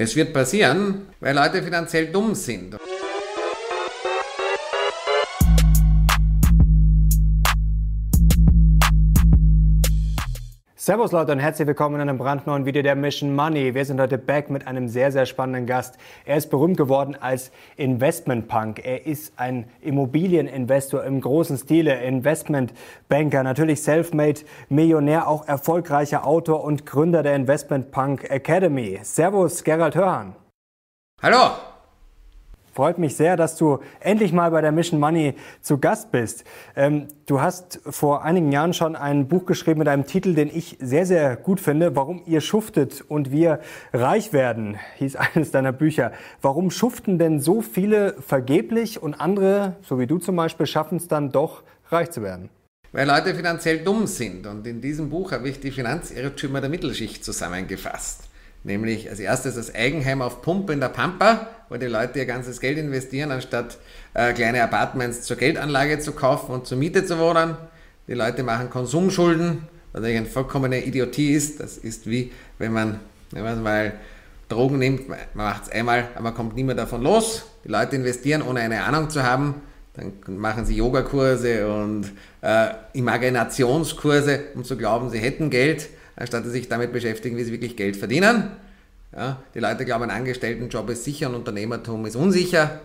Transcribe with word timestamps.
Es 0.00 0.14
wird 0.14 0.32
passieren, 0.32 1.08
weil 1.18 1.34
Leute 1.34 1.60
finanziell 1.60 2.06
dumm 2.06 2.32
sind. 2.36 2.76
Servus 10.88 11.12
Leute 11.12 11.32
und 11.32 11.38
herzlich 11.38 11.68
willkommen 11.68 11.96
in 11.96 12.00
einem 12.08 12.16
brandneuen 12.16 12.64
Video 12.64 12.80
der 12.80 12.94
Mission 12.94 13.36
Money. 13.36 13.74
Wir 13.74 13.84
sind 13.84 14.00
heute 14.00 14.16
back 14.16 14.48
mit 14.48 14.66
einem 14.66 14.88
sehr, 14.88 15.12
sehr 15.12 15.26
spannenden 15.26 15.66
Gast. 15.66 15.98
Er 16.24 16.38
ist 16.38 16.48
berühmt 16.48 16.78
geworden 16.78 17.14
als 17.14 17.52
Investment 17.76 18.48
Punk. 18.48 18.80
Er 18.82 19.04
ist 19.04 19.34
ein 19.38 19.66
Immobilieninvestor 19.82 21.04
im 21.04 21.20
großen 21.20 21.58
Stile, 21.58 22.02
Investmentbanker, 22.02 23.42
natürlich 23.42 23.82
self-made 23.82 24.40
Millionär, 24.70 25.28
auch 25.28 25.46
erfolgreicher 25.46 26.26
Autor 26.26 26.64
und 26.64 26.86
Gründer 26.86 27.22
der 27.22 27.36
Investment 27.36 27.90
Punk 27.90 28.24
Academy. 28.30 28.98
Servus 29.02 29.64
Gerald 29.64 29.94
Hörhan. 29.94 30.36
Hallo, 31.20 31.50
Freut 32.78 32.98
mich 32.98 33.16
sehr, 33.16 33.36
dass 33.36 33.56
du 33.56 33.80
endlich 33.98 34.32
mal 34.32 34.52
bei 34.52 34.60
der 34.60 34.70
Mission 34.70 35.00
Money 35.00 35.34
zu 35.62 35.78
Gast 35.78 36.12
bist. 36.12 36.44
Ähm, 36.76 37.08
du 37.26 37.40
hast 37.40 37.80
vor 37.84 38.22
einigen 38.22 38.52
Jahren 38.52 38.72
schon 38.72 38.94
ein 38.94 39.26
Buch 39.26 39.46
geschrieben 39.46 39.80
mit 39.80 39.88
einem 39.88 40.06
Titel, 40.06 40.32
den 40.32 40.48
ich 40.48 40.76
sehr, 40.80 41.04
sehr 41.04 41.34
gut 41.34 41.58
finde. 41.58 41.96
Warum 41.96 42.22
ihr 42.24 42.40
schuftet 42.40 43.00
und 43.00 43.32
wir 43.32 43.58
reich 43.92 44.32
werden, 44.32 44.78
hieß 44.98 45.16
eines 45.34 45.50
deiner 45.50 45.72
Bücher. 45.72 46.12
Warum 46.40 46.70
schuften 46.70 47.18
denn 47.18 47.40
so 47.40 47.62
viele 47.62 48.14
vergeblich 48.24 49.02
und 49.02 49.14
andere, 49.14 49.74
so 49.82 49.98
wie 49.98 50.06
du 50.06 50.18
zum 50.18 50.36
Beispiel, 50.36 50.66
schaffen 50.66 50.98
es 50.98 51.08
dann 51.08 51.32
doch, 51.32 51.64
reich 51.90 52.12
zu 52.12 52.22
werden? 52.22 52.48
Weil 52.92 53.08
Leute 53.08 53.34
finanziell 53.34 53.78
dumm 53.82 54.06
sind. 54.06 54.46
Und 54.46 54.64
in 54.68 54.80
diesem 54.80 55.10
Buch 55.10 55.32
habe 55.32 55.48
ich 55.48 55.58
die 55.58 55.72
Finanzirrtümer 55.72 56.60
der 56.60 56.70
Mittelschicht 56.70 57.24
zusammengefasst. 57.24 58.27
Nämlich 58.68 59.08
als 59.08 59.18
erstes 59.18 59.54
das 59.54 59.74
Eigenheim 59.74 60.20
auf 60.20 60.42
Pumpe 60.42 60.74
in 60.74 60.80
der 60.80 60.90
Pampa, 60.90 61.46
wo 61.70 61.78
die 61.78 61.86
Leute 61.86 62.18
ihr 62.18 62.26
ganzes 62.26 62.60
Geld 62.60 62.76
investieren, 62.76 63.30
anstatt 63.30 63.78
äh, 64.12 64.34
kleine 64.34 64.62
Apartments 64.62 65.22
zur 65.22 65.38
Geldanlage 65.38 65.98
zu 66.00 66.12
kaufen 66.12 66.52
und 66.52 66.66
zur 66.66 66.76
Miete 66.76 67.02
zu 67.06 67.18
wohnen. 67.18 67.56
Die 68.08 68.12
Leute 68.12 68.42
machen 68.42 68.68
Konsumschulden, 68.68 69.66
was 69.94 70.04
eigentlich 70.04 70.18
eine 70.18 70.26
vollkommene 70.26 70.84
Idiotie 70.84 71.32
ist. 71.32 71.60
Das 71.60 71.78
ist 71.78 72.10
wie, 72.10 72.30
wenn 72.58 72.74
man, 72.74 73.00
wenn 73.30 73.42
man 73.42 73.62
mal 73.62 73.94
Drogen 74.50 74.78
nimmt, 74.78 75.08
man 75.08 75.18
macht 75.32 75.62
es 75.62 75.70
einmal, 75.70 76.08
aber 76.12 76.24
man 76.24 76.34
kommt 76.34 76.54
nie 76.54 76.64
mehr 76.64 76.74
davon 76.74 77.02
los. 77.02 77.46
Die 77.64 77.68
Leute 77.68 77.96
investieren, 77.96 78.42
ohne 78.42 78.60
eine 78.60 78.84
Ahnung 78.84 79.08
zu 79.08 79.22
haben. 79.22 79.62
Dann 79.94 80.12
machen 80.36 80.66
sie 80.66 80.76
Yogakurse 80.76 81.66
und 81.72 82.12
äh, 82.42 82.68
Imaginationskurse, 82.92 84.40
um 84.54 84.62
zu 84.62 84.76
glauben, 84.76 85.08
sie 85.08 85.20
hätten 85.20 85.48
Geld 85.48 85.88
anstatt 86.18 86.44
sich 86.46 86.68
damit 86.68 86.92
beschäftigen, 86.92 87.36
wie 87.36 87.44
sie 87.44 87.52
wirklich 87.52 87.76
Geld 87.76 87.96
verdienen. 87.96 88.50
Ja, 89.16 89.42
die 89.54 89.60
Leute 89.60 89.84
glauben, 89.84 90.04
ein 90.04 90.10
Angestelltenjob 90.10 90.90
ist 90.90 91.04
sicher 91.04 91.28
und 91.28 91.36
Unternehmertum 91.36 92.04
ist 92.04 92.16
unsicher. 92.16 92.80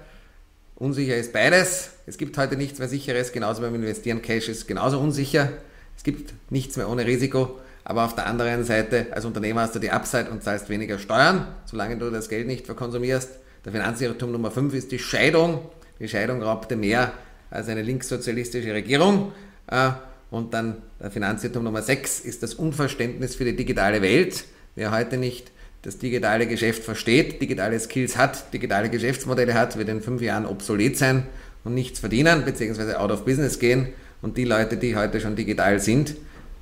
Unsicher 0.76 1.17
ist 1.17 1.34
beides. 1.34 1.92
Es 2.06 2.17
gibt 2.17 2.38
heute 2.38 2.56
nichts 2.56 2.80
mehr 2.80 2.88
Sicheres, 2.88 3.31
genauso 3.31 3.61
beim 3.61 3.76
Investieren. 3.76 4.22
Cash 4.22 4.50
ist 4.50 4.67
genauso 4.67 5.00
unsicher. 5.00 5.50
Es 5.98 6.04
gibt 6.04 6.34
nichts 6.50 6.78
mehr 6.78 6.89
ohne 6.89 7.06
Risiko. 7.06 7.59
Aber 7.84 8.06
auf 8.06 8.16
der 8.16 8.28
anderen 8.28 8.64
Seite, 8.64 9.08
als 9.11 9.26
Unternehmer 9.26 9.61
hast 9.61 9.76
du 9.76 9.80
die 9.80 9.92
Upside 9.92 10.30
und 10.31 10.42
zahlst 10.42 10.70
weniger 10.70 10.98
Steuern, 11.00 11.48
solange 11.66 11.98
du 11.98 12.09
das 12.09 12.30
Geld 12.30 12.48
nicht 12.48 12.66
verkonsumierst. 12.66 13.30
Der 13.66 13.72
Finanzirrtum 13.72 14.31
Nummer 14.31 14.52
5 14.52 14.73
ist 14.73 14.92
die 14.92 15.00
Scheidung. 15.00 15.59
Die 16.00 16.08
Scheidung 16.08 16.42
raubte 16.42 16.76
mehr 16.76 17.11
als 17.50 17.67
eine 17.67 17.81
linkssozialistische 17.81 18.73
Regierung. 18.73 19.34
Und 20.34 20.56
dann 20.56 20.78
Finanzirrtum 21.12 21.64
Nummer 21.64 21.84
6 21.84 22.22
ist 22.22 22.42
das 22.42 22.56
Unverständnis 22.56 23.36
für 23.36 23.45
die 23.45 23.56
digitale 23.56 24.02
Welt. 24.02 24.45
Wer 24.73 24.89
heute 24.89 25.17
nicht 25.17 25.52
das 25.84 26.00
digitale 26.00 26.48
Geschäft 26.48 26.84
versteht, 26.84 27.39
digitale 27.39 27.80
Skills 27.80 28.17
hat, 28.17 28.52
digitale 28.52 28.89
Geschäftsmodelle 28.89 29.54
hat, 29.54 29.78
wird 29.78 29.89
in 29.89 30.02
fünf 30.02 30.23
Jahren 30.23 30.48
obsolet 30.48 30.98
sein 30.98 31.28
und 31.64 31.76
nichts 31.76 32.00
verdienen, 32.00 32.45
beziehungsweise 32.45 33.00
out 33.00 33.11
of 33.11 33.26
business 33.26 33.59
gehen. 33.59 33.89
Und 34.23 34.36
die 34.38 34.45
Leute, 34.45 34.76
die 34.76 34.95
heute 34.95 35.22
schon 35.22 35.36
digital 35.36 35.80
sind, 35.80 36.16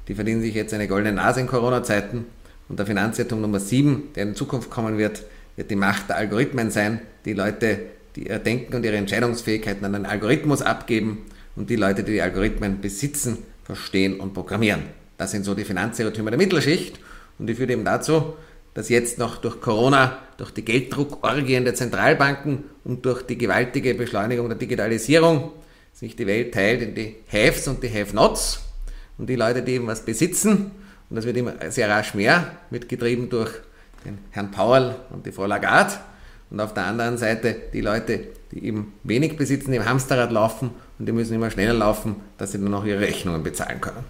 die 0.10 0.16
verdienen 0.16 0.42
sich 0.42 0.54
jetzt 0.54 0.74
eine 0.74 0.90
goldene 0.90 1.16
Nase 1.16 1.40
in 1.40 1.48
Corona-Zeiten. 1.48 2.26
Und 2.68 2.78
der 2.78 2.86
Finanzirrtum 2.86 3.40
Nummer 3.40 3.62
7, 3.62 4.10
der 4.16 4.24
in 4.24 4.36
Zukunft 4.36 4.70
kommen 4.70 4.98
wird, 4.98 5.24
wird 5.56 5.72
die 5.72 5.78
Macht 5.78 6.10
der 6.10 6.18
Algorithmen 6.18 6.72
sein. 6.72 7.00
Die 7.24 7.32
Leute, 7.32 7.80
die 8.18 8.28
ihr 8.28 8.40
Denken 8.40 8.76
und 8.76 8.84
ihre 8.84 8.98
Entscheidungsfähigkeiten 8.98 9.86
an 9.86 9.94
den 9.94 10.06
Algorithmus 10.06 10.62
abgeben 10.62 11.20
und 11.56 11.70
die 11.70 11.78
Leute, 11.78 12.04
die 12.04 12.12
die 12.12 12.22
Algorithmen 12.22 12.82
besitzen, 12.82 13.38
verstehen 13.76 14.20
und 14.20 14.34
programmieren. 14.34 14.84
Das 15.18 15.32
sind 15.32 15.46
so 15.46 15.56
die 15.56 15.64
Finanzirrtümer 15.64 16.32
der 16.32 16.38
Mittelschicht 16.38 17.00
und 17.40 17.48
die 17.48 17.56
führt 17.56 17.70
eben 17.70 17.86
dazu, 17.86 18.34
dass 18.74 18.90
jetzt 18.90 19.18
noch 19.18 19.38
durch 19.38 19.62
Corona, 19.62 20.18
durch 20.38 20.52
die 20.52 20.66
Gelddruckorgien 20.66 21.64
der 21.64 21.76
Zentralbanken 21.76 22.66
und 22.84 23.06
durch 23.06 23.22
die 23.24 23.38
gewaltige 23.38 23.94
Beschleunigung 23.94 24.50
der 24.50 24.58
Digitalisierung 24.58 25.52
sich 25.94 26.16
die 26.16 26.28
Welt 26.28 26.54
teilt 26.54 26.82
in 26.82 26.96
die 26.96 27.16
Haves 27.32 27.68
und 27.68 27.82
die 27.84 27.90
Have-Nots 27.90 28.62
und 29.18 29.30
die 29.30 29.36
Leute, 29.36 29.62
die 29.62 29.74
eben 29.74 29.88
was 29.88 30.04
besitzen. 30.04 30.72
Und 31.10 31.16
das 31.16 31.26
wird 31.26 31.38
immer 31.38 31.54
sehr 31.70 31.90
rasch 31.90 32.14
mehr, 32.14 32.58
mitgetrieben 32.70 33.30
durch 33.30 33.52
den 34.06 34.18
Herrn 34.32 34.52
Powell 34.52 34.96
und 35.12 35.26
die 35.26 35.32
Frau 35.32 35.46
Lagarde. 35.46 35.94
Und 36.50 36.60
auf 36.60 36.74
der 36.74 36.86
anderen 36.86 37.18
Seite 37.18 37.56
die 37.74 37.82
Leute, 37.82 38.28
die 38.52 38.66
eben 38.66 38.94
wenig 39.04 39.38
besitzen, 39.38 39.74
im 39.74 39.86
Hamsterrad 39.86 40.32
laufen 40.32 40.72
und 41.02 41.08
die 41.08 41.14
müssen 41.14 41.34
immer 41.34 41.50
schneller 41.50 41.74
laufen, 41.74 42.18
dass 42.38 42.52
sie 42.52 42.60
dann 42.60 42.70
noch 42.70 42.86
ihre 42.86 43.00
Rechnungen 43.00 43.42
bezahlen 43.42 43.82
können. 43.82 44.06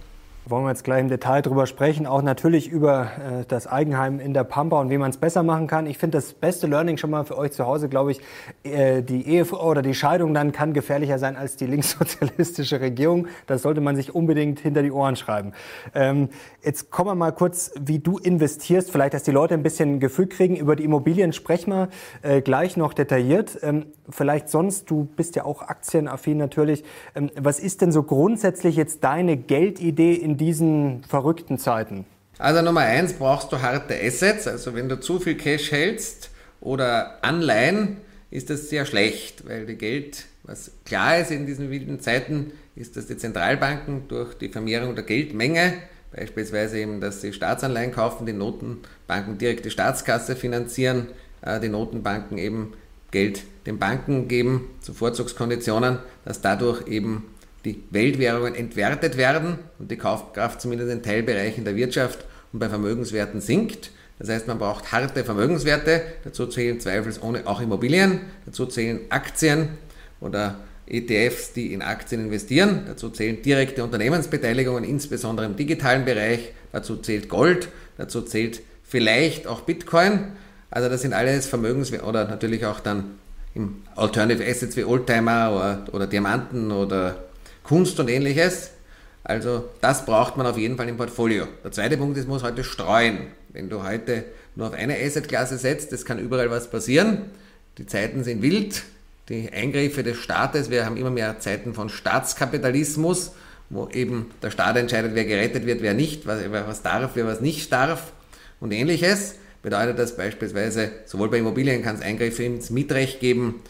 Wollen 0.46 0.66
wir 0.66 0.72
jetzt 0.72 0.84
gleich 0.84 1.00
im 1.00 1.08
Detail 1.08 1.42
drüber 1.42 1.68
sprechen, 1.68 2.08
auch 2.08 2.24
natürlich 2.24 2.68
über 2.68 3.04
äh, 3.04 3.46
das 3.48 3.68
Eigenheim 3.68 4.20
in 4.20 4.34
der 4.34 4.44
Pampa 4.44 4.82
und 4.82 4.90
wie 4.90 4.98
man 4.98 5.12
es 5.12 5.18
besser 5.18 5.44
machen 5.44 5.68
kann. 5.68 5.86
Ich 5.86 6.00
finde 6.00 6.18
das 6.18 6.34
beste 6.34 6.66
Learning 6.66 6.98
schon 6.98 7.12
mal 7.12 7.24
für 7.24 7.38
euch 7.38 7.52
zu 7.52 7.68
Hause, 7.68 7.90
glaube 7.90 8.12
ich, 8.12 8.22
äh, 8.64 9.04
die 9.04 9.26
Ehefrau 9.28 9.70
oder 9.70 9.84
die 9.84 9.94
Scheidung 9.94 10.34
dann 10.34 10.52
kann 10.52 10.74
gefährlicher 10.74 11.20
sein 11.20 11.38
als 11.38 11.56
die 11.58 11.68
linkssozialistische 11.68 12.82
Regierung. 12.82 13.28
Das 13.46 13.62
sollte 13.62 13.82
man 13.82 13.96
sich 13.96 14.14
unbedingt 14.16 14.60
hinter 14.60 14.82
die 14.82 14.92
Ohren 14.92 15.16
schreiben. 15.16 15.54
Ähm, 15.94 16.28
jetzt 16.64 16.90
kommen 16.90 17.12
wir 17.12 17.16
mal 17.16 17.32
kurz, 17.32 17.72
wie 17.80 18.00
du 18.00 18.18
investierst, 18.18 18.92
vielleicht, 18.92 19.14
dass 19.14 19.24
die 19.24 19.32
Leute 19.32 19.54
ein 19.54 19.64
bisschen 19.64 20.00
Gefühl 20.00 20.28
kriegen. 20.28 20.58
Über 20.58 20.76
die 20.76 20.84
Immobilien 20.84 21.34
sprechen 21.34 21.72
wir 21.72 21.90
äh, 22.24 22.42
gleich 22.42 22.76
noch 22.78 22.94
detailliert. 22.94 23.60
Ähm, 23.62 23.86
vielleicht 24.12 24.50
sonst, 24.50 24.90
du 24.90 25.06
bist 25.16 25.36
ja 25.36 25.46
auch 25.46 25.62
aktienaffin 25.62 26.38
natürlich. 26.38 26.84
Ähm, 27.16 27.30
was 27.40 27.60
ist 27.60 27.82
denn 27.82 27.92
so 27.92 28.04
grundsätzlich 28.04 28.76
jetzt 28.76 29.04
deine 29.04 29.38
Geldidee 29.38 30.14
in 30.14 30.38
diesen 30.38 31.04
verrückten 31.04 31.58
Zeiten? 31.58 32.06
Also 32.38 32.62
Nummer 32.62 32.82
eins 32.82 33.14
brauchst 33.14 33.52
du 33.52 33.62
harte 33.62 33.96
Assets. 33.96 34.48
Also 34.48 34.74
wenn 34.74 34.90
du 34.90 35.00
zu 35.00 35.20
viel 35.20 35.36
Cash 35.36 35.72
hältst 35.72 36.32
oder 36.60 37.24
Anleihen, 37.24 37.98
ist 38.32 38.50
das 38.50 38.70
sehr 38.70 38.86
schlecht, 38.86 39.48
weil 39.48 39.66
die 39.66 39.76
Geld, 39.76 40.26
was 40.44 40.72
klar 40.86 41.20
ist 41.20 41.32
in 41.32 41.46
diesen 41.46 41.70
wilden 41.70 42.00
Zeiten, 42.00 42.52
ist, 42.76 42.96
dass 42.98 43.08
die 43.08 43.18
Zentralbanken 43.18 44.08
durch 44.08 44.34
die 44.36 44.50
Vermehrung 44.50 44.96
der 44.96 45.04
Geldmenge, 45.04 45.74
beispielsweise 46.12 46.80
eben, 46.80 47.02
dass 47.02 47.22
sie 47.22 47.34
Staatsanleihen 47.34 47.92
kaufen, 47.92 48.26
die 48.26 48.34
Notenbanken 48.34 49.38
direkt 49.38 49.66
die 49.66 49.70
Staatskasse 49.70 50.36
finanzieren, 50.36 51.10
äh, 51.42 51.60
die 51.60 51.70
Notenbanken 51.70 52.38
eben 52.38 52.74
Geld 53.12 53.44
den 53.66 53.78
Banken 53.78 54.28
geben 54.28 54.70
zu 54.82 54.94
Vorzugskonditionen, 54.94 56.00
dass 56.26 56.42
dadurch 56.42 56.88
eben 56.88 57.26
die 57.66 57.84
Weltwährungen 57.92 58.56
entwertet 58.56 59.18
werden 59.18 59.60
und 59.78 59.92
die 59.92 59.98
Kaufkraft 59.98 60.62
zumindest 60.62 60.92
in 60.92 61.04
Teilbereichen 61.04 61.64
der 61.64 61.76
Wirtschaft 61.76 62.26
und 62.54 62.60
bei 62.60 62.70
Vermögenswerten 62.70 63.42
sinkt. 63.42 63.92
Das 64.18 64.30
heißt, 64.30 64.48
man 64.48 64.60
braucht 64.60 64.92
harte 64.92 65.24
Vermögenswerte, 65.24 66.04
dazu 66.24 66.48
zählen 66.48 66.80
zweifelsohne 66.80 67.46
auch 67.46 67.62
Immobilien, 67.62 68.22
dazu 68.46 68.66
zählen 68.66 69.00
Aktien 69.10 69.70
oder 70.20 70.60
ETFs, 70.88 71.54
die 71.54 71.74
in 71.74 71.82
Aktien 71.82 72.26
investieren, 72.26 72.84
dazu 72.88 73.10
zählen 73.10 73.42
direkte 73.42 73.84
Unternehmensbeteiligungen, 73.84 74.84
insbesondere 74.84 75.46
im 75.46 75.56
digitalen 75.56 76.06
Bereich, 76.06 76.54
dazu 76.72 76.98
zählt 76.98 77.30
Gold, 77.30 77.70
dazu 77.98 78.22
zählt 78.22 78.62
vielleicht 78.84 79.48
auch 79.48 79.62
Bitcoin. 79.62 80.34
Also 80.72 80.90
das 80.90 81.02
sind 81.02 81.14
alles 81.14 81.48
Vermögenswerte 81.48 82.06
oder 82.06 82.26
natürlich 82.26 82.66
auch 82.66 82.80
dann 82.80 83.20
Alternative 83.96 84.44
Assets 84.46 84.78
wie 84.78 84.86
Oldtimer 84.86 85.52
oder, 85.54 85.86
oder 85.92 86.08
Diamanten 86.08 86.72
oder 86.72 87.18
Kunst 87.64 88.00
und 88.00 88.10
ähnliches. 88.10 88.72
Also 89.24 89.70
das 89.82 90.06
braucht 90.06 90.38
man 90.38 90.48
auf 90.48 90.58
jeden 90.58 90.78
Fall 90.78 90.88
im 90.88 90.98
Portfolio. 90.98 91.46
Der 91.64 91.72
zweite 91.72 91.98
Punkt 91.98 92.18
ist, 92.18 92.28
muss 92.28 92.44
heute 92.44 92.64
streuen. 92.64 93.28
Wenn 93.50 93.70
du 93.70 93.84
heute 93.84 94.24
nur 94.56 94.68
auf 94.68 94.74
eine 94.74 94.96
Assetklasse 94.98 95.58
setzt, 95.58 95.92
das 95.92 96.06
kann 96.06 96.18
überall 96.18 96.50
was 96.50 96.70
passieren. 96.70 97.24
Die 97.78 97.86
Zeiten 97.86 98.24
sind 98.24 98.42
wild. 98.42 98.84
Die 99.30 99.52
Eingriffe 99.52 100.04
des 100.04 100.18
Staates, 100.18 100.70
wir 100.70 100.86
haben 100.86 100.98
immer 100.98 101.12
mehr 101.12 101.40
Zeiten 101.40 101.74
von 101.74 101.90
Staatskapitalismus, 101.90 103.34
wo 103.70 103.88
eben 103.90 104.32
der 104.42 104.52
Staat 104.52 104.76
entscheidet, 104.78 105.12
wer 105.14 105.26
gerettet 105.26 105.66
wird, 105.66 105.82
wer 105.82 105.94
nicht, 105.94 106.26
wer 106.26 106.68
was 106.68 106.82
darf, 106.82 107.12
wer 107.14 107.28
was 107.28 107.40
nicht 107.40 107.72
darf 107.72 108.12
und 108.60 108.72
ähnliches. 108.72 109.36
Bedeutet 109.62 110.00
das 110.00 110.18
beispielsweise, 110.18 110.92
sowohl 111.06 111.30
bei 111.30 111.38
Immobilien 111.38 111.84
kann 111.84 111.96
es 111.96 112.02
Eingriffe 112.02 112.44
ins 112.44 112.70
Mietrecht 112.70 113.20
geben, 113.20 113.62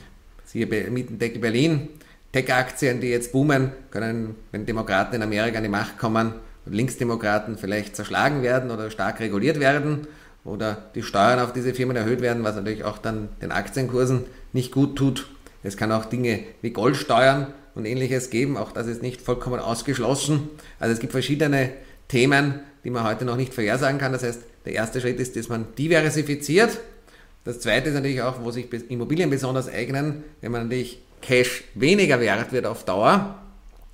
siehe 0.45 0.65
Mietendeckel 0.65 1.41
Berlin, 1.41 1.89
Tech-Aktien, 2.31 3.01
die 3.01 3.07
jetzt 3.07 3.31
boomen, 3.31 3.71
können, 3.91 4.35
wenn 4.51 4.65
Demokraten 4.65 5.15
in 5.15 5.23
Amerika 5.23 5.57
an 5.57 5.63
die 5.63 5.69
Macht 5.69 5.97
kommen 5.97 6.33
Linksdemokraten 6.65 7.57
vielleicht 7.57 7.95
zerschlagen 7.95 8.43
werden 8.43 8.71
oder 8.71 8.91
stark 8.91 9.19
reguliert 9.19 9.59
werden. 9.59 10.07
oder 10.43 10.89
die 10.95 11.03
Steuern 11.03 11.39
auf 11.39 11.53
diese 11.53 11.75
Firmen 11.75 11.95
erhöht 11.95 12.19
werden, 12.19 12.43
was 12.43 12.55
natürlich 12.55 12.83
auch 12.83 12.97
dann 12.97 13.29
den 13.43 13.51
Aktienkursen 13.51 14.23
nicht 14.53 14.71
gut 14.71 14.95
tut. 14.97 15.27
Es 15.61 15.77
kann 15.77 15.91
auch 15.91 16.05
Dinge 16.05 16.39
wie 16.63 16.71
Goldsteuern 16.71 17.45
und 17.75 17.85
ähnliches 17.85 18.31
geben, 18.31 18.57
auch 18.57 18.71
das 18.71 18.87
ist 18.87 19.03
nicht 19.03 19.21
vollkommen 19.21 19.59
ausgeschlossen. 19.59 20.49
Also 20.79 20.93
es 20.93 20.99
gibt 20.99 21.11
verschiedene 21.11 21.69
Themen, 22.07 22.61
die 22.83 22.89
man 22.89 23.03
heute 23.03 23.23
noch 23.23 23.37
nicht 23.37 23.53
vorhersagen 23.53 23.99
kann. 23.99 24.13
Das 24.13 24.23
heißt, 24.23 24.41
der 24.65 24.73
erste 24.73 25.01
Schritt 25.01 25.19
ist, 25.19 25.35
dass 25.35 25.49
man 25.49 25.67
diversifiziert. 25.77 26.79
Das 27.43 27.59
zweite 27.59 27.89
ist 27.89 27.95
natürlich 27.95 28.21
auch, 28.21 28.43
wo 28.43 28.51
sich 28.51 28.67
Immobilien 28.89 29.29
besonders 29.29 29.67
eignen, 29.67 30.23
wenn 30.41 30.51
man 30.51 30.63
natürlich 30.63 31.01
Cash 31.21 31.63
weniger 31.75 32.19
wert 32.19 32.51
wird 32.51 32.65
auf 32.65 32.85
Dauer, 32.85 33.41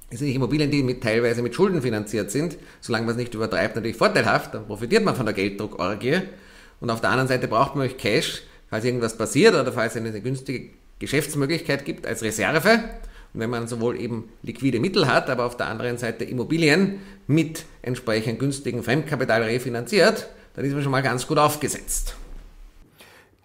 ist 0.09 0.21
nicht 0.21 0.35
Immobilien, 0.35 0.71
die 0.71 0.83
mit, 0.83 1.03
teilweise 1.03 1.41
mit 1.41 1.53
Schulden 1.53 1.81
finanziert 1.81 2.31
sind, 2.31 2.57
solange 2.79 3.05
man 3.05 3.15
es 3.15 3.19
nicht 3.19 3.33
übertreibt, 3.33 3.75
natürlich 3.75 3.97
vorteilhaft, 3.97 4.53
dann 4.53 4.65
profitiert 4.65 5.03
man 5.03 5.15
von 5.15 5.25
der 5.25 5.35
Gelddruckorgie. 5.35 6.21
Und 6.79 6.89
auf 6.89 7.01
der 7.01 7.09
anderen 7.09 7.27
Seite 7.27 7.47
braucht 7.47 7.75
man 7.75 7.87
euch 7.87 7.97
Cash, 7.97 8.43
falls 8.69 8.85
irgendwas 8.85 9.17
passiert 9.17 9.53
oder 9.53 9.71
falls 9.73 9.95
es 9.95 10.01
eine 10.01 10.21
günstige 10.21 10.69
Geschäftsmöglichkeit 10.99 11.85
gibt 11.85 12.07
als 12.07 12.23
Reserve. 12.23 12.83
Und 13.33 13.39
wenn 13.41 13.49
man 13.49 13.67
sowohl 13.67 13.99
eben 13.99 14.29
liquide 14.43 14.79
Mittel 14.79 15.07
hat, 15.07 15.29
aber 15.29 15.45
auf 15.45 15.57
der 15.57 15.67
anderen 15.67 15.97
Seite 15.97 16.23
Immobilien 16.23 16.99
mit 17.27 17.65
entsprechend 17.81 18.39
günstigen 18.39 18.83
Fremdkapital 18.83 19.43
refinanziert, 19.43 20.29
dann 20.57 20.65
ist 20.65 20.73
man 20.73 20.81
schon 20.81 20.91
mal 20.91 21.03
ganz 21.03 21.27
gut 21.27 21.37
aufgesetzt. 21.37 22.15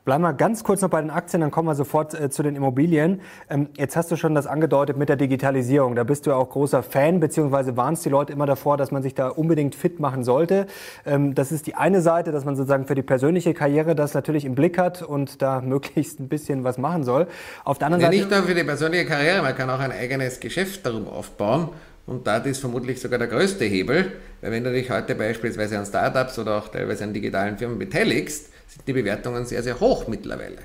Bleiben 0.07 0.23
wir 0.23 0.33
ganz 0.33 0.65
kurz 0.65 0.81
noch 0.81 0.89
bei 0.89 1.01
den 1.01 1.11
Aktien, 1.11 1.43
dann 1.43 1.51
kommen 1.51 1.69
wir 1.69 1.75
sofort 1.75 2.19
äh, 2.19 2.31
zu 2.31 2.43
den 2.43 2.57
Immobilien. 2.57 3.21
Ähm, 3.51 3.69
jetzt 3.77 3.97
hast 3.97 4.11
du 4.11 4.17
schon 4.17 4.35
das 4.35 4.47
angedeutet 4.47 4.97
mit 4.97 5.11
der 5.11 5.17
Digitalisierung. 5.17 5.95
Da 5.95 6.05
bist 6.05 6.25
du 6.27 6.31
ja 6.31 6.37
auch 6.37 6.49
großer 6.49 6.83
Fan, 6.83 7.21
beziehungsweise 7.21 7.77
warnst 7.77 8.05
die 8.07 8.09
Leute 8.09 8.33
immer 8.33 8.47
davor, 8.47 8.79
dass 8.79 8.91
man 8.91 9.03
sich 9.03 9.15
da 9.15 9.29
unbedingt 9.29 9.75
fit 9.75 10.01
machen 10.01 10.25
sollte. 10.25 10.67
Ähm, 11.05 11.35
das 11.35 11.53
ist 11.53 11.67
die 11.67 11.75
eine 11.75 12.01
Seite, 12.01 12.33
dass 12.33 12.47
man 12.47 12.57
sozusagen 12.57 12.87
für 12.87 12.95
die 12.95 13.03
persönliche 13.03 13.53
Karriere 13.53 13.95
das 13.95 14.15
natürlich 14.15 14.47
im 14.47 14.55
Blick 14.55 14.79
hat 14.79 15.03
und 15.03 15.43
da 15.43 15.61
möglichst 15.65 16.19
ein 16.19 16.29
bisschen 16.29 16.65
was 16.65 16.79
machen 16.79 17.05
soll. 17.05 17.27
Auf 17.63 17.79
der 17.79 17.89
anderen 17.89 18.01
ja, 18.01 18.07
Seite. 18.07 18.19
Nicht 18.23 18.31
nur 18.31 18.43
für 18.43 18.55
die 18.55 18.65
persönliche 18.65 19.05
Karriere, 19.05 19.43
man 19.43 19.55
kann 19.55 19.69
auch 19.69 19.81
ein 19.81 19.93
eigenes 19.93 20.41
Geschäft 20.41 20.87
darum 20.87 21.07
aufbauen. 21.07 21.69
Und 22.07 22.27
da 22.27 22.39
ist 22.39 22.59
vermutlich 22.59 23.01
sogar 23.01 23.19
der 23.19 23.29
größte 23.29 23.65
Hebel, 23.65 24.13
weil 24.41 24.51
wenn 24.51 24.65
du 24.65 24.73
dich 24.73 24.91
heute 24.91 25.15
beispielsweise 25.15 25.79
an 25.79 25.87
Startups 25.87 26.39
oder 26.39 26.59
auch 26.59 26.69
teilweise 26.69 27.05
an 27.05 27.13
digitalen 27.15 27.59
Firmen 27.59 27.79
beteiligst, 27.79 28.51
sind 28.69 28.89
die 28.89 28.93
Bewertungen 28.93 29.47
sehr, 29.47 29.63
sehr 29.63 29.79
hoch 29.79 30.09
mittlerweile. 30.09 30.59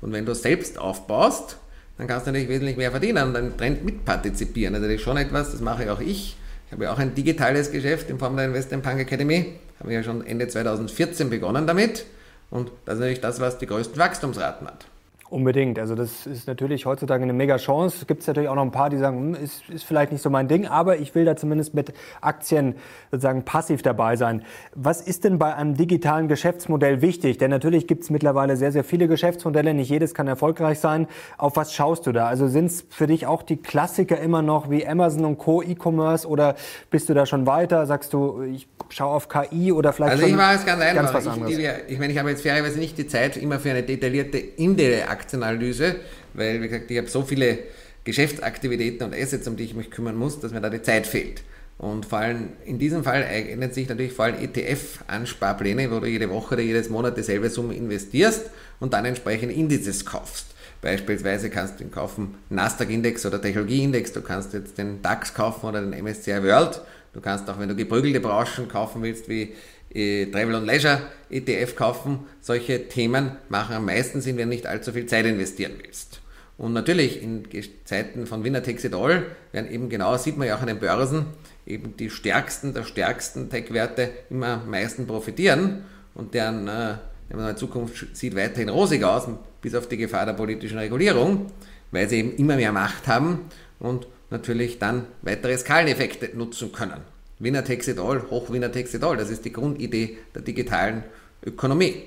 Und 0.00 0.12
wenn 0.12 0.26
du 0.26 0.34
selbst 0.34 0.78
aufbaust, 0.78 1.56
dann 1.98 2.08
kannst 2.08 2.26
du 2.26 2.32
natürlich 2.32 2.48
wesentlich 2.48 2.76
mehr 2.76 2.90
verdienen 2.90 3.28
und 3.28 3.34
den 3.34 3.56
Trend 3.56 3.84
mitpartizipieren. 3.84 4.74
Also 4.74 4.86
das 4.86 4.96
ist 4.96 5.02
schon 5.02 5.16
etwas, 5.16 5.52
das 5.52 5.60
mache 5.60 5.92
auch 5.92 6.00
ich. 6.00 6.36
Ich 6.66 6.72
habe 6.72 6.84
ja 6.84 6.92
auch 6.92 6.98
ein 6.98 7.14
digitales 7.14 7.70
Geschäft 7.70 8.10
in 8.10 8.18
Form 8.18 8.36
der 8.36 8.46
Investment 8.46 8.82
Punk 8.82 8.98
Academy. 8.98 9.54
Haben 9.78 9.88
wir 9.88 9.96
ja 9.96 10.02
schon 10.02 10.26
Ende 10.26 10.48
2014 10.48 11.30
begonnen 11.30 11.66
damit. 11.66 12.06
Und 12.50 12.72
das 12.84 12.94
ist 12.94 13.00
natürlich 13.00 13.20
das, 13.20 13.40
was 13.40 13.58
die 13.58 13.66
größten 13.66 13.98
Wachstumsraten 13.98 14.66
hat. 14.66 14.86
Unbedingt. 15.32 15.78
Also 15.78 15.94
das 15.94 16.26
ist 16.26 16.46
natürlich 16.46 16.84
heutzutage 16.84 17.22
eine 17.22 17.32
mega 17.32 17.56
Chance. 17.56 17.96
Es 18.02 18.06
gibt 18.06 18.26
natürlich 18.26 18.50
auch 18.50 18.54
noch 18.54 18.64
ein 18.64 18.70
paar, 18.70 18.90
die 18.90 18.98
sagen, 18.98 19.34
hm, 19.34 19.42
ist, 19.42 19.66
ist 19.70 19.82
vielleicht 19.82 20.12
nicht 20.12 20.20
so 20.20 20.28
mein 20.28 20.46
Ding, 20.46 20.66
aber 20.66 20.98
ich 20.98 21.14
will 21.14 21.24
da 21.24 21.36
zumindest 21.36 21.72
mit 21.72 21.94
Aktien 22.20 22.74
sozusagen 23.10 23.42
passiv 23.42 23.80
dabei 23.80 24.16
sein. 24.16 24.44
Was 24.74 25.00
ist 25.00 25.24
denn 25.24 25.38
bei 25.38 25.54
einem 25.54 25.74
digitalen 25.74 26.28
Geschäftsmodell 26.28 27.00
wichtig? 27.00 27.38
Denn 27.38 27.50
natürlich 27.50 27.86
gibt 27.86 28.02
es 28.02 28.10
mittlerweile 28.10 28.58
sehr, 28.58 28.72
sehr 28.72 28.84
viele 28.84 29.08
Geschäftsmodelle. 29.08 29.72
Nicht 29.72 29.88
jedes 29.88 30.12
kann 30.12 30.28
erfolgreich 30.28 30.80
sein. 30.80 31.06
Auf 31.38 31.56
was 31.56 31.72
schaust 31.72 32.06
du 32.06 32.12
da? 32.12 32.26
Also 32.26 32.46
sind 32.46 32.66
es 32.66 32.84
für 32.90 33.06
dich 33.06 33.24
auch 33.26 33.42
die 33.42 33.56
Klassiker 33.56 34.20
immer 34.20 34.42
noch 34.42 34.68
wie 34.68 34.86
Amazon 34.86 35.24
und 35.24 35.38
Co. 35.38 35.62
E-Commerce 35.62 36.28
oder 36.28 36.56
bist 36.90 37.08
du 37.08 37.14
da 37.14 37.24
schon 37.24 37.46
weiter? 37.46 37.86
Sagst 37.86 38.12
du, 38.12 38.42
ich 38.42 38.68
schaue 38.90 39.14
auf 39.14 39.28
KI 39.30 39.72
oder 39.72 39.94
vielleicht 39.94 40.12
Also 40.12 40.26
ich 40.26 40.34
mache 40.34 40.56
es 40.56 40.66
ganz 40.66 40.82
einfach. 40.82 41.24
Ganz 41.24 41.50
ich, 41.50 41.56
die, 41.56 41.68
ich 41.88 41.98
meine, 41.98 42.12
ich 42.12 42.18
habe 42.18 42.28
jetzt 42.28 42.42
fairerweise 42.42 42.78
nicht 42.78 42.98
die 42.98 43.06
Zeit 43.06 43.38
immer 43.38 43.58
für 43.58 43.70
eine 43.70 43.82
detaillierte 43.82 44.36
individuelle 44.36 45.08
Aktienanalyse, 45.22 45.96
weil, 46.34 46.60
wie 46.60 46.68
gesagt, 46.68 46.90
ich 46.90 46.98
habe 46.98 47.08
so 47.08 47.22
viele 47.22 47.58
Geschäftsaktivitäten 48.04 49.06
und 49.06 49.14
Assets, 49.14 49.46
um 49.46 49.56
die 49.56 49.64
ich 49.64 49.74
mich 49.74 49.90
kümmern 49.90 50.16
muss, 50.16 50.40
dass 50.40 50.52
mir 50.52 50.60
da 50.60 50.68
die 50.68 50.82
Zeit 50.82 51.06
fehlt. 51.06 51.42
Und 51.78 52.06
vor 52.06 52.18
allem 52.18 52.50
in 52.64 52.78
diesem 52.78 53.02
Fall 53.04 53.24
eignet 53.24 53.74
sich 53.74 53.88
natürlich 53.88 54.12
vor 54.12 54.26
allem 54.26 54.36
ETF-Ansparpläne, 54.40 55.90
wo 55.90 56.00
du 56.00 56.06
jede 56.06 56.30
Woche 56.30 56.54
oder 56.54 56.62
jedes 56.62 56.90
Monat 56.90 57.16
dieselbe 57.16 57.50
Summe 57.50 57.74
investierst 57.74 58.50
und 58.78 58.92
dann 58.92 59.04
entsprechende 59.04 59.54
Indizes 59.54 60.04
kaufst. 60.04 60.46
Beispielsweise 60.80 61.48
kannst 61.48 61.80
du 61.80 61.84
kaufen 61.86 62.34
Nasdaq-Index 62.50 63.24
oder 63.24 63.40
Technologie-Index, 63.40 64.12
du 64.12 64.20
kannst 64.20 64.52
jetzt 64.52 64.78
den 64.78 65.00
DAX 65.00 65.32
kaufen 65.32 65.66
oder 65.66 65.80
den 65.80 66.04
MSCI 66.04 66.42
World. 66.42 66.82
Du 67.12 67.20
kannst 67.20 67.48
auch, 67.48 67.58
wenn 67.58 67.68
du 67.68 67.76
geprügelte 67.76 68.20
Branchen 68.20 68.68
kaufen 68.68 69.02
willst, 69.02 69.28
wie 69.28 69.52
äh, 69.94 70.26
Travel 70.26 70.54
und 70.54 70.66
Leisure 70.66 71.02
ETF 71.30 71.76
kaufen. 71.76 72.20
Solche 72.40 72.88
Themen 72.88 73.32
machen 73.48 73.76
am 73.76 73.86
meisten 73.86 74.20
Sinn, 74.20 74.36
wenn 74.36 74.48
du 74.48 74.54
nicht 74.54 74.66
allzu 74.66 74.92
viel 74.92 75.06
Zeit 75.06 75.26
investieren 75.26 75.72
willst. 75.82 76.20
Und 76.58 76.74
natürlich 76.74 77.22
in 77.22 77.44
Zeiten 77.84 78.26
von 78.26 78.44
Winner 78.44 78.62
Takes 78.62 78.84
It 78.84 78.94
All 78.94 79.24
werden 79.52 79.70
eben 79.70 79.88
genau, 79.88 80.16
sieht 80.16 80.36
man 80.36 80.46
ja 80.46 80.56
auch 80.56 80.60
an 80.60 80.66
den 80.68 80.78
Börsen, 80.78 81.26
eben 81.66 81.96
die 81.96 82.10
stärksten 82.10 82.74
der 82.74 82.84
stärksten 82.84 83.50
Tech-Werte 83.50 84.10
immer 84.30 84.62
am 84.62 84.70
meisten 84.70 85.06
profitieren 85.06 85.84
und 86.14 86.34
deren, 86.34 86.68
äh, 86.68 86.94
wenn 87.28 87.38
man 87.38 87.50
in 87.50 87.56
Zukunft 87.56 88.06
sieht, 88.16 88.36
weiterhin 88.36 88.68
rosig 88.68 89.02
aus, 89.02 89.28
bis 89.60 89.74
auf 89.74 89.88
die 89.88 89.96
Gefahr 89.96 90.26
der 90.26 90.34
politischen 90.34 90.78
Regulierung, 90.78 91.46
weil 91.90 92.08
sie 92.08 92.18
eben 92.18 92.36
immer 92.36 92.56
mehr 92.56 92.72
Macht 92.72 93.08
haben 93.08 93.46
und 93.78 94.06
natürlich 94.30 94.78
dann 94.78 95.06
weitere 95.22 95.56
Skaleneffekte 95.56 96.30
nutzen 96.34 96.72
können. 96.72 97.11
Winner 97.42 97.64
takes 97.64 97.88
it 97.88 97.98
all, 97.98 98.22
hoch 98.30 98.50
Winner 98.50 98.70
takes 98.70 98.94
it 98.94 99.02
all. 99.02 99.16
Das 99.16 99.28
ist 99.28 99.44
die 99.44 99.52
Grundidee 99.52 100.18
der 100.34 100.42
digitalen 100.42 101.02
Ökonomie. 101.44 102.04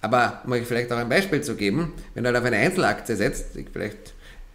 Aber 0.00 0.42
um 0.44 0.52
euch 0.52 0.66
vielleicht 0.66 0.90
auch 0.92 0.96
ein 0.96 1.08
Beispiel 1.08 1.40
zu 1.42 1.54
geben, 1.54 1.92
wenn 2.14 2.24
du 2.24 2.28
halt 2.28 2.38
auf 2.38 2.44
eine 2.44 2.56
Einzelaktie 2.56 3.14
setzt, 3.14 3.56
vielleicht 3.72 4.14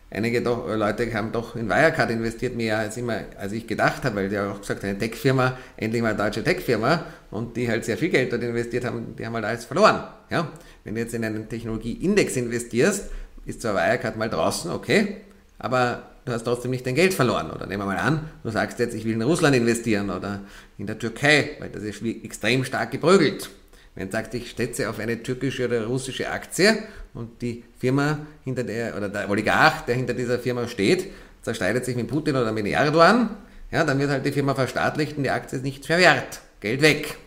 einige 0.09 0.41
doch, 0.41 0.67
Leute 0.67 1.13
haben 1.13 1.31
doch 1.31 1.55
in 1.55 1.69
Wirecard 1.69 2.09
investiert, 2.11 2.55
mehr 2.55 2.79
als 2.79 2.97
immer, 2.97 3.21
als 3.37 3.53
ich 3.53 3.67
gedacht 3.67 4.03
habe, 4.03 4.15
weil 4.15 4.29
die 4.29 4.37
auch 4.37 4.59
gesagt 4.59 4.81
haben, 4.81 4.89
eine 4.89 4.99
Tech-Firma, 4.99 5.57
endlich 5.77 6.01
mal 6.01 6.09
eine 6.09 6.17
deutsche 6.17 6.43
Tech-Firma 6.43 7.05
und 7.31 7.55
die 7.55 7.69
halt 7.69 7.85
sehr 7.85 7.97
viel 7.97 8.09
Geld 8.09 8.33
dort 8.33 8.43
investiert 8.43 8.85
haben, 8.85 9.15
die 9.17 9.25
haben 9.25 9.33
halt 9.33 9.45
alles 9.45 9.65
verloren. 9.65 10.03
Ja? 10.29 10.51
Wenn 10.83 10.95
du 10.95 11.01
jetzt 11.01 11.13
in 11.13 11.23
einen 11.23 11.47
Technologieindex 11.47 12.35
investierst, 12.35 13.11
ist 13.45 13.61
zwar 13.61 13.75
Wirecard 13.75 14.17
mal 14.17 14.29
draußen, 14.29 14.71
okay, 14.71 15.17
aber 15.59 16.14
du 16.25 16.31
hast 16.31 16.43
trotzdem 16.43 16.71
nicht 16.71 16.85
dein 16.85 16.95
Geld 16.95 17.13
verloren. 17.13 17.51
Oder 17.51 17.67
nehmen 17.67 17.83
wir 17.83 17.87
mal 17.87 17.97
an, 17.97 18.29
du 18.43 18.49
sagst 18.49 18.79
jetzt, 18.79 18.95
ich 18.95 19.05
will 19.05 19.13
in 19.13 19.21
Russland 19.21 19.55
investieren 19.55 20.09
oder 20.09 20.41
in 20.77 20.87
der 20.87 20.99
Türkei, 20.99 21.51
weil 21.59 21.69
das 21.69 21.83
ist 21.83 22.03
extrem 22.03 22.65
stark 22.65 22.91
geprügelt. 22.91 23.49
Wenn 23.93 24.07
du 24.07 24.11
sagst, 24.11 24.33
ich 24.33 24.53
setze 24.55 24.89
auf 24.89 24.99
eine 24.99 25.23
türkische 25.23 25.65
oder 25.65 25.85
russische 25.85 26.29
Aktie 26.29 26.77
und 27.13 27.41
die 27.41 27.63
Firma 27.79 28.19
hinter 28.43 28.63
der, 28.63 28.97
oder 28.97 29.07
der 29.07 29.29
Oligarch, 29.29 29.81
der 29.81 29.95
hinter 29.95 30.13
dieser 30.13 30.37
Firma 30.37 30.67
steht, 30.67 31.11
zerstreitet 31.41 31.85
sich 31.85 31.95
mit 31.95 32.07
Putin 32.07 32.35
oder 32.35 32.51
mit 32.51 32.65
Erdogan, 32.65 33.29
ja, 33.71 33.83
dann 33.83 33.99
wird 33.99 34.09
halt 34.09 34.25
die 34.25 34.31
Firma 34.31 34.53
verstaatlicht 34.53 35.17
und 35.17 35.23
die 35.23 35.29
Aktie 35.29 35.57
ist 35.57 35.63
nichts 35.63 35.87
mehr 35.87 35.99
wert. 35.99 36.41
Geld 36.59 36.81
weg. 36.81 37.17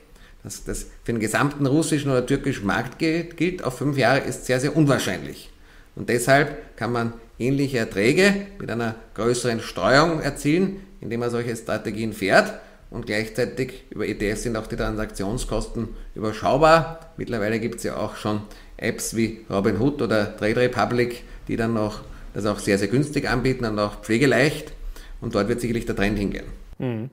Dass 0.42 0.64
das 0.64 0.86
für 1.04 1.12
den 1.12 1.20
gesamten 1.20 1.66
russischen 1.66 2.10
oder 2.10 2.24
türkischen 2.24 2.66
Markt 2.66 2.98
gilt, 2.98 3.36
gilt 3.36 3.64
auf 3.64 3.78
fünf 3.78 3.96
Jahre, 3.96 4.20
ist 4.20 4.46
sehr, 4.46 4.60
sehr 4.60 4.76
unwahrscheinlich. 4.76 5.50
Und 5.96 6.08
deshalb 6.08 6.76
kann 6.76 6.92
man 6.92 7.12
ähnliche 7.38 7.78
Erträge 7.78 8.46
mit 8.58 8.70
einer 8.70 8.94
größeren 9.14 9.60
Streuung 9.60 10.20
erzielen, 10.20 10.76
indem 11.00 11.20
man 11.20 11.30
solche 11.30 11.54
Strategien 11.56 12.12
fährt. 12.12 12.52
Und 12.90 13.06
gleichzeitig 13.06 13.84
über 13.90 14.06
ETFs 14.06 14.44
sind 14.44 14.56
auch 14.56 14.66
die 14.66 14.76
Transaktionskosten 14.76 15.88
überschaubar. 16.14 17.00
Mittlerweile 17.16 17.60
gibt 17.60 17.76
es 17.76 17.82
ja 17.82 17.96
auch 17.96 18.16
schon 18.16 18.40
Apps 18.78 19.14
wie 19.14 19.44
Robinhood 19.50 20.00
oder 20.00 20.36
Trade 20.36 20.56
Republic, 20.56 21.22
die 21.48 21.56
dann 21.56 21.74
noch 21.74 22.00
das 22.32 22.46
auch 22.46 22.58
sehr, 22.58 22.78
sehr 22.78 22.88
günstig 22.88 23.28
anbieten 23.28 23.64
und 23.66 23.78
auch 23.78 24.00
pflegeleicht. 24.00 24.72
Und 25.20 25.34
dort 25.34 25.48
wird 25.48 25.60
sicherlich 25.60 25.84
der 25.84 25.96
Trend 25.96 26.18
hingehen. 26.18 26.46
Mhm. 26.78 27.10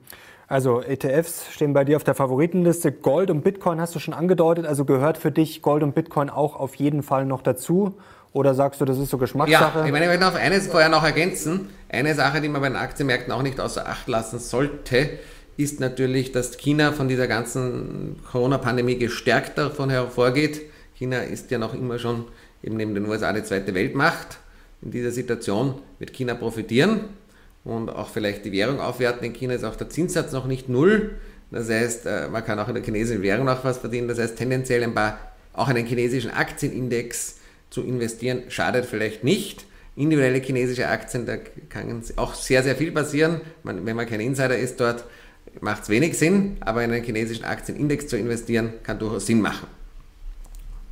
Also 0.48 0.80
ETFs 0.80 1.46
stehen 1.50 1.72
bei 1.72 1.84
dir 1.84 1.96
auf 1.96 2.04
der 2.04 2.14
Favoritenliste. 2.14 2.92
Gold 2.92 3.30
und 3.30 3.42
Bitcoin 3.42 3.80
hast 3.80 3.96
du 3.96 3.98
schon 3.98 4.14
angedeutet. 4.14 4.64
Also 4.64 4.84
gehört 4.84 5.18
für 5.18 5.32
dich 5.32 5.60
Gold 5.60 5.82
und 5.82 5.94
Bitcoin 5.94 6.30
auch 6.30 6.54
auf 6.54 6.76
jeden 6.76 7.02
Fall 7.02 7.26
noch 7.26 7.42
dazu? 7.42 7.94
Oder 8.36 8.52
sagst 8.52 8.82
du, 8.82 8.84
das 8.84 8.98
ist 8.98 9.08
so 9.08 9.16
Geschmackssache? 9.16 9.78
Ja, 9.78 9.86
ich 9.86 9.92
meine, 9.92 10.04
ich 10.04 10.10
möchte 10.10 10.28
auf 10.28 10.34
eines 10.34 10.66
vorher 10.66 10.90
noch 10.90 11.02
ergänzen. 11.02 11.70
Eine 11.88 12.14
Sache, 12.14 12.42
die 12.42 12.50
man 12.50 12.60
bei 12.60 12.68
den 12.68 12.76
Aktienmärkten 12.76 13.32
auch 13.32 13.40
nicht 13.40 13.58
außer 13.58 13.88
Acht 13.88 14.08
lassen 14.08 14.40
sollte, 14.40 15.08
ist 15.56 15.80
natürlich, 15.80 16.32
dass 16.32 16.58
China 16.58 16.92
von 16.92 17.08
dieser 17.08 17.28
ganzen 17.28 18.20
Corona-Pandemie 18.30 18.98
gestärkt 18.98 19.56
davon 19.56 19.88
hervorgeht. 19.88 20.60
China 20.96 21.20
ist 21.20 21.50
ja 21.50 21.56
noch 21.56 21.72
immer 21.72 21.98
schon 21.98 22.26
eben 22.62 22.76
neben 22.76 22.94
den 22.94 23.06
USA 23.08 23.32
die 23.32 23.42
zweite 23.42 23.72
Weltmacht. 23.72 24.36
In 24.82 24.90
dieser 24.90 25.12
Situation 25.12 25.76
wird 25.98 26.12
China 26.12 26.34
profitieren 26.34 27.04
und 27.64 27.88
auch 27.88 28.10
vielleicht 28.10 28.44
die 28.44 28.52
Währung 28.52 28.80
aufwerten. 28.80 29.24
In 29.24 29.32
China 29.32 29.54
ist 29.54 29.64
auch 29.64 29.76
der 29.76 29.88
Zinssatz 29.88 30.32
noch 30.32 30.44
nicht 30.44 30.68
null. 30.68 31.12
Das 31.50 31.70
heißt, 31.70 32.04
äh, 32.04 32.28
man 32.28 32.44
kann 32.44 32.58
auch 32.58 32.68
in 32.68 32.74
der 32.74 32.84
chinesischen 32.84 33.22
Währung 33.22 33.48
auch 33.48 33.64
was 33.64 33.78
verdienen. 33.78 34.08
Das 34.08 34.18
heißt, 34.18 34.36
tendenziell 34.36 34.82
ein 34.82 34.94
paar, 34.94 35.18
auch 35.54 35.68
einen 35.68 35.86
chinesischen 35.86 36.30
Aktienindex 36.30 37.35
zu 37.70 37.82
investieren, 37.82 38.44
schadet 38.48 38.86
vielleicht 38.86 39.24
nicht. 39.24 39.66
Individuelle 39.96 40.38
chinesische 40.38 40.88
Aktien, 40.88 41.26
da 41.26 41.36
kann 41.68 42.02
auch 42.16 42.34
sehr, 42.34 42.62
sehr 42.62 42.76
viel 42.76 42.92
passieren. 42.92 43.40
Man, 43.62 43.86
wenn 43.86 43.96
man 43.96 44.06
kein 44.06 44.20
Insider 44.20 44.58
ist 44.58 44.78
dort, 44.78 45.04
macht 45.60 45.84
es 45.84 45.88
wenig 45.88 46.18
Sinn, 46.18 46.58
aber 46.60 46.84
in 46.84 46.92
einen 46.92 47.04
chinesischen 47.04 47.44
Aktienindex 47.44 48.08
zu 48.08 48.16
investieren, 48.16 48.74
kann 48.82 48.98
durchaus 48.98 49.26
Sinn 49.26 49.40
machen. 49.40 49.68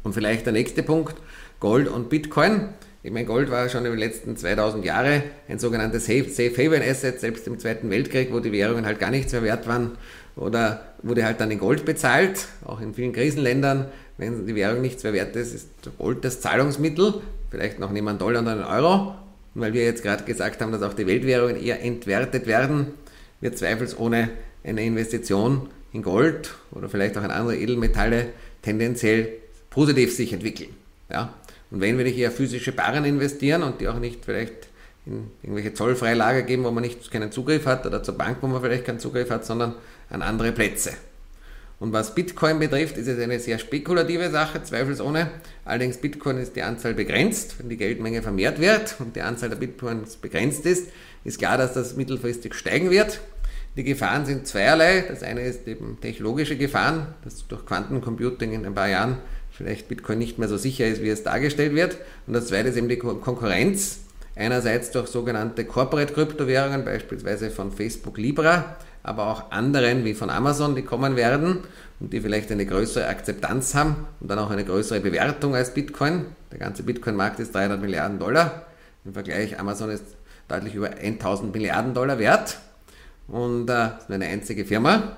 Und 0.03 0.15
vielleicht 0.15 0.47
der 0.47 0.53
nächste 0.53 0.83
Punkt, 0.83 1.17
Gold 1.61 1.89
und 1.89 2.09
Bitcoin. 2.09 2.69
Ich 3.03 3.11
meine, 3.11 3.27
Gold 3.27 3.51
war 3.51 3.69
schon 3.69 3.85
über 3.85 3.97
die 3.97 4.03
letzten 4.03 4.37
2000 4.37 4.85
Jahre 4.85 5.23
ein 5.49 5.59
sogenanntes 5.59 6.07
Safe, 6.07 6.29
Safe 6.31 6.53
Haven 6.53 6.83
Asset, 6.83 7.21
selbst 7.21 7.47
im 7.47 7.59
Zweiten 7.59 7.91
Weltkrieg, 7.91 8.33
wo 8.33 8.41
die 8.41 8.53
Währungen 8.53 8.87
halt 8.87 8.99
gar 8.99 9.11
nichts 9.11 9.33
mehr 9.33 9.43
wert 9.43 9.67
waren, 9.67 9.93
oder 10.37 10.95
wurde 11.03 11.25
halt 11.25 11.41
dann 11.41 11.51
in 11.51 11.59
Gold 11.59 11.85
bezahlt, 11.85 12.47
auch 12.65 12.81
in 12.81 12.95
vielen 12.95 13.13
Krisenländern. 13.13 13.87
Wenn 14.17 14.47
die 14.47 14.55
Währung 14.55 14.81
nichts 14.81 15.03
mehr 15.03 15.13
wert 15.13 15.35
ist, 15.37 15.55
ist 15.55 15.69
Gold 15.99 16.25
das 16.25 16.41
Zahlungsmittel, 16.41 17.15
vielleicht 17.51 17.79
noch 17.79 17.91
neben 17.91 18.09
einem 18.09 18.19
Dollar 18.19 18.41
und 18.41 18.49
einem 18.49 18.65
Euro. 18.65 19.17
Und 19.55 19.61
weil 19.61 19.73
wir 19.73 19.85
jetzt 19.85 20.03
gerade 20.03 20.25
gesagt 20.25 20.61
haben, 20.61 20.73
dass 20.73 20.83
auch 20.83 20.95
die 20.95 21.07
Weltwährungen 21.07 21.61
eher 21.61 21.83
entwertet 21.83 22.47
werden, 22.47 22.89
wird 23.41 23.59
zweifelsohne 23.59 24.31
eine 24.63 24.85
Investition 24.85 25.69
in 25.93 26.03
Gold 26.03 26.55
oder 26.73 26.89
vielleicht 26.89 27.17
auch 27.19 27.25
in 27.25 27.31
andere 27.31 27.57
Edelmetalle 27.57 28.27
tendenziell 28.63 29.29
positiv 29.71 30.15
sich 30.15 30.33
entwickeln. 30.33 30.71
Ja? 31.11 31.35
Und 31.71 31.81
wenn 31.81 31.99
wir 31.99 32.07
hier 32.07 32.31
physische 32.31 32.73
Barren 32.73 33.05
investieren 33.05 33.63
und 33.63 33.81
die 33.81 33.89
auch 33.89 33.99
nicht 33.99 34.25
vielleicht 34.25 34.69
in 35.07 35.31
irgendwelche 35.43 35.75
zollfreie 35.75 36.15
Lager 36.15 36.43
geben, 36.43 36.65
wo 36.65 36.71
man 36.71 36.83
nicht 36.83 37.11
keinen 37.11 37.31
Zugriff 37.31 37.67
hat 37.67 37.87
oder 37.87 38.03
zur 38.03 38.17
Bank, 38.17 38.39
wo 38.41 38.47
man 38.47 38.63
vielleicht 38.63 38.85
keinen 38.85 39.01
Zugriff 39.01 39.31
hat, 39.31 39.45
sondern 39.45 39.75
an 40.09 40.23
andere 40.23 40.53
Plätze. 40.53 40.93
Und 41.81 41.93
was 41.93 42.15
Bitcoin 42.15 42.59
betrifft, 42.59 42.97
ist 42.97 43.09
es 43.09 43.19
eine 43.19 43.41
sehr 43.41 43.59
spekulative 43.59 44.31
Sache, 44.31 44.63
zweifelsohne. 44.63 45.31
Allerdings 45.65 45.97
Bitcoin 45.99 46.39
ist 46.39 46.57
die 46.57 46.63
Anzahl 46.63 46.95
begrenzt. 46.95 47.57
Wenn 47.59 47.69
die 47.69 47.77
Geldmenge 47.77 48.23
vermehrt 48.23 48.61
wird 48.61 48.97
und 49.01 49.17
die 49.17 49.23
Anzahl 49.23 49.49
der 49.49 49.57
Bitcoins 49.57 50.17
begrenzt 50.17 50.67
ist, 50.67 50.89
ist 51.25 51.39
klar, 51.39 51.59
dass 51.59 51.75
das 51.75 51.97
mittelfristig 51.97 52.55
steigen 52.55 52.91
wird. 52.91 53.21
Die 53.77 53.83
Gefahren 53.83 54.25
sind 54.25 54.47
zweierlei. 54.47 55.05
Das 55.09 55.23
eine 55.25 55.43
ist 55.43 55.67
eben 55.67 55.99
technologische 56.01 56.57
Gefahren, 56.57 57.09
dass 57.25 57.47
durch 57.49 57.67
Quantencomputing 57.67 58.53
in 58.53 58.65
ein 58.65 58.75
paar 58.75 58.89
Jahren 58.89 59.19
vielleicht 59.51 59.89
Bitcoin 59.89 60.19
nicht 60.19 60.39
mehr 60.39 60.49
so 60.49 60.57
sicher 60.57 60.87
ist, 60.87 61.03
wie 61.03 61.09
es 61.09 61.25
dargestellt 61.25 61.75
wird. 61.75 61.99
Und 62.27 62.35
das 62.35 62.47
zweite 62.47 62.69
ist 62.69 62.77
eben 62.77 62.89
die 62.89 62.99
Konkurrenz. 62.99 63.99
Einerseits 64.37 64.91
durch 64.91 65.09
sogenannte 65.09 65.65
Corporate-Kryptowährungen, 65.65 66.85
beispielsweise 66.85 67.51
von 67.51 67.71
Facebook 67.71 68.19
Libra, 68.19 68.77
aber 69.05 69.29
auch 69.29 69.51
anderen 69.53 70.05
wie 70.05 70.15
von 70.15 70.31
Amazon, 70.31 70.75
die 70.75 70.83
kommen 70.83 71.15
werden 71.15 71.59
und 72.01 72.13
die 72.13 72.21
vielleicht 72.21 72.51
eine 72.51 72.67
größere 72.67 73.07
Akzeptanz 73.07 73.75
haben 73.75 74.07
und 74.21 74.31
dann 74.31 74.39
auch 74.39 74.51
eine 74.51 74.65
größere 74.65 75.01
Bewertung 75.01 75.55
als 75.55 75.75
Bitcoin. 75.75 76.25
Der 76.51 76.59
ganze 76.59 76.83
Bitcoin-Markt 76.83 77.39
ist 77.39 77.55
300 77.55 77.81
Milliarden 77.81 78.19
Dollar. 78.19 78.67
Im 79.05 79.13
Vergleich, 79.13 79.61
Amazon 79.61 79.91
ist 79.91 80.05
deutlich 80.49 80.75
über 80.75 80.91
1000 80.91 81.53
Milliarden 81.53 81.93
Dollar 81.93 82.19
wert 82.19 82.59
und 83.29 83.69
äh, 83.69 83.89
ist 83.99 84.09
nur 84.09 84.17
eine 84.17 84.27
einzige 84.27 84.65
Firma. 84.65 85.17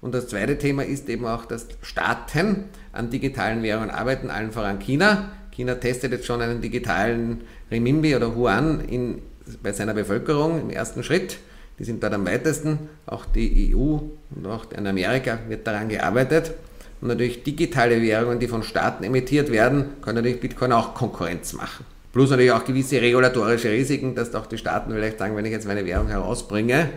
Und 0.00 0.12
das 0.12 0.26
zweite 0.26 0.58
Thema 0.58 0.84
ist 0.84 1.08
eben 1.08 1.26
auch, 1.26 1.44
dass 1.44 1.68
Staaten 1.82 2.64
an 2.92 3.10
digitalen 3.10 3.62
Währungen 3.62 3.90
arbeiten, 3.90 4.30
allen 4.30 4.50
voran 4.50 4.80
China. 4.80 5.30
China 5.52 5.76
testet 5.76 6.10
jetzt 6.10 6.26
schon 6.26 6.42
einen 6.42 6.60
digitalen 6.60 7.42
Renminbi 7.70 8.16
oder 8.16 8.28
Yuan 8.28 8.80
in, 8.80 9.22
bei 9.62 9.72
seiner 9.72 9.94
Bevölkerung 9.94 10.60
im 10.60 10.70
ersten 10.70 11.04
Schritt. 11.04 11.38
Die 11.80 11.84
sind 11.84 12.02
dort 12.02 12.12
am 12.12 12.26
weitesten. 12.26 12.78
Auch 13.06 13.24
die 13.24 13.74
EU 13.74 13.98
und 14.36 14.46
auch 14.46 14.70
in 14.70 14.86
Amerika 14.86 15.38
wird 15.48 15.66
daran 15.66 15.88
gearbeitet. 15.88 16.52
Und 17.00 17.08
natürlich 17.08 17.42
digitale 17.42 18.02
Währungen, 18.02 18.38
die 18.38 18.48
von 18.48 18.62
Staaten 18.62 19.02
emittiert 19.02 19.50
werden, 19.50 19.86
können 20.02 20.16
natürlich 20.16 20.40
Bitcoin 20.40 20.72
auch 20.72 20.94
Konkurrenz 20.94 21.54
machen. 21.54 21.86
Plus 22.12 22.28
natürlich 22.28 22.52
auch 22.52 22.64
gewisse 22.66 23.00
regulatorische 23.00 23.70
Risiken, 23.70 24.14
dass 24.14 24.34
auch 24.34 24.44
die 24.44 24.58
Staaten 24.58 24.92
vielleicht 24.92 25.18
sagen, 25.18 25.34
wenn 25.36 25.46
ich 25.46 25.52
jetzt 25.52 25.66
meine 25.66 25.86
Währung 25.86 26.08
herausbringe, 26.08 26.90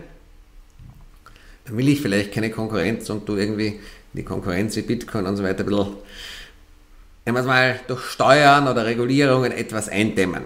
dann 1.64 1.76
will 1.78 1.88
ich 1.88 2.02
vielleicht 2.02 2.32
keine 2.32 2.50
Konkurrenz 2.50 3.08
und 3.08 3.26
du 3.26 3.36
irgendwie 3.36 3.80
die 4.12 4.22
Konkurrenz 4.22 4.76
wie 4.76 4.82
Bitcoin 4.82 5.24
und 5.24 5.36
so 5.36 5.44
weiter 5.44 5.60
ein 5.60 5.66
bisschen, 5.66 5.94
nehmen 7.24 7.36
wir 7.36 7.40
es 7.40 7.46
mal, 7.46 7.80
durch 7.86 8.02
Steuern 8.04 8.68
oder 8.68 8.84
Regulierungen 8.84 9.50
etwas 9.50 9.88
eindämmen. 9.88 10.42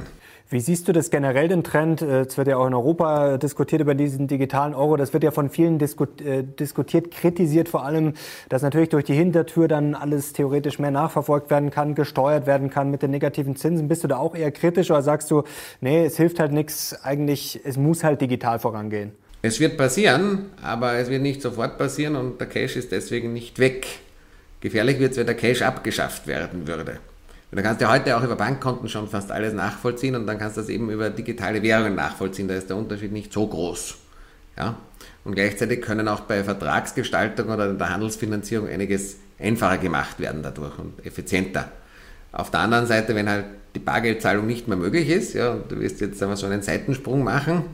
Wie 0.51 0.61
siehst 0.61 0.89
du 0.89 0.93
das 0.93 1.11
generell 1.11 1.49
den 1.49 1.63
Trend? 1.63 2.01
Äh, 2.01 2.23
es 2.23 2.39
wird 2.39 2.49
ja 2.49 2.57
auch 2.57 2.67
in 2.67 2.73
Europa 2.73 3.37
diskutiert 3.37 3.83
über 3.83 3.95
diesen 3.95 4.29
digitalen 4.29 4.75
Euro. 4.75 4.97
Das 4.97 5.13
wird 5.13 5.23
ja 5.23 5.31
von 5.31 5.51
vielen 5.51 5.79
äh, 5.79 6.43
diskutiert, 6.43 7.11
kritisiert 7.11 7.69
vor 7.69 7.85
allem, 7.85 8.15
dass 8.49 8.63
natürlich 8.63 8.89
durch 8.89 9.05
die 9.05 9.13
Hintertür 9.13 9.69
dann 9.69 9.95
alles 9.95 10.33
theoretisch 10.33 10.79
mehr 10.79 10.91
nachverfolgt 10.91 11.51
werden 11.51 11.71
kann, 11.71 11.95
gesteuert 11.95 12.47
werden 12.47 12.71
kann 12.71 12.91
mit 12.91 13.03
den 13.03 13.11
negativen 13.11 13.57
Zinsen. 13.57 13.89
Bist 13.89 14.05
du 14.05 14.09
da 14.09 14.17
auch 14.17 14.35
eher 14.35 14.51
kritisch 14.51 14.91
oder 14.91 15.03
sagst 15.03 15.31
du, 15.31 15.43
nee, 15.83 16.07
es 16.07 16.17
hilft 16.17 16.41
halt 16.41 16.53
nichts, 16.53 16.99
eigentlich, 17.05 17.61
es 17.65 17.77
muss 17.77 18.03
halt 18.03 18.23
digital 18.23 18.59
vorangehen? 18.59 19.13
Es 19.43 19.61
wird 19.61 19.77
passieren, 19.77 20.47
aber 20.63 20.95
es 20.95 21.11
wird 21.11 21.21
nicht 21.21 21.43
sofort 21.43 21.77
passieren 21.77 22.17
und 22.17 22.41
der 22.41 22.49
Cash 22.49 22.77
ist 22.77 22.91
deswegen 22.91 23.35
nicht 23.35 23.59
weg. 23.59 23.87
Gefährlich 24.61 24.99
wird 24.99 25.13
es, 25.13 25.19
wenn 25.19 25.27
der 25.27 25.37
Cash 25.37 25.61
abgeschafft 25.61 26.27
werden 26.27 26.67
würde. 26.67 26.99
Und 27.51 27.57
da 27.57 27.63
kannst 27.63 27.81
du 27.81 27.89
heute 27.89 28.17
auch 28.17 28.23
über 28.23 28.37
Bankkonten 28.37 28.89
schon 28.89 29.09
fast 29.09 29.33
alles 29.33 29.55
nachvollziehen 29.55 30.15
und 30.15 30.27
dann 30.27 30.39
kannst 30.39 30.57
du 30.57 30.61
das 30.61 30.69
eben 30.69 30.91
über 30.91 31.09
digitale 31.09 31.63
Währungen 31.63 31.95
nachvollziehen. 31.95 32.47
Da 32.47 32.55
ist 32.55 32.69
der 32.69 32.77
Unterschied 32.77 33.13
nicht 33.13 33.33
so 33.33 33.47
groß. 33.47 33.95
Ja? 34.59 34.77
Und 35.25 35.35
gleichzeitig 35.35 35.81
können 35.81 36.09
auch 36.09 36.21
bei 36.21 36.45
Vertragsgestaltung 36.45 37.49
oder 37.49 37.73
der 37.73 37.91
Handelsfinanzierung 37.91 38.69
einiges 38.69 39.17
einfacher 39.39 39.79
gemacht 39.79 40.21
werden 40.21 40.43
dadurch 40.43 40.79
und 40.79 41.05
effizienter. 41.07 41.71
Auf 42.33 42.51
der 42.51 42.61
anderen 42.61 42.87
Seite, 42.87 43.15
wenn 43.15 43.29
halt 43.31 43.47
die 43.75 43.79
Bargeldzahlung 43.79 44.47
nicht 44.47 44.69
mehr 44.69 44.77
möglich 44.77 45.09
ist, 45.09 45.33
ja, 45.35 45.53
und 45.53 45.71
du 45.71 45.81
wirst 45.81 46.01
jetzt 46.01 46.23
einmal 46.23 46.37
so 46.37 46.47
einen 46.47 46.63
Seitensprung 46.63 47.25
machen, 47.25 47.65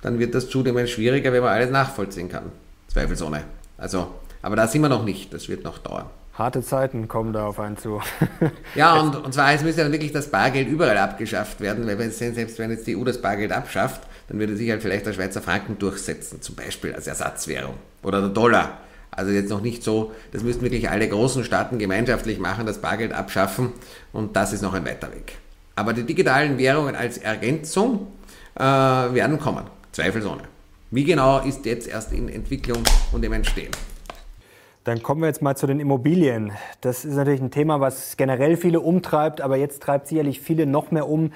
dann 0.00 0.18
wird 0.18 0.34
das 0.34 0.48
zudem 0.48 0.86
schwieriger, 0.86 1.32
wenn 1.32 1.42
man 1.42 1.52
alles 1.52 1.70
nachvollziehen 1.70 2.30
kann. 2.30 2.52
Zweifelsohne. 2.88 3.44
Also, 3.76 4.14
aber 4.40 4.56
da 4.56 4.66
sind 4.66 4.82
wir 4.82 4.88
noch 4.88 5.04
nicht. 5.04 5.32
Das 5.34 5.48
wird 5.48 5.64
noch 5.64 5.78
dauern. 5.78 6.06
Harte 6.34 6.62
Zeiten 6.62 7.08
kommen 7.08 7.32
da 7.32 7.46
auf 7.46 7.58
einen 7.58 7.76
zu. 7.76 8.00
ja, 8.74 8.98
und, 9.00 9.16
und 9.16 9.34
zwar 9.34 9.52
es 9.52 9.62
müsste 9.62 9.82
dann 9.82 9.92
wirklich 9.92 10.12
das 10.12 10.30
Bargeld 10.30 10.68
überall 10.68 10.96
abgeschafft 10.96 11.60
werden, 11.60 11.86
weil 11.86 11.98
wenn, 11.98 12.10
selbst 12.10 12.58
wenn 12.58 12.70
jetzt 12.70 12.86
die 12.86 12.96
EU 12.96 13.04
das 13.04 13.20
Bargeld 13.20 13.52
abschafft, 13.52 14.02
dann 14.28 14.38
würde 14.38 14.56
sich 14.56 14.70
halt 14.70 14.80
vielleicht 14.80 15.06
der 15.06 15.12
Schweizer 15.12 15.42
Franken 15.42 15.78
durchsetzen, 15.78 16.40
zum 16.40 16.54
Beispiel 16.54 16.94
als 16.94 17.06
Ersatzwährung. 17.06 17.74
Oder 18.02 18.20
der 18.20 18.30
Dollar. 18.30 18.78
Also 19.10 19.32
jetzt 19.32 19.50
noch 19.50 19.60
nicht 19.60 19.82
so, 19.82 20.12
das 20.32 20.44
müssten 20.44 20.62
wirklich 20.62 20.88
alle 20.88 21.08
großen 21.08 21.42
Staaten 21.42 21.78
gemeinschaftlich 21.78 22.38
machen, 22.38 22.64
das 22.64 22.78
Bargeld 22.78 23.12
abschaffen 23.12 23.72
und 24.12 24.36
das 24.36 24.52
ist 24.52 24.62
noch 24.62 24.72
ein 24.72 24.86
weiter 24.86 25.12
Weg. 25.12 25.36
Aber 25.74 25.92
die 25.92 26.04
digitalen 26.04 26.58
Währungen 26.58 26.94
als 26.94 27.18
Ergänzung 27.18 28.06
äh, 28.54 28.62
werden 28.62 29.40
kommen. 29.40 29.64
Zweifelsohne. 29.92 30.42
Wie 30.92 31.04
genau 31.04 31.40
ist 31.40 31.66
jetzt 31.66 31.88
erst 31.88 32.12
in 32.12 32.28
Entwicklung 32.28 32.82
und 33.12 33.24
im 33.24 33.32
Entstehen? 33.32 33.70
Dann 34.90 35.04
kommen 35.04 35.20
wir 35.20 35.28
jetzt 35.28 35.40
mal 35.40 35.54
zu 35.54 35.68
den 35.68 35.78
Immobilien. 35.78 36.50
Das 36.80 37.04
ist 37.04 37.14
natürlich 37.14 37.40
ein 37.40 37.52
Thema, 37.52 37.78
was 37.78 38.16
generell 38.16 38.56
viele 38.56 38.80
umtreibt, 38.80 39.40
aber 39.40 39.56
jetzt 39.56 39.80
treibt 39.84 40.08
sicherlich 40.08 40.40
viele 40.40 40.66
noch 40.66 40.90
mehr 40.90 41.08
um. 41.08 41.30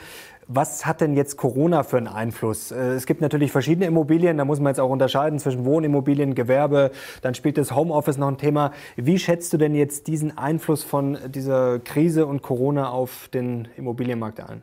Was 0.49 0.87
hat 0.87 1.01
denn 1.01 1.15
jetzt 1.15 1.37
Corona 1.37 1.85
für 1.85 1.99
einen 1.99 2.09
Einfluss? 2.09 2.73
Äh, 2.73 2.95
es 2.95 3.07
gibt 3.07 3.21
natürlich 3.21 3.53
verschiedene 3.53 3.87
Immobilien, 3.87 4.39
da 4.39 4.45
muss 4.45 4.59
man 4.59 4.71
jetzt 4.71 4.81
auch 4.81 4.91
unterscheiden 4.91 5.39
zwischen 5.39 5.65
Wohnimmobilien, 5.65 6.35
Gewerbe, 6.35 6.91
dann 7.23 7.37
spielt 7.37 7.57
das 7.57 7.77
Homeoffice 7.77 8.19
noch 8.19 8.27
ein 8.27 8.39
Thema. 8.39 8.73
Wie 8.97 9.21
schätzt 9.21 9.53
du 9.53 9.57
denn 9.57 9.77
jetzt 9.77 10.09
diesen 10.09 10.37
Einfluss 10.37 10.83
von 10.83 11.17
dieser 11.29 11.79
Krise 11.79 12.27
und 12.27 12.43
Corona 12.43 12.89
auf 12.89 13.29
den 13.33 13.69
Immobilienmarkt 13.77 14.41
ein? 14.41 14.63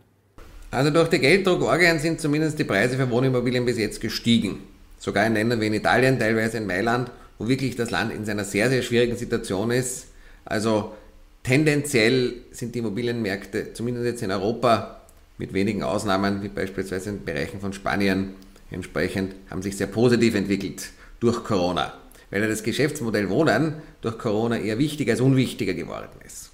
Also 0.69 0.91
durch 0.91 1.07
die 1.07 1.19
Gelddruckorgien 1.19 1.99
sind 1.99 2.19
zumindest 2.19 2.59
die 2.59 2.65
Preise 2.65 2.97
für 2.97 3.09
Wohnimmobilien 3.09 3.63
bis 3.63 3.77
jetzt 3.77 4.01
gestiegen. 4.01 4.59
Sogar 4.97 5.25
in 5.27 5.33
Ländern 5.33 5.61
wie 5.61 5.67
in 5.67 5.73
Italien, 5.75 6.19
teilweise 6.19 6.57
in 6.57 6.67
Mailand, 6.67 7.09
wo 7.41 7.47
wirklich 7.47 7.75
das 7.75 7.89
Land 7.89 8.13
in 8.13 8.23
seiner 8.23 8.43
sehr, 8.43 8.69
sehr 8.69 8.83
schwierigen 8.83 9.17
Situation 9.17 9.71
ist. 9.71 10.07
Also 10.45 10.93
tendenziell 11.41 12.35
sind 12.51 12.75
die 12.75 12.79
Immobilienmärkte, 12.79 13.73
zumindest 13.73 14.05
jetzt 14.05 14.21
in 14.21 14.31
Europa, 14.31 15.01
mit 15.39 15.53
wenigen 15.53 15.81
Ausnahmen, 15.81 16.43
wie 16.43 16.49
beispielsweise 16.49 17.09
in 17.09 17.25
Bereichen 17.25 17.59
von 17.59 17.73
Spanien, 17.73 18.35
entsprechend, 18.69 19.33
haben 19.49 19.63
sich 19.63 19.75
sehr 19.75 19.87
positiv 19.87 20.35
entwickelt 20.35 20.89
durch 21.19 21.43
Corona. 21.43 21.93
Weil 22.29 22.43
ja 22.43 22.47
das 22.47 22.61
Geschäftsmodell 22.61 23.27
Wohnen 23.29 23.73
durch 24.01 24.19
Corona 24.19 24.59
eher 24.59 24.77
wichtiger 24.77 25.13
als 25.13 25.21
unwichtiger 25.21 25.73
geworden 25.73 26.19
ist. 26.23 26.51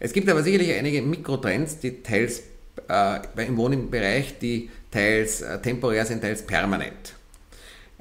Es 0.00 0.14
gibt 0.14 0.30
aber 0.30 0.42
sicherlich 0.42 0.72
einige 0.72 1.02
Mikrotrends, 1.02 1.78
die 1.78 2.02
teils 2.02 2.42
äh, 2.88 3.46
im 3.46 3.56
Wohnbereich, 3.58 4.38
die 4.40 4.70
teils 4.90 5.42
äh, 5.42 5.60
temporär 5.60 6.06
sind, 6.06 6.22
teils 6.22 6.42
permanent. 6.42 7.14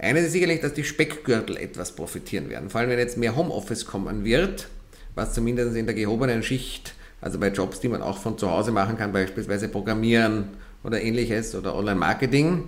Eines 0.02 0.26
ist 0.26 0.32
sicherlich, 0.32 0.62
dass 0.62 0.74
die 0.74 0.84
Speckgürtel 0.84 1.58
etwas 1.58 1.92
profitieren 1.92 2.50
werden. 2.50 2.72
Vor 2.72 2.82
allem, 2.82 2.90
wenn 2.90 2.98
jetzt 2.98 3.18
mehr 3.18 3.36
Homeoffice 3.36 3.86
kommen 3.86 4.26
wird, 4.26 4.68
was 5.14 5.34
zumindest 5.34 5.76
in 5.76 5.86
der 5.86 5.94
gehobenen 5.94 6.42
Schicht, 6.42 6.96
also 7.22 7.38
bei 7.38 7.50
Jobs, 7.50 7.82
die 7.82 7.88
man 7.88 8.02
auch 8.02 8.18
von 8.18 8.36
zu 8.36 8.50
Hause 8.50 8.72
machen 8.72 8.98
kann, 8.98 9.14
beispielsweise 9.14 9.68
Programmieren 9.68 10.46
oder 10.84 11.00
ähnliches 11.00 11.54
oder 11.54 11.76
Online-Marketing 11.76 12.64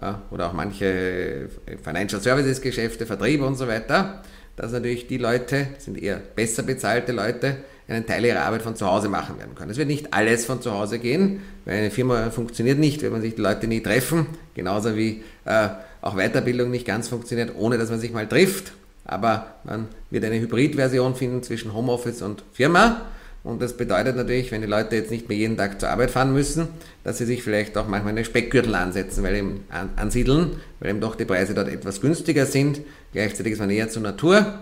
äh, 0.00 0.12
oder 0.30 0.46
auch 0.46 0.52
manche 0.52 1.48
Financial 1.82 2.22
Services 2.22 2.60
Geschäfte, 2.60 3.04
Vertriebe 3.04 3.44
und 3.44 3.56
so 3.56 3.66
weiter, 3.66 4.22
dass 4.54 4.70
natürlich 4.70 5.08
die 5.08 5.18
Leute, 5.18 5.66
sind 5.78 6.00
eher 6.00 6.18
besser 6.36 6.62
bezahlte 6.62 7.10
Leute, 7.10 7.56
einen 7.88 8.06
Teil 8.06 8.24
ihrer 8.24 8.42
Arbeit 8.42 8.62
von 8.62 8.76
zu 8.76 8.86
Hause 8.86 9.08
machen 9.08 9.38
werden 9.38 9.56
können. 9.56 9.72
Es 9.72 9.76
wird 9.76 9.88
nicht 9.88 10.12
alles 10.14 10.44
von 10.44 10.62
zu 10.62 10.72
Hause 10.72 11.00
gehen, 11.00 11.42
weil 11.64 11.78
eine 11.78 11.90
Firma 11.90 12.30
funktioniert 12.30 12.78
nicht, 12.78 13.02
wenn 13.02 13.10
man 13.10 13.22
sich 13.22 13.34
die 13.34 13.42
Leute 13.42 13.66
nie 13.66 13.80
treffen, 13.80 14.26
genauso 14.54 14.96
wie 14.96 15.24
äh, 15.44 15.68
auch 16.06 16.16
Weiterbildung 16.16 16.70
nicht 16.70 16.86
ganz 16.86 17.08
funktioniert, 17.08 17.52
ohne 17.56 17.78
dass 17.78 17.90
man 17.90 17.98
sich 17.98 18.12
mal 18.12 18.26
trifft. 18.26 18.72
Aber 19.04 19.54
man 19.64 19.88
wird 20.10 20.24
eine 20.24 20.40
Hybridversion 20.40 21.14
finden 21.14 21.42
zwischen 21.42 21.74
Homeoffice 21.74 22.22
und 22.22 22.42
Firma 22.52 23.02
Und 23.44 23.62
das 23.62 23.76
bedeutet 23.76 24.16
natürlich, 24.16 24.50
wenn 24.50 24.60
die 24.60 24.66
Leute 24.66 24.96
jetzt 24.96 25.10
nicht 25.10 25.28
mehr 25.28 25.38
jeden 25.38 25.56
Tag 25.56 25.80
zur 25.80 25.90
Arbeit 25.90 26.10
fahren 26.10 26.32
müssen, 26.32 26.68
dass 27.04 27.18
sie 27.18 27.24
sich 27.24 27.42
vielleicht 27.42 27.76
auch 27.76 27.86
manchmal 27.86 28.12
eine 28.12 28.24
Speckgürtel 28.24 28.74
ansetzen, 28.74 29.22
weil 29.22 29.36
eben 29.36 29.64
ansiedeln, 29.96 30.60
weil 30.80 30.90
eben 30.90 31.00
doch 31.00 31.14
die 31.14 31.24
Preise 31.24 31.54
dort 31.54 31.68
etwas 31.68 32.00
günstiger 32.00 32.46
sind. 32.46 32.80
Gleichzeitig 33.12 33.52
ist 33.52 33.58
man 33.60 33.68
näher 33.68 33.88
zur 33.88 34.02
Natur 34.02 34.60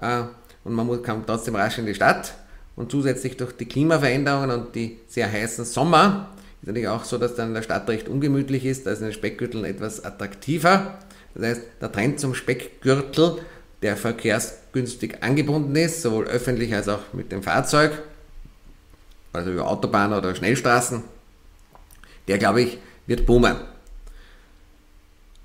äh, 0.00 0.22
und 0.64 0.74
man 0.74 1.02
kann 1.02 1.24
trotzdem 1.26 1.56
rasch 1.56 1.78
in 1.78 1.86
die 1.86 1.94
Stadt. 1.94 2.34
Und 2.74 2.90
zusätzlich 2.90 3.38
durch 3.38 3.52
die 3.52 3.64
Klimaveränderungen 3.64 4.50
und 4.50 4.74
die 4.74 4.98
sehr 5.08 5.32
heißen 5.32 5.64
Sommer 5.64 6.35
natürlich 6.66 6.88
auch 6.88 7.04
so, 7.04 7.16
dass 7.16 7.34
dann 7.34 7.54
der 7.54 7.62
Stadt 7.62 7.88
recht 7.88 8.08
ungemütlich 8.08 8.66
ist. 8.66 8.86
Da 8.86 8.90
ist 8.90 9.02
eine 9.02 9.12
Speckgürtel 9.12 9.64
etwas 9.64 10.04
attraktiver. 10.04 10.98
Das 11.34 11.46
heißt, 11.46 11.62
der 11.80 11.92
Trend 11.92 12.20
zum 12.20 12.34
Speckgürtel, 12.34 13.38
der 13.82 13.96
verkehrsgünstig 13.96 15.22
angebunden 15.22 15.76
ist, 15.76 16.02
sowohl 16.02 16.26
öffentlich 16.26 16.74
als 16.74 16.88
auch 16.88 17.12
mit 17.12 17.30
dem 17.30 17.42
Fahrzeug, 17.42 18.02
also 19.32 19.52
über 19.52 19.68
Autobahnen 19.68 20.18
oder 20.18 20.34
Schnellstraßen, 20.34 21.02
der 22.26 22.38
glaube 22.38 22.62
ich 22.62 22.78
wird 23.06 23.26
boomen. 23.26 23.56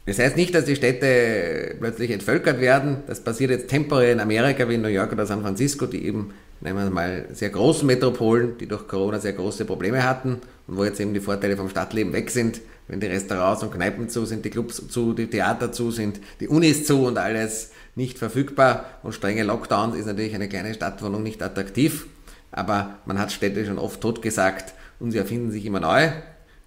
Das 0.07 0.17
heißt 0.17 0.35
nicht, 0.35 0.55
dass 0.55 0.65
die 0.65 0.75
Städte 0.75 1.75
plötzlich 1.79 2.09
entvölkert 2.09 2.59
werden. 2.59 3.03
Das 3.05 3.23
passiert 3.23 3.51
jetzt 3.51 3.69
temporär 3.69 4.13
in 4.13 4.19
Amerika 4.19 4.67
wie 4.67 4.75
in 4.75 4.81
New 4.81 4.87
York 4.87 5.11
oder 5.11 5.27
San 5.27 5.41
Francisco, 5.41 5.85
die 5.85 6.05
eben, 6.05 6.33
nehmen 6.61 6.83
wir 6.83 6.89
mal, 6.89 7.27
sehr 7.33 7.49
großen 7.49 7.85
Metropolen, 7.85 8.57
die 8.57 8.67
durch 8.67 8.87
Corona 8.87 9.19
sehr 9.19 9.33
große 9.33 9.65
Probleme 9.65 10.03
hatten 10.03 10.41
und 10.71 10.77
wo 10.77 10.83
jetzt 10.83 10.99
eben 10.99 11.13
die 11.13 11.19
Vorteile 11.19 11.55
vom 11.55 11.69
Stadtleben 11.69 12.13
weg 12.13 12.31
sind, 12.31 12.61
wenn 12.87 12.99
die 12.99 13.07
Restaurants 13.07 13.61
und 13.61 13.71
Kneipen 13.71 14.09
zu 14.09 14.25
sind, 14.25 14.43
die 14.43 14.49
Clubs 14.49 14.81
zu, 14.87 15.13
die 15.13 15.27
Theater 15.27 15.71
zu 15.71 15.91
sind, 15.91 16.19
die 16.39 16.47
Unis 16.47 16.85
zu 16.85 17.05
und 17.05 17.19
alles 17.19 17.69
nicht 17.95 18.17
verfügbar 18.17 18.85
und 19.03 19.13
strenge 19.13 19.43
Lockdowns 19.43 19.95
ist 19.95 20.07
natürlich 20.07 20.33
eine 20.33 20.49
kleine 20.49 20.73
Stadtwohnung 20.73 21.21
nicht 21.21 21.43
attraktiv 21.43 22.07
aber 22.51 22.95
man 23.05 23.17
hat 23.17 23.31
Städte 23.31 23.65
schon 23.65 23.79
oft 23.79 24.01
totgesagt 24.01 24.73
und 24.99 25.11
sie 25.11 25.17
erfinden 25.17 25.51
sich 25.51 25.65
immer 25.65 25.79
neu. 25.79 26.09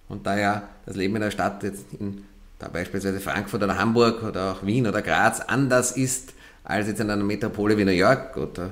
Und 0.09 0.25
da 0.25 0.37
ja 0.37 0.69
das 0.85 0.95
Leben 0.95 1.15
in 1.15 1.21
der 1.21 1.31
Stadt 1.31 1.63
jetzt 1.63 1.85
in 1.99 2.25
da 2.57 2.69
beispielsweise 2.69 3.19
Frankfurt 3.19 3.63
oder 3.63 3.77
Hamburg 3.77 4.23
oder 4.23 4.53
auch 4.53 4.65
Wien 4.65 4.87
oder 4.87 5.01
Graz 5.01 5.41
anders 5.41 5.91
ist 5.91 6.33
als 6.63 6.87
jetzt 6.87 7.01
in 7.01 7.09
einer 7.09 7.23
Metropole 7.23 7.77
wie 7.77 7.83
New 7.83 7.91
York 7.91 8.37
oder 8.37 8.69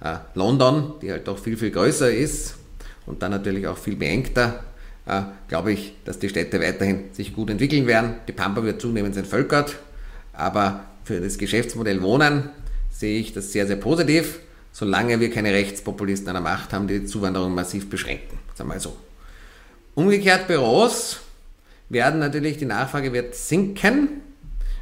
äh, 0.00 0.16
London, 0.34 0.94
die 1.02 1.12
halt 1.12 1.28
doch 1.28 1.38
viel, 1.38 1.56
viel 1.56 1.70
größer 1.70 2.10
ist 2.10 2.54
und 3.04 3.22
dann 3.22 3.32
natürlich 3.32 3.66
auch 3.66 3.76
viel 3.76 3.94
beengter, 3.94 4.64
äh, 5.06 5.22
glaube 5.48 5.72
ich, 5.72 5.94
dass 6.04 6.18
die 6.18 6.28
Städte 6.28 6.60
weiterhin 6.60 7.04
sich 7.12 7.34
gut 7.34 7.50
entwickeln 7.50 7.86
werden. 7.86 8.14
Die 8.28 8.32
Pampa 8.32 8.62
wird 8.62 8.80
zunehmend 8.80 9.16
entvölkert, 9.16 9.76
aber 10.32 10.84
für 11.04 11.20
das 11.20 11.38
Geschäftsmodell 11.38 12.02
Wohnen 12.02 12.50
sehe 12.90 13.18
ich 13.20 13.32
das 13.32 13.52
sehr, 13.52 13.66
sehr 13.66 13.76
positiv 13.76 14.40
solange 14.76 15.18
wir 15.20 15.30
keine 15.30 15.54
Rechtspopulisten 15.54 16.28
an 16.28 16.34
der 16.34 16.42
Macht 16.42 16.74
haben, 16.74 16.86
die 16.86 17.00
die 17.00 17.06
Zuwanderung 17.06 17.54
massiv 17.54 17.88
beschränken. 17.88 18.38
Sagen 18.54 18.68
wir 18.68 18.74
mal 18.74 18.80
so. 18.80 18.94
Umgekehrt 19.94 20.48
Büros 20.48 21.20
werden 21.88 22.20
natürlich, 22.20 22.58
die 22.58 22.66
Nachfrage 22.66 23.10
wird 23.14 23.34
sinken, 23.34 24.20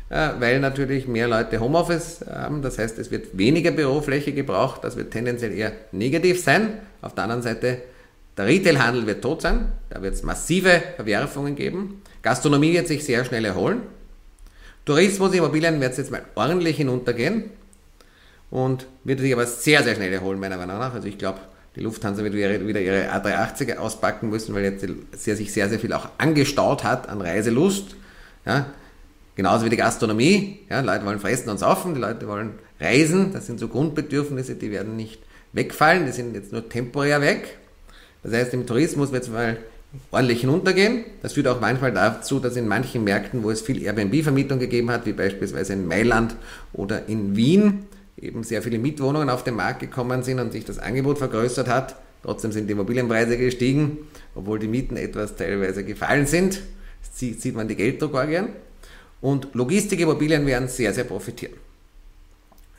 äh, 0.08 0.30
weil 0.40 0.58
natürlich 0.58 1.06
mehr 1.06 1.28
Leute 1.28 1.60
Homeoffice 1.60 2.24
haben. 2.28 2.60
Das 2.60 2.76
heißt, 2.76 2.98
es 2.98 3.12
wird 3.12 3.38
weniger 3.38 3.70
Bürofläche 3.70 4.32
gebraucht. 4.32 4.82
Das 4.82 4.96
wird 4.96 5.12
tendenziell 5.12 5.52
eher 5.52 5.70
negativ 5.92 6.42
sein. 6.42 6.72
Auf 7.00 7.14
der 7.14 7.22
anderen 7.22 7.42
Seite, 7.42 7.80
der 8.36 8.46
Retailhandel 8.46 9.06
wird 9.06 9.22
tot 9.22 9.42
sein. 9.42 9.72
Da 9.90 10.02
wird 10.02 10.14
es 10.14 10.22
massive 10.22 10.82
Verwerfungen 10.96 11.54
geben. 11.54 12.02
Gastronomie 12.22 12.72
wird 12.72 12.88
sich 12.88 13.04
sehr 13.04 13.24
schnell 13.24 13.44
erholen. 13.44 13.82
Tourismus, 14.84 15.32
Immobilien 15.32 15.80
wird 15.80 15.92
es 15.92 15.98
jetzt 15.98 16.10
mal 16.10 16.22
ordentlich 16.34 16.76
hinuntergehen 16.76 17.44
und 18.50 18.86
wird 19.04 19.20
sich 19.20 19.32
aber 19.32 19.46
sehr, 19.46 19.82
sehr 19.82 19.94
schnell 19.94 20.12
erholen, 20.12 20.38
meiner 20.40 20.56
Meinung 20.56 20.78
nach. 20.78 20.92
Also 20.92 21.08
ich 21.08 21.16
glaube, 21.16 21.40
die 21.76 21.80
Lufthansa 21.80 22.22
wird 22.22 22.34
wieder 22.34 22.80
ihre 22.80 23.10
A380 23.10 23.76
auspacken 23.76 24.28
müssen, 24.28 24.54
weil 24.54 24.64
jetzt 24.64 24.86
sehr, 25.12 25.36
sich 25.36 25.52
sehr, 25.52 25.68
sehr 25.68 25.78
viel 25.78 25.92
auch 25.92 26.08
angestaut 26.18 26.84
hat 26.84 27.08
an 27.08 27.20
Reiselust. 27.20 27.96
Ja, 28.44 28.66
genauso 29.36 29.64
wie 29.64 29.70
die 29.70 29.76
Gastronomie. 29.76 30.60
Ja, 30.68 30.80
Leute 30.80 31.06
wollen 31.06 31.18
fressen 31.18 31.48
und 31.48 31.58
saufen, 31.58 31.94
die 31.94 32.00
Leute 32.00 32.28
wollen 32.28 32.52
reisen. 32.78 33.32
Das 33.32 33.46
sind 33.46 33.58
so 33.58 33.68
Grundbedürfnisse, 33.68 34.54
die 34.56 34.70
werden 34.70 34.96
nicht 34.96 35.20
wegfallen, 35.52 36.06
die 36.06 36.12
sind 36.12 36.34
jetzt 36.34 36.52
nur 36.52 36.68
temporär 36.68 37.20
weg. 37.20 37.58
Das 38.24 38.32
heißt, 38.32 38.54
im 38.54 38.66
Tourismus 38.66 39.12
wird 39.12 39.22
es 39.22 39.28
mal 39.28 39.58
ordentlich 40.10 40.40
hinuntergehen. 40.40 41.04
Das 41.22 41.34
führt 41.34 41.46
auch 41.46 41.60
manchmal 41.60 41.92
dazu, 41.92 42.40
dass 42.40 42.56
in 42.56 42.66
manchen 42.66 43.04
Märkten, 43.04 43.42
wo 43.44 43.50
es 43.50 43.60
viel 43.60 43.82
Airbnb-Vermietung 43.82 44.58
gegeben 44.58 44.90
hat, 44.90 45.06
wie 45.06 45.12
beispielsweise 45.12 45.74
in 45.74 45.86
Mailand 45.86 46.34
oder 46.72 47.06
in 47.06 47.36
Wien, 47.36 47.84
eben 48.20 48.42
sehr 48.42 48.62
viele 48.62 48.78
Mietwohnungen 48.78 49.28
auf 49.28 49.44
den 49.44 49.54
Markt 49.54 49.80
gekommen 49.80 50.22
sind 50.22 50.40
und 50.40 50.52
sich 50.52 50.64
das 50.64 50.78
Angebot 50.78 51.18
vergrößert 51.18 51.68
hat. 51.68 51.96
Trotzdem 52.22 52.52
sind 52.52 52.68
die 52.68 52.72
Immobilienpreise 52.72 53.36
gestiegen, 53.36 53.98
obwohl 54.34 54.58
die 54.58 54.68
Mieten 54.68 54.96
etwas 54.96 55.36
teilweise 55.36 55.84
gefallen 55.84 56.26
sind. 56.26 56.62
Das 57.02 57.18
sieht 57.18 57.54
man 57.54 57.68
die 57.68 57.76
Gelddruckorgien. 57.76 58.48
Und 59.20 59.54
Logistikimmobilien 59.54 60.46
werden 60.46 60.68
sehr, 60.68 60.94
sehr 60.94 61.04
profitieren. 61.04 61.54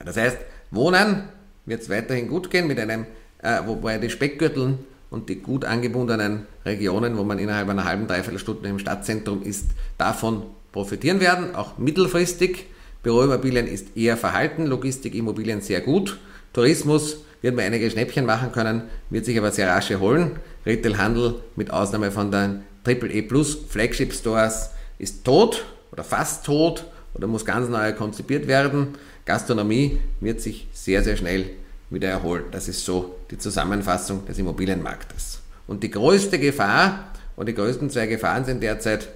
Das 0.04 0.18
heißt, 0.18 0.38
Wohnen 0.72 1.24
wird 1.66 1.84
es 1.84 1.90
weiterhin 1.90 2.28
gut 2.28 2.50
gehen, 2.50 2.68
mit 2.68 2.80
einem, 2.80 3.06
äh, 3.42 3.60
wobei 3.66 3.98
die 4.00 4.10
Speckgürteln 4.10 4.80
und 5.16 5.30
die 5.30 5.38
gut 5.38 5.64
angebundenen 5.64 6.46
Regionen, 6.66 7.18
wo 7.18 7.24
man 7.24 7.40
innerhalb 7.40 7.70
einer 7.70 7.86
halben, 7.86 8.06
dreiviertel 8.06 8.38
Stunde 8.38 8.68
im 8.68 8.80
Stadtzentrum 8.80 9.44
ist, 9.44 9.68
davon 9.98 10.44
profitieren 10.74 11.22
werden, 11.22 11.56
auch 11.56 11.78
mittelfristig. 11.78 12.66
Büroimmobilien 13.02 13.66
ist 13.66 13.96
eher 13.96 14.18
verhalten, 14.18 14.66
Logistikimmobilien 14.66 15.62
sehr 15.62 15.80
gut. 15.80 16.18
Tourismus 16.52 17.20
wird 17.42 17.56
man 17.56 17.64
einige 17.64 17.90
Schnäppchen 17.90 18.26
machen 18.26 18.52
können, 18.52 18.84
wird 19.10 19.24
sich 19.24 19.38
aber 19.38 19.54
sehr 19.54 19.70
rasch 19.70 19.90
erholen. 19.90 20.32
Retailhandel 20.66 21.36
mit 21.56 21.72
Ausnahme 21.72 22.12
von 22.12 22.30
den 22.30 22.64
AAA 22.86 23.22
Plus 23.26 23.58
Flagship 23.70 24.12
Stores 24.12 24.72
ist 25.00 25.24
tot 25.24 25.64
oder 25.94 26.04
fast 26.04 26.46
tot 26.46 26.84
oder 27.14 27.28
muss 27.28 27.46
ganz 27.46 27.70
neu 27.70 27.94
konzipiert 27.94 28.48
werden. 28.48 28.90
Gastronomie 29.24 29.98
wird 30.20 30.42
sich 30.42 30.68
sehr, 30.74 31.04
sehr 31.04 31.16
schnell 31.16 31.52
wieder 31.90 32.10
erholen. 32.10 32.46
Das 32.52 32.68
ist 32.68 32.84
so 32.84 33.16
die 33.32 33.38
Zusammenfassung 33.38 34.26
des 34.26 34.38
Immobilienmarktes. 34.38 35.40
Und 35.68 35.84
die 35.84 35.92
größte 35.92 36.40
Gefahr 36.40 37.12
und 37.36 37.48
die 37.48 37.54
größten 37.54 37.90
zwei 37.90 38.08
Gefahren 38.08 38.46
sind 38.46 38.62
derzeit 38.62 39.10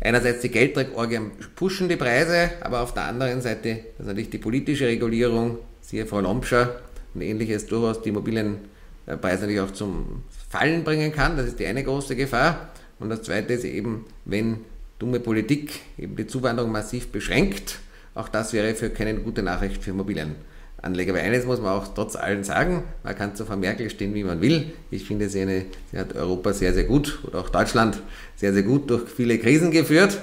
einerseits 0.00 0.40
die 0.40 0.48
Geldträgorgien 0.48 1.30
pushen 1.54 1.88
die 1.88 1.96
Preise, 1.96 2.50
aber 2.60 2.80
auf 2.80 2.94
der 2.94 3.04
anderen 3.04 3.40
Seite 3.40 3.80
dass 3.98 4.06
natürlich 4.06 4.30
die 4.30 4.38
politische 4.38 4.86
Regulierung, 4.86 5.58
siehe 5.80 6.06
Frau 6.06 6.20
Lompscher 6.20 6.80
und 7.14 7.22
ähnliches, 7.22 7.66
durchaus 7.66 8.02
die 8.02 8.08
Immobilienpreise 8.08 9.42
natürlich 9.42 9.60
auch 9.60 9.72
zum 9.72 10.24
Fallen 10.48 10.84
bringen 10.84 11.12
kann. 11.12 11.36
Das 11.36 11.46
ist 11.46 11.58
die 11.58 11.66
eine 11.66 11.84
große 11.84 12.16
Gefahr. 12.16 12.70
Und 12.98 13.10
das 13.10 13.22
zweite 13.22 13.54
ist 13.54 13.64
eben, 13.64 14.06
wenn 14.24 14.58
dumme 14.98 15.20
Politik 15.20 15.80
eben 15.98 16.14
die 16.16 16.26
Zuwanderung 16.26 16.70
massiv 16.70 17.08
beschränkt, 17.08 17.80
auch 18.14 18.28
das 18.28 18.52
wäre 18.52 18.74
für 18.74 18.90
keine 18.90 19.14
gute 19.14 19.42
Nachricht 19.42 19.82
für 19.82 19.90
Immobilien. 19.90 20.36
Anleger. 20.82 21.14
Weil 21.14 21.22
eines 21.22 21.46
muss 21.46 21.60
man 21.60 21.70
auch 21.70 21.88
trotz 21.94 22.16
allem 22.16 22.44
sagen, 22.44 22.82
man 23.04 23.16
kann 23.16 23.34
zu 23.34 23.46
Frau 23.46 23.56
Merkel 23.56 23.88
stehen, 23.88 24.14
wie 24.14 24.24
man 24.24 24.40
will. 24.40 24.72
Ich 24.90 25.06
finde, 25.06 25.28
sie, 25.28 25.42
eine, 25.42 25.64
sie 25.90 25.98
hat 25.98 26.14
Europa 26.14 26.52
sehr, 26.52 26.74
sehr 26.74 26.84
gut 26.84 27.20
oder 27.24 27.40
auch 27.40 27.48
Deutschland 27.48 27.98
sehr, 28.36 28.52
sehr 28.52 28.62
gut 28.62 28.90
durch 28.90 29.08
viele 29.08 29.38
Krisen 29.38 29.70
geführt. 29.70 30.20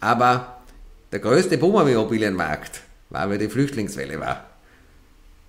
Aber 0.00 0.58
der 1.12 1.20
größte 1.20 1.56
Boom 1.56 1.76
am 1.76 1.88
Immobilienmarkt 1.88 2.82
war, 3.10 3.30
weil 3.30 3.38
die 3.38 3.48
Flüchtlingswelle 3.48 4.20
war. 4.20 4.44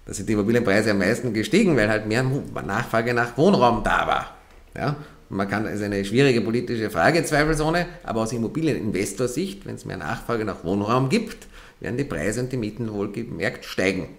Da 0.06 0.14
sind 0.14 0.30
die 0.30 0.34
Immobilienpreise 0.34 0.92
am 0.92 1.00
meisten 1.00 1.34
gestiegen, 1.34 1.76
weil 1.76 1.90
halt 1.90 2.06
mehr 2.06 2.24
Nachfrage 2.24 3.14
nach 3.14 3.36
Wohnraum 3.38 3.84
da 3.84 4.06
war. 4.06 4.38
Ja? 4.78 4.96
Man 5.30 5.50
kann, 5.50 5.66
ist 5.66 5.82
eine 5.82 6.06
schwierige 6.06 6.42
politische 6.42 6.92
Frage, 6.92 7.24
zweifelsohne, 7.24 7.88
aber 8.04 8.22
aus 8.22 8.32
Immobilieninvestorsicht, 8.32 9.66
wenn 9.66 9.76
es 9.76 9.86
mehr 9.86 9.98
Nachfrage 9.98 10.46
nach 10.46 10.64
Wohnraum 10.64 11.10
gibt, 11.10 11.48
werden 11.80 11.98
die 11.98 12.04
Preise 12.04 12.42
und 12.42 12.52
die 12.52 12.58
Mieten 12.58 12.94
wohlgemerkt 12.94 13.66
steigen. 13.66 14.10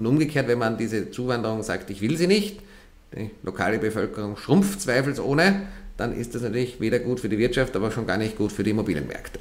Und 0.00 0.06
umgekehrt, 0.06 0.48
wenn 0.48 0.58
man 0.58 0.78
diese 0.78 1.10
Zuwanderung 1.10 1.62
sagt, 1.62 1.90
ich 1.90 2.00
will 2.00 2.16
sie 2.16 2.26
nicht, 2.26 2.60
die 3.14 3.30
lokale 3.42 3.78
Bevölkerung 3.78 4.38
schrumpft 4.38 4.80
zweifelsohne, 4.80 5.66
dann 5.98 6.16
ist 6.16 6.34
das 6.34 6.40
natürlich 6.40 6.80
weder 6.80 7.00
gut 7.00 7.20
für 7.20 7.28
die 7.28 7.36
Wirtschaft, 7.36 7.76
aber 7.76 7.90
schon 7.90 8.06
gar 8.06 8.16
nicht 8.16 8.38
gut 8.38 8.50
für 8.50 8.64
die 8.64 8.70
Immobilienmärkte. 8.70 9.40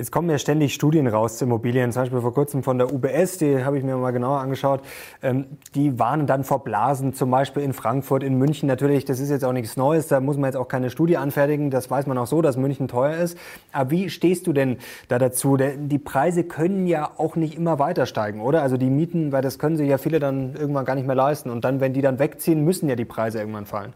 Jetzt 0.00 0.12
kommen 0.12 0.30
ja 0.30 0.38
ständig 0.38 0.72
Studien 0.72 1.06
raus 1.06 1.36
zu 1.36 1.44
Immobilien, 1.44 1.92
zum 1.92 2.00
Beispiel 2.00 2.22
vor 2.22 2.32
kurzem 2.32 2.62
von 2.62 2.78
der 2.78 2.90
UBS, 2.90 3.36
die 3.36 3.62
habe 3.62 3.76
ich 3.76 3.84
mir 3.84 3.98
mal 3.98 4.12
genauer 4.12 4.40
angeschaut. 4.40 4.80
Ähm, 5.22 5.44
die 5.74 5.98
warnen 5.98 6.26
dann 6.26 6.42
vor 6.42 6.64
Blasen, 6.64 7.12
zum 7.12 7.30
Beispiel 7.30 7.62
in 7.62 7.74
Frankfurt, 7.74 8.22
in 8.22 8.38
München. 8.38 8.66
Natürlich, 8.66 9.04
das 9.04 9.20
ist 9.20 9.28
jetzt 9.28 9.44
auch 9.44 9.52
nichts 9.52 9.76
Neues, 9.76 10.08
da 10.08 10.20
muss 10.20 10.38
man 10.38 10.48
jetzt 10.48 10.56
auch 10.56 10.68
keine 10.68 10.88
Studie 10.88 11.18
anfertigen, 11.18 11.68
das 11.68 11.90
weiß 11.90 12.06
man 12.06 12.16
auch 12.16 12.26
so, 12.26 12.40
dass 12.40 12.56
München 12.56 12.88
teuer 12.88 13.18
ist. 13.18 13.36
Aber 13.72 13.90
wie 13.90 14.08
stehst 14.08 14.46
du 14.46 14.54
denn 14.54 14.78
da 15.08 15.18
dazu? 15.18 15.58
Die 15.58 15.98
Preise 15.98 16.44
können 16.44 16.86
ja 16.86 17.10
auch 17.18 17.36
nicht 17.36 17.54
immer 17.54 17.78
weiter 17.78 18.06
steigen, 18.06 18.40
oder? 18.40 18.62
Also 18.62 18.78
die 18.78 18.88
Mieten, 18.88 19.32
weil 19.32 19.42
das 19.42 19.58
können 19.58 19.76
sich 19.76 19.90
ja 19.90 19.98
viele 19.98 20.18
dann 20.18 20.54
irgendwann 20.54 20.86
gar 20.86 20.94
nicht 20.94 21.06
mehr 21.06 21.14
leisten. 21.14 21.50
Und 21.50 21.66
dann, 21.66 21.80
wenn 21.80 21.92
die 21.92 22.00
dann 22.00 22.18
wegziehen, 22.18 22.64
müssen 22.64 22.88
ja 22.88 22.96
die 22.96 23.04
Preise 23.04 23.40
irgendwann 23.40 23.66
fallen. 23.66 23.92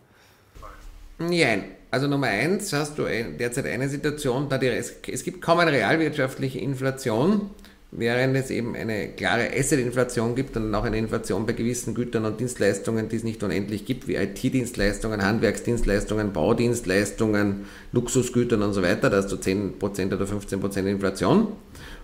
Nein. 1.19 1.65
Also 1.95 2.09
Nummer 2.09 2.27
eins 2.27 2.73
hast 2.73 2.99
du 2.99 3.05
derzeit 3.39 3.67
eine 3.67 3.89
Situation, 3.89 4.49
da 4.49 4.59
die, 4.59 4.67
es 4.67 5.23
gibt 5.23 5.41
kaum 5.41 5.61
eine 5.61 5.71
realwirtschaftliche 5.71 6.59
Inflation, 6.59 7.51
während 7.93 8.37
es 8.37 8.51
eben 8.51 8.75
eine 8.75 9.11
klare 9.11 9.57
Asset-Inflation 9.57 10.35
gibt 10.35 10.57
und 10.57 10.75
auch 10.75 10.83
eine 10.83 10.99
Inflation 10.99 11.47
bei 11.47 11.53
gewissen 11.53 11.95
Gütern 11.95 12.25
und 12.25 12.41
Dienstleistungen, 12.41 13.09
die 13.09 13.15
es 13.15 13.23
nicht 13.23 13.45
unendlich 13.45 13.87
gibt, 13.87 14.09
wie 14.09 14.17
IT-Dienstleistungen, 14.17 15.23
Handwerksdienstleistungen, 15.23 16.33
Baudienstleistungen, 16.33 17.67
Luxusgütern 17.93 18.63
und 18.63 18.73
so 18.73 18.83
weiter, 18.83 19.09
da 19.09 19.19
hast 19.19 19.31
du 19.31 19.37
10% 19.37 20.13
oder 20.13 20.25
15% 20.25 20.87
Inflation. 20.87 21.47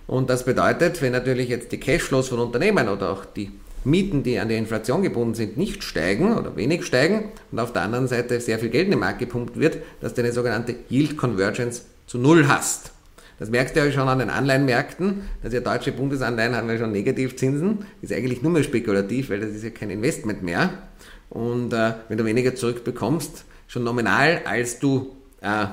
Und 0.07 0.29
das 0.29 0.45
bedeutet, 0.45 1.01
wenn 1.01 1.11
natürlich 1.11 1.49
jetzt 1.49 1.73
die 1.73 1.81
Cashflows 1.81 2.29
von 2.29 2.39
Unternehmen 2.39 2.87
oder 2.87 3.09
auch 3.11 3.25
die 3.25 3.51
Mieten, 3.83 4.23
die 4.23 4.39
an 4.39 4.49
die 4.49 4.55
Inflation 4.55 5.01
gebunden 5.01 5.33
sind, 5.33 5.57
nicht 5.57 5.83
steigen 5.83 6.35
oder 6.37 6.55
wenig 6.55 6.85
steigen 6.85 7.25
und 7.51 7.59
auf 7.59 7.73
der 7.73 7.81
anderen 7.81 8.07
Seite 8.07 8.39
sehr 8.39 8.59
viel 8.59 8.69
Geld 8.69 8.85
in 8.85 8.91
den 8.91 8.99
Markt 8.99 9.19
gepumpt 9.19 9.59
wird, 9.59 9.77
dass 10.01 10.13
du 10.13 10.21
eine 10.21 10.31
sogenannte 10.31 10.75
Yield 10.89 11.17
Convergence 11.17 11.85
zu 12.05 12.17
Null 12.17 12.47
hast. 12.47 12.91
Das 13.39 13.49
merkst 13.49 13.75
du 13.75 13.79
ja 13.79 13.91
schon 13.91 14.07
an 14.07 14.19
den 14.19 14.29
Anleihenmärkten. 14.29 15.23
Also 15.41 15.57
ja 15.57 15.63
deutsche 15.63 15.91
Bundesanleihen 15.91 16.55
haben 16.55 16.69
ja 16.69 16.77
schon 16.77 16.91
Negativzinsen. 16.91 17.85
Ist 18.03 18.13
eigentlich 18.13 18.43
nur 18.43 18.51
mehr 18.51 18.63
spekulativ, 18.63 19.31
weil 19.31 19.39
das 19.39 19.49
ist 19.49 19.63
ja 19.63 19.71
kein 19.71 19.89
Investment 19.89 20.43
mehr. 20.43 20.69
Und 21.31 21.73
äh, 21.73 21.93
wenn 22.07 22.19
du 22.19 22.25
weniger 22.25 22.53
zurückbekommst, 22.53 23.45
schon 23.67 23.83
nominal, 23.83 24.41
als 24.45 24.77
du 24.77 25.15
äh, 25.41 25.65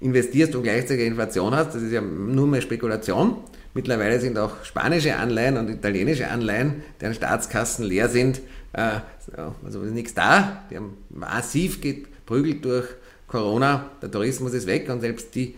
investierst 0.00 0.54
und 0.54 0.62
gleichzeitig 0.62 1.06
Inflation 1.06 1.54
hast, 1.56 1.74
das 1.74 1.82
ist 1.82 1.90
ja 1.90 2.00
nur 2.00 2.46
mehr 2.46 2.60
Spekulation. 2.60 3.38
Mittlerweile 3.74 4.18
sind 4.18 4.36
auch 4.36 4.64
spanische 4.64 5.16
Anleihen 5.16 5.56
und 5.56 5.70
italienische 5.70 6.28
Anleihen, 6.28 6.82
deren 7.00 7.14
Staatskassen 7.14 7.84
leer 7.84 8.08
sind, 8.08 8.40
äh, 8.72 9.00
also 9.64 9.82
ist 9.82 9.92
nichts 9.92 10.14
da. 10.14 10.64
Die 10.70 10.76
haben 10.76 10.96
massiv 11.08 11.80
geprügelt 11.80 12.64
durch 12.64 12.86
Corona. 13.28 13.90
Der 14.02 14.10
Tourismus 14.10 14.54
ist 14.54 14.66
weg 14.66 14.88
und 14.88 15.00
selbst 15.00 15.34
die 15.34 15.54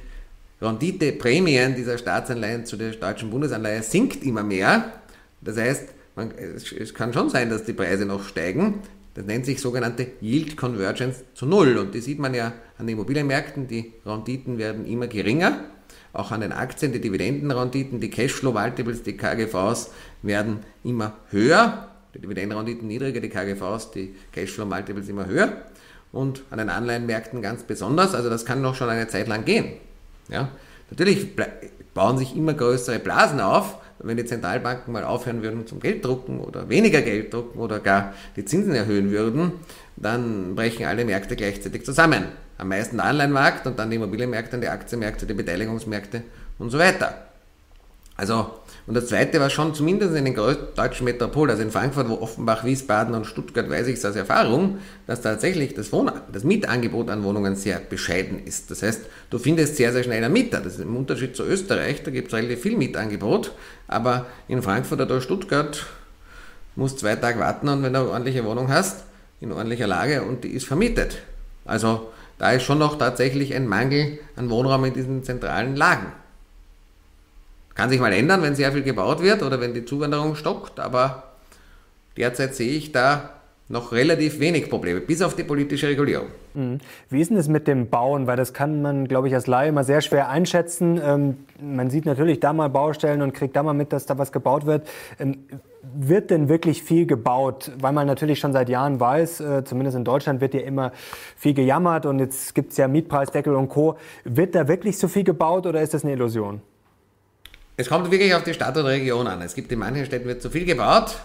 Renditeprämien 0.61 1.75
dieser 1.75 1.99
Staatsanleihen 1.99 2.67
zu 2.67 2.77
der 2.77 2.93
deutschen 2.93 3.31
Bundesanleihe 3.31 3.83
sinkt 3.83 4.23
immer 4.23 4.43
mehr. 4.43 4.93
Das 5.41 5.57
heißt, 5.57 5.89
man, 6.15 6.31
es, 6.33 6.71
es, 6.71 6.95
kann 6.95 7.13
schon 7.13 7.31
sein, 7.31 7.51
dass 7.51 7.65
die 7.65 7.73
Preise 7.73 8.05
noch 8.05 8.25
steigen. 8.29 8.81
Das 9.15 9.25
nennt 9.25 9.45
sich 9.45 9.61
sogenannte 9.61 10.07
Yield 10.21 10.57
Convergence 10.57 11.25
zu 11.35 11.47
Null. 11.47 11.79
Und 11.79 11.95
die 11.95 12.01
sieht 12.01 12.19
man 12.19 12.35
ja 12.35 12.53
an 12.79 12.87
den 12.87 12.97
Immobilienmärkten. 12.97 13.67
Die 13.67 13.93
Renditen 14.07 14.59
werden 14.59 14.87
immer 14.87 15.07
geringer. 15.07 15.65
Auch 16.13 16.31
an 16.31 16.43
den 16.43 16.53
Aktien, 16.53 16.93
die 16.93 17.01
Dividendenrenditen, 17.01 18.01
die 18.01 18.11
Cashflow-Multiples, 18.11 19.03
die 19.03 19.17
KGVs 19.17 19.91
werden 20.23 20.61
immer 20.85 21.15
höher. 21.31 21.89
Die 22.15 22.21
Dividendenrenditen 22.21 22.87
niedriger, 22.87 23.21
die 23.21 23.31
KGVs, 23.31 23.93
die 23.93 24.15
Cashflow-Multiples 24.33 25.09
immer 25.09 25.27
höher. 25.27 25.53
Und 26.13 26.43
an 26.51 26.59
den 26.59 26.69
Anleihenmärkten 26.69 27.41
ganz 27.41 27.63
besonders. 27.63 28.15
Also 28.15 28.29
das 28.29 28.45
kann 28.45 28.61
noch 28.61 28.75
schon 28.75 28.91
eine 28.91 29.09
Zeit 29.09 29.29
lang 29.29 29.47
gehen. 29.47 29.73
Ja? 30.29 30.51
Natürlich 30.91 31.29
bauen 31.95 32.19
sich 32.19 32.37
immer 32.37 32.53
größere 32.53 32.99
Blasen 32.99 33.41
auf, 33.41 33.79
wenn 33.99 34.17
die 34.17 34.25
Zentralbanken 34.25 34.93
mal 34.93 35.05
aufhören 35.05 35.43
würden 35.43 35.67
zum 35.67 35.81
Gelddrucken 35.81 36.41
oder 36.41 36.69
weniger 36.69 37.01
Geld 37.03 37.33
drucken 37.33 37.59
oder 37.59 37.81
gar 37.81 38.13
die 38.37 38.45
Zinsen 38.45 38.75
erhöhen 38.75 39.11
würden, 39.11 39.53
dann 39.97 40.55
brechen 40.55 40.85
alle 40.85 41.05
Märkte 41.05 41.37
gleichzeitig 41.37 41.85
zusammen. 41.85 42.25
Am 42.63 42.69
meisten 42.69 42.99
der 42.99 43.07
Anleihenmarkt 43.07 43.67
und 43.67 43.77
dann 43.77 43.91
die 43.91 43.97
Immobilienmärkte, 43.97 44.57
die 44.57 44.69
Aktienmärkte, 44.69 45.27
die 45.27 45.35
Beteiligungsmärkte 45.35 46.23
und 46.61 46.71
so 46.71 46.79
weiter. 46.79 47.27
Also 48.17 48.53
und 48.87 48.95
das 48.95 49.09
Zweite 49.09 49.41
war 49.41 49.51
schon 49.51 49.75
zumindest 49.75 50.15
in 50.15 50.25
den 50.25 50.37
deutschen 50.37 51.05
Metropolen, 51.05 51.51
also 51.51 51.63
in 51.65 51.73
Frankfurt, 51.73 52.09
wo 52.09 52.21
Offenbach, 52.21 52.65
Wiesbaden 52.65 53.17
und 53.17 53.27
Stuttgart, 53.27 53.69
weiß 53.69 53.89
ich 53.89 53.97
es 53.97 54.05
aus 54.05 54.15
Erfahrung, 54.15 54.79
dass 55.09 55.23
tatsächlich 55.23 55.75
das, 55.75 55.93
Wohn 55.93 56.13
das 56.33 56.45
Mietangebot 56.45 57.11
an 57.11 57.25
Wohnungen 57.25 57.57
sehr 57.57 57.81
bescheiden 57.81 58.45
ist. 58.45 58.71
Das 58.71 58.85
heißt, 58.85 59.01
du 59.31 59.39
findest 59.41 59.75
sehr, 59.77 59.93
sehr 59.93 60.05
schnell 60.05 60.23
einen 60.23 60.33
Mieter. 60.33 60.61
Das 60.61 60.75
ist 60.75 60.83
im 60.83 60.97
Unterschied 60.97 61.35
zu 61.35 61.43
Österreich, 61.43 62.05
da 62.05 62.13
gibt 62.13 62.29
es 62.29 62.35
relativ 62.35 62.61
viel 62.61 62.77
Mietangebot, 62.77 63.51
aber 63.89 64.27
in 64.47 64.63
Frankfurt 64.63 65.01
oder 65.01 65.21
Stuttgart 65.21 65.85
musst 66.77 66.99
du 66.99 67.01
zwei 67.01 67.17
Tage 67.17 67.41
warten 67.41 67.69
und 67.69 67.83
wenn 67.83 67.93
du 67.93 67.99
eine 67.99 68.09
ordentliche 68.09 68.45
Wohnung 68.45 68.69
hast, 68.69 69.03
in 69.41 69.51
ordentlicher 69.51 69.89
Lage 69.89 70.23
und 70.23 70.45
die 70.45 70.51
ist 70.51 70.67
vermietet. 70.67 71.19
Also 71.65 72.13
da 72.43 72.51
ist 72.51 72.65
schon 72.65 72.79
noch 72.79 72.99
tatsächlich 72.99 73.55
ein 73.55 73.69
Mangel 73.69 74.19
an 74.35 74.51
Wohnraum 74.51 74.85
in 74.85 74.93
diesen 74.93 75.23
zentralen 75.23 75.77
Lagen. 75.77 76.11
Kann 77.77 77.89
sich 77.89 78.01
mal 78.01 78.13
ändern, 78.13 78.43
wenn 78.43 78.57
sehr 78.57 78.73
viel 78.73 78.83
gebaut 78.83 79.23
wird 79.23 79.45
oder 79.45 79.61
wenn 79.61 79.75
die 79.75 79.85
Zuwanderung 79.85 80.35
stockt, 80.35 80.81
aber 80.81 81.35
derzeit 82.17 82.57
sehe 82.57 82.73
ich 82.73 82.91
da 82.91 83.35
noch 83.73 83.91
relativ 83.91 84.39
wenig 84.39 84.69
Probleme, 84.69 85.01
bis 85.01 85.23
auf 85.23 85.35
die 85.35 85.45
politische 85.45 85.89
Regulierung. 85.89 86.27
Mhm. 86.53 86.79
Wie 87.09 87.23
ist 87.23 87.31
denn 87.31 87.39
es 87.39 87.49
mit 87.49 87.67
dem 87.67 87.89
Bauen? 87.89 88.27
Weil 88.27 88.37
das 88.37 88.53
kann 88.53 88.83
man, 88.83 89.09
glaube 89.09 89.29
ich, 89.29 89.35
als 89.35 89.47
Laie 89.47 89.71
immer 89.71 89.83
sehr 89.83 90.03
schwer 90.03 90.29
einschätzen. 90.29 91.01
Ähm, 91.03 91.39
man 91.59 91.89
sieht 91.89 92.05
natürlich 92.05 92.39
da 92.39 92.53
mal 92.53 92.69
Baustellen 92.69 93.23
und 93.23 93.33
kriegt 93.33 93.57
da 93.57 93.63
mal 93.63 93.73
mit, 93.73 93.95
dass 93.95 94.05
da 94.05 94.19
was 94.19 94.31
gebaut 94.31 94.67
wird. 94.67 94.87
Ähm, 95.19 95.39
wird 95.83 96.31
denn 96.31 96.51
wirklich 96.51 96.83
viel 96.83 97.07
gebaut? 97.07 97.73
Weil 97.81 97.95
man 97.95 98.07
natürlich 98.07 98.39
schon 98.39 98.53
seit 98.53 98.69
Jahren 98.69 99.01
weiß, 99.01 99.41
äh, 99.41 99.65
zumindest 99.65 99.97
in 99.97 100.05
Deutschland 100.05 100.43
wird 100.43 100.53
ja 100.53 100.61
immer 100.61 100.93
viel 101.37 101.55
gejammert 101.55 102.05
und 102.05 102.19
jetzt 102.19 102.55
gibt 102.55 102.73
es 102.73 102.77
ja 102.77 102.89
Mietpreisdeckel 102.89 103.55
und 103.55 103.71
Co. 103.71 103.97
Wird 104.25 104.55
da 104.55 104.69
wirklich 104.69 104.99
so 104.99 105.09
viel 105.09 105.25
gebaut 105.25 105.67
oder 105.67 105.81
ist 105.81 105.95
das 105.95 106.05
eine 106.05 106.13
Illusion? 106.13 106.61
Es 107.79 107.89
kommt 107.89 108.11
wirklich 108.11 108.35
auf 108.35 108.43
die 108.43 108.53
Stadt 108.53 108.77
oder 108.77 108.89
Region 108.89 109.27
an. 109.27 109.41
Es 109.41 109.55
gibt 109.55 109.73
in 109.73 109.79
manchen 109.79 110.05
Städten 110.05 110.29
wird 110.29 110.43
zu 110.43 110.51
viel 110.51 110.67
gebaut, 110.67 111.17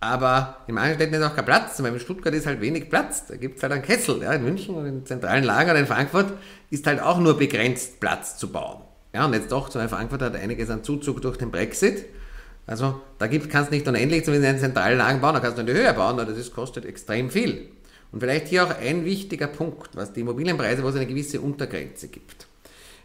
aber 0.00 0.58
in 0.68 0.74
manchen 0.74 0.94
Städten 0.94 1.14
ist 1.14 1.22
auch 1.22 1.34
kein 1.34 1.44
Platz. 1.44 1.76
Beispiel 1.78 1.94
in 1.94 2.00
Stuttgart 2.00 2.34
ist 2.34 2.46
halt 2.46 2.60
wenig 2.60 2.88
Platz. 2.88 3.26
Da 3.26 3.36
gibt 3.36 3.56
es 3.56 3.62
halt 3.62 3.72
einen 3.72 3.82
Kessel. 3.82 4.22
Ja, 4.22 4.32
in 4.32 4.44
München 4.44 4.76
und 4.76 4.86
in 4.86 5.04
zentralen 5.04 5.42
Lager 5.42 5.74
in 5.74 5.86
Frankfurt 5.86 6.32
ist 6.70 6.86
halt 6.86 7.02
auch 7.02 7.18
nur 7.18 7.36
begrenzt 7.36 7.98
Platz 7.98 8.36
zu 8.36 8.52
bauen. 8.52 8.82
Ja, 9.12 9.26
und 9.26 9.34
jetzt 9.34 9.50
doch, 9.50 9.68
zum 9.68 9.80
Beispiel 9.80 9.96
Frankfurt 9.96 10.22
hat 10.22 10.36
einiges 10.36 10.70
an 10.70 10.84
Zuzug 10.84 11.20
durch 11.22 11.36
den 11.36 11.50
Brexit. 11.50 12.04
Also 12.66 13.00
da 13.18 13.26
gibt, 13.26 13.50
kannst 13.50 13.70
du 13.70 13.74
nicht 13.74 13.88
unendlich 13.88 14.24
zumindest 14.24 14.50
in 14.50 14.56
den 14.56 14.60
zentralen 14.60 14.98
Lagen 14.98 15.20
bauen, 15.20 15.34
da 15.34 15.40
kannst 15.40 15.56
du 15.56 15.62
in 15.62 15.66
die 15.66 15.72
Höhe 15.72 15.92
bauen, 15.94 16.20
aber 16.20 16.26
das 16.26 16.36
ist, 16.36 16.54
kostet 16.54 16.84
extrem 16.84 17.30
viel. 17.30 17.68
Und 18.12 18.20
vielleicht 18.20 18.48
hier 18.48 18.64
auch 18.64 18.78
ein 18.78 19.04
wichtiger 19.04 19.46
Punkt, 19.46 19.96
was 19.96 20.12
die 20.12 20.20
Immobilienpreise, 20.20 20.82
wo 20.82 20.88
es 20.88 20.96
eine 20.96 21.06
gewisse 21.06 21.40
Untergrenze 21.40 22.08
gibt. 22.08 22.46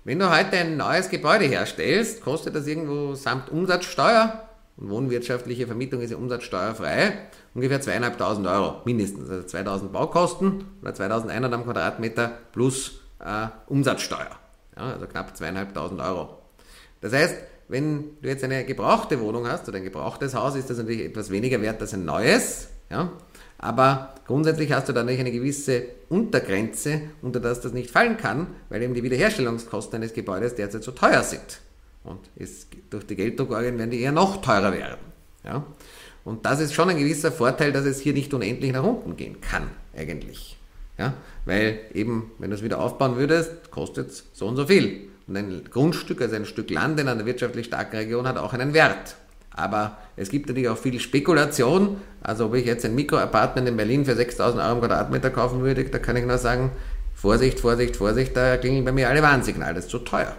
Wenn 0.04 0.20
du 0.20 0.30
heute 0.30 0.58
ein 0.58 0.76
neues 0.76 1.10
Gebäude 1.10 1.46
herstellst, 1.46 2.22
kostet 2.22 2.56
das 2.56 2.68
irgendwo 2.68 3.16
samt 3.16 3.50
Umsatzsteuer, 3.50 4.50
und 4.78 4.90
wohnwirtschaftliche 4.90 5.68
Vermietung 5.68 6.02
ist 6.02 6.12
ja 6.12 6.18
umsatzsteuerfrei, 6.18 7.14
ungefähr 7.54 7.82
2.500 7.82 8.54
Euro 8.54 8.82
mindestens. 8.86 9.30
Also 9.30 9.46
2.000 9.58 9.90
Baukosten 9.90 10.66
oder 10.82 10.92
2.100 10.92 11.54
am 11.54 11.64
Quadratmeter 11.64 12.38
plus 12.52 13.02
äh, 13.20 13.48
Umsatzsteuer. 13.68 14.32
Ja, 14.76 14.94
also 14.94 15.06
knapp 15.06 15.34
2.500 15.36 16.06
Euro. 16.08 16.40
Das 17.02 17.14
heißt, 17.14 17.36
wenn 17.68 18.18
du 18.22 18.28
jetzt 18.28 18.44
eine 18.44 18.66
gebrauchte 18.66 19.20
Wohnung 19.20 19.48
hast 19.48 19.68
oder 19.68 19.78
ein 19.78 19.84
gebrauchtes 19.84 20.34
Haus, 20.34 20.56
ist 20.56 20.70
das 20.70 20.78
natürlich 20.78 21.06
etwas 21.06 21.30
weniger 21.30 21.62
wert 21.62 21.82
als 21.82 21.94
ein 21.94 22.06
neues. 22.06 22.70
Ja? 22.90 23.12
Aber 23.58 24.16
grundsätzlich 24.26 24.72
hast 24.74 24.90
du 24.90 24.94
dann 24.94 25.08
eine 25.08 25.32
gewisse 25.32 25.86
Untergrenze, 26.10 27.02
unter 27.22 27.40
das 27.40 27.62
das 27.62 27.74
nicht 27.74 27.92
fallen 27.92 28.18
kann, 28.18 28.48
weil 28.70 28.82
eben 28.82 28.94
die 28.94 29.04
Wiederherstellungskosten 29.04 29.98
eines 29.98 30.14
Gebäudes 30.14 30.56
derzeit 30.56 30.84
so 30.84 30.92
teuer 30.92 31.24
sind. 31.24 31.62
Und 32.04 32.20
es, 32.36 32.68
durch 32.90 33.06
die 33.06 33.16
Gelddruckorgien 33.16 33.78
werden 33.78 33.92
die 33.92 34.02
eher 34.02 34.12
noch 34.12 34.42
teurer 34.42 34.74
werden. 34.74 34.98
Ja? 35.44 35.66
Und 36.26 36.46
das 36.46 36.60
ist 36.60 36.74
schon 36.74 36.90
ein 36.90 36.98
gewisser 36.98 37.32
Vorteil, 37.32 37.72
dass 37.72 37.86
es 37.86 38.00
hier 38.00 38.14
nicht 38.14 38.34
unendlich 38.34 38.72
nach 38.72 38.84
unten 38.84 39.16
gehen 39.16 39.42
kann, 39.42 39.70
eigentlich. 39.96 40.58
Ja? 40.98 41.14
Weil 41.46 41.80
eben, 41.94 42.32
wenn 42.40 42.50
du 42.50 42.56
es 42.56 42.64
wieder 42.64 42.80
aufbauen 42.80 43.18
würdest, 43.18 43.72
kostet 43.72 44.10
es 44.10 44.26
so 44.34 44.48
und 44.48 44.56
so 44.56 44.66
viel. 44.66 45.10
Und 45.28 45.38
ein 45.38 45.64
Grundstück, 45.70 46.22
also 46.22 46.36
ein 46.36 46.46
Stück 46.46 46.70
Land 46.70 47.00
in 47.00 47.08
einer 47.08 47.26
wirtschaftlich 47.26 47.68
starken 47.68 47.96
Region, 47.98 48.28
hat 48.28 48.38
auch 48.38 48.54
einen 48.54 48.74
Wert. 48.74 49.16
Aber 49.52 49.98
es 50.16 50.30
gibt 50.30 50.48
natürlich 50.48 50.70
auch 50.70 50.78
viel 50.78 51.00
Spekulation. 51.00 51.98
Also 52.22 52.48
ob 52.48 52.56
ich 52.56 52.66
jetzt 52.66 52.86
ein 52.86 52.96
Mikroapartment 52.96 53.68
in 53.68 53.78
Berlin 53.78 54.04
für 54.04 54.16
6000 54.16 54.62
Euro 54.62 54.74
im 54.74 54.80
Quadratmeter 54.80 55.30
kaufen 55.30 55.62
würde, 55.62 55.84
da 55.86 56.00
kann 56.00 56.16
ich 56.16 56.26
nur 56.26 56.38
sagen, 56.38 56.72
Vorsicht, 57.14 57.60
Vorsicht, 57.60 57.96
Vorsicht, 57.96 58.36
da 58.36 58.58
klingeln 58.58 58.84
bei 58.84 58.92
mir 58.92 59.10
alle 59.10 59.22
Warnsignale, 59.22 59.76
das 59.76 59.86
ist 59.86 59.92
zu 59.92 60.00
teuer. 60.00 60.36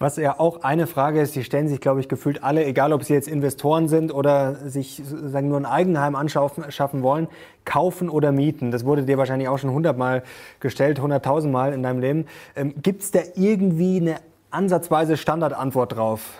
Was 0.00 0.16
ja 0.16 0.38
auch 0.38 0.62
eine 0.62 0.86
Frage 0.86 1.20
ist, 1.20 1.34
die 1.34 1.42
stellen 1.42 1.66
sich, 1.66 1.80
glaube 1.80 1.98
ich, 1.98 2.08
gefühlt 2.08 2.44
alle, 2.44 2.64
egal 2.64 2.92
ob 2.92 3.02
sie 3.02 3.14
jetzt 3.14 3.26
Investoren 3.26 3.88
sind 3.88 4.14
oder 4.14 4.54
sich 4.54 5.02
sagen, 5.04 5.48
nur 5.48 5.58
ein 5.58 5.66
Eigenheim 5.66 6.14
anschaffen 6.14 7.02
wollen, 7.02 7.26
kaufen 7.64 8.08
oder 8.08 8.30
mieten. 8.30 8.70
Das 8.70 8.84
wurde 8.84 9.02
dir 9.02 9.18
wahrscheinlich 9.18 9.48
auch 9.48 9.58
schon 9.58 9.70
hundertmal 9.70 10.22
gestellt, 10.60 11.00
hunderttausendmal 11.00 11.72
in 11.72 11.82
deinem 11.82 12.00
Leben. 12.00 12.26
Ähm, 12.54 12.74
Gibt 12.80 13.02
es 13.02 13.10
da 13.10 13.20
irgendwie 13.34 13.96
eine 13.96 14.16
ansatzweise 14.52 15.16
Standardantwort 15.16 15.96
drauf? 15.96 16.30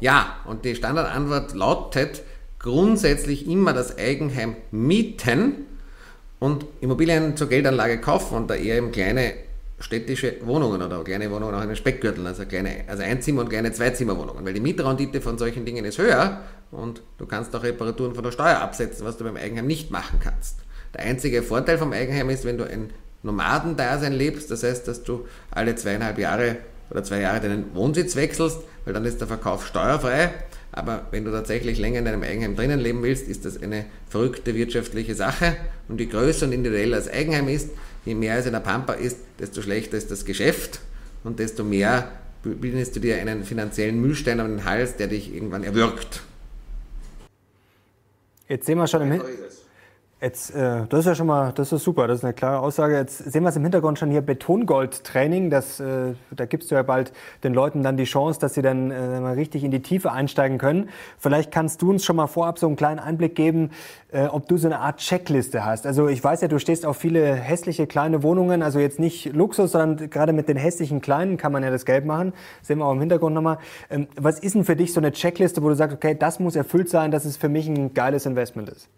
Ja, 0.00 0.36
und 0.46 0.64
die 0.64 0.74
Standardantwort 0.74 1.52
lautet 1.52 2.22
grundsätzlich 2.58 3.46
immer 3.46 3.74
das 3.74 3.98
Eigenheim 3.98 4.56
mieten 4.70 5.66
und 6.38 6.64
Immobilien 6.80 7.36
zur 7.36 7.48
Geldanlage 7.48 8.00
kaufen 8.00 8.36
und 8.36 8.48
da 8.50 8.54
eher 8.54 8.76
eben 8.78 8.90
kleine 8.90 9.34
städtische 9.82 10.36
Wohnungen 10.44 10.80
oder 10.80 11.02
kleine 11.02 11.30
Wohnungen 11.30 11.54
auch 11.54 11.62
in 11.62 11.68
den 11.68 11.76
Speckgürteln, 11.76 12.26
also 12.26 12.44
kleine, 12.46 12.84
also 12.86 13.02
Einzimmer- 13.02 13.42
und 13.42 13.48
kleine 13.48 13.72
Zweizimmerwohnungen, 13.72 14.44
weil 14.44 14.54
die 14.54 14.60
Mietrendite 14.60 15.20
von 15.20 15.38
solchen 15.38 15.64
Dingen 15.64 15.84
ist 15.84 15.98
höher 15.98 16.40
und 16.70 17.02
du 17.18 17.26
kannst 17.26 17.54
auch 17.54 17.62
Reparaturen 17.62 18.14
von 18.14 18.24
der 18.24 18.30
Steuer 18.30 18.60
absetzen, 18.60 19.04
was 19.04 19.16
du 19.16 19.24
beim 19.24 19.36
Eigenheim 19.36 19.66
nicht 19.66 19.90
machen 19.90 20.20
kannst. 20.22 20.58
Der 20.94 21.02
einzige 21.02 21.42
Vorteil 21.42 21.78
vom 21.78 21.92
Eigenheim 21.92 22.30
ist, 22.30 22.44
wenn 22.44 22.58
du 22.58 22.64
ein 22.64 22.90
Nomadendasein 23.22 24.12
lebst, 24.12 24.50
das 24.50 24.62
heißt, 24.62 24.86
dass 24.88 25.02
du 25.02 25.26
alle 25.50 25.74
zweieinhalb 25.74 26.18
Jahre 26.18 26.56
oder 26.90 27.02
zwei 27.02 27.20
Jahre 27.20 27.40
deinen 27.40 27.74
Wohnsitz 27.74 28.16
wechselst, 28.16 28.58
weil 28.84 28.94
dann 28.94 29.04
ist 29.04 29.20
der 29.20 29.28
Verkauf 29.28 29.66
steuerfrei. 29.66 30.30
Aber 30.72 31.06
wenn 31.10 31.24
du 31.24 31.30
tatsächlich 31.30 31.78
länger 31.78 31.98
in 31.98 32.06
deinem 32.06 32.22
Eigenheim 32.22 32.56
drinnen 32.56 32.80
leben 32.80 33.02
willst, 33.02 33.28
ist 33.28 33.44
das 33.44 33.62
eine 33.62 33.84
verrückte 34.08 34.54
wirtschaftliche 34.54 35.14
Sache. 35.14 35.56
Und 35.88 36.00
je 36.00 36.06
größer 36.06 36.46
und 36.46 36.52
individueller 36.52 36.96
das 36.96 37.10
Eigenheim 37.10 37.48
ist, 37.48 37.70
je 38.04 38.14
mehr 38.14 38.38
es 38.38 38.46
in 38.46 38.52
der 38.52 38.60
Pampa 38.60 38.94
ist, 38.94 39.18
desto 39.38 39.62
schlechter 39.62 39.96
ist 39.96 40.10
das 40.10 40.24
Geschäft 40.24 40.80
und 41.24 41.38
desto 41.38 41.64
mehr 41.64 42.10
bildest 42.42 42.96
du 42.96 43.00
dir 43.00 43.16
einen 43.16 43.44
finanziellen 43.44 44.00
Mühlstein 44.00 44.40
an 44.40 44.56
den 44.56 44.64
Hals, 44.64 44.96
der 44.96 45.06
dich 45.06 45.32
irgendwann 45.32 45.62
erwürgt. 45.62 46.22
Jetzt 48.48 48.66
sehen 48.66 48.78
wir 48.78 48.86
schon 48.86 49.02
im 49.02 49.12
Hintergrund. 49.12 49.51
Jetzt, 50.22 50.54
äh, 50.54 50.86
das 50.88 51.00
ist 51.00 51.06
ja 51.06 51.14
schon 51.16 51.26
mal, 51.26 51.50
das 51.50 51.72
ist 51.72 51.82
super, 51.82 52.06
das 52.06 52.18
ist 52.18 52.24
eine 52.24 52.32
klare 52.32 52.60
Aussage. 52.60 52.96
Jetzt 52.96 53.18
sehen 53.18 53.42
wir 53.42 53.48
es 53.48 53.56
im 53.56 53.64
Hintergrund 53.64 53.98
schon 53.98 54.08
hier, 54.08 54.20
Betongold-Training. 54.20 55.50
Das, 55.50 55.80
äh, 55.80 56.14
da 56.30 56.46
gibst 56.46 56.70
du 56.70 56.76
ja 56.76 56.84
bald 56.84 57.12
den 57.42 57.52
Leuten 57.52 57.82
dann 57.82 57.96
die 57.96 58.04
Chance, 58.04 58.38
dass 58.38 58.54
sie 58.54 58.62
dann 58.62 58.92
äh, 58.92 59.18
mal 59.18 59.34
richtig 59.34 59.64
in 59.64 59.72
die 59.72 59.82
Tiefe 59.82 60.12
einsteigen 60.12 60.58
können. 60.58 60.90
Vielleicht 61.18 61.50
kannst 61.50 61.82
du 61.82 61.90
uns 61.90 62.04
schon 62.04 62.14
mal 62.14 62.28
vorab 62.28 62.60
so 62.60 62.68
einen 62.68 62.76
kleinen 62.76 63.00
Einblick 63.00 63.34
geben, 63.34 63.70
äh, 64.12 64.26
ob 64.26 64.46
du 64.46 64.58
so 64.58 64.68
eine 64.68 64.78
Art 64.78 64.98
Checkliste 64.98 65.64
hast. 65.64 65.88
Also 65.88 66.06
ich 66.06 66.22
weiß 66.22 66.40
ja, 66.40 66.46
du 66.46 66.60
stehst 66.60 66.86
auf 66.86 66.98
viele 66.98 67.34
hässliche 67.34 67.88
kleine 67.88 68.22
Wohnungen, 68.22 68.62
also 68.62 68.78
jetzt 68.78 69.00
nicht 69.00 69.32
Luxus, 69.32 69.72
sondern 69.72 70.08
gerade 70.08 70.32
mit 70.32 70.48
den 70.48 70.56
hässlichen 70.56 71.00
kleinen 71.00 71.36
kann 71.36 71.50
man 71.50 71.64
ja 71.64 71.70
das 71.72 71.84
Geld 71.84 72.06
machen. 72.06 72.32
Das 72.60 72.68
sehen 72.68 72.78
wir 72.78 72.86
auch 72.86 72.92
im 72.92 73.00
Hintergrund 73.00 73.34
nochmal. 73.34 73.58
Ähm, 73.90 74.06
was 74.14 74.38
ist 74.38 74.54
denn 74.54 74.64
für 74.64 74.76
dich 74.76 74.92
so 74.92 75.00
eine 75.00 75.10
Checkliste, 75.10 75.64
wo 75.64 75.68
du 75.68 75.74
sagst, 75.74 75.96
okay, 75.96 76.14
das 76.16 76.38
muss 76.38 76.54
erfüllt 76.54 76.88
sein, 76.88 77.10
dass 77.10 77.24
es 77.24 77.36
für 77.36 77.48
mich 77.48 77.66
ein 77.66 77.92
geiles 77.92 78.24
Investment 78.24 78.68
ist? 78.68 78.88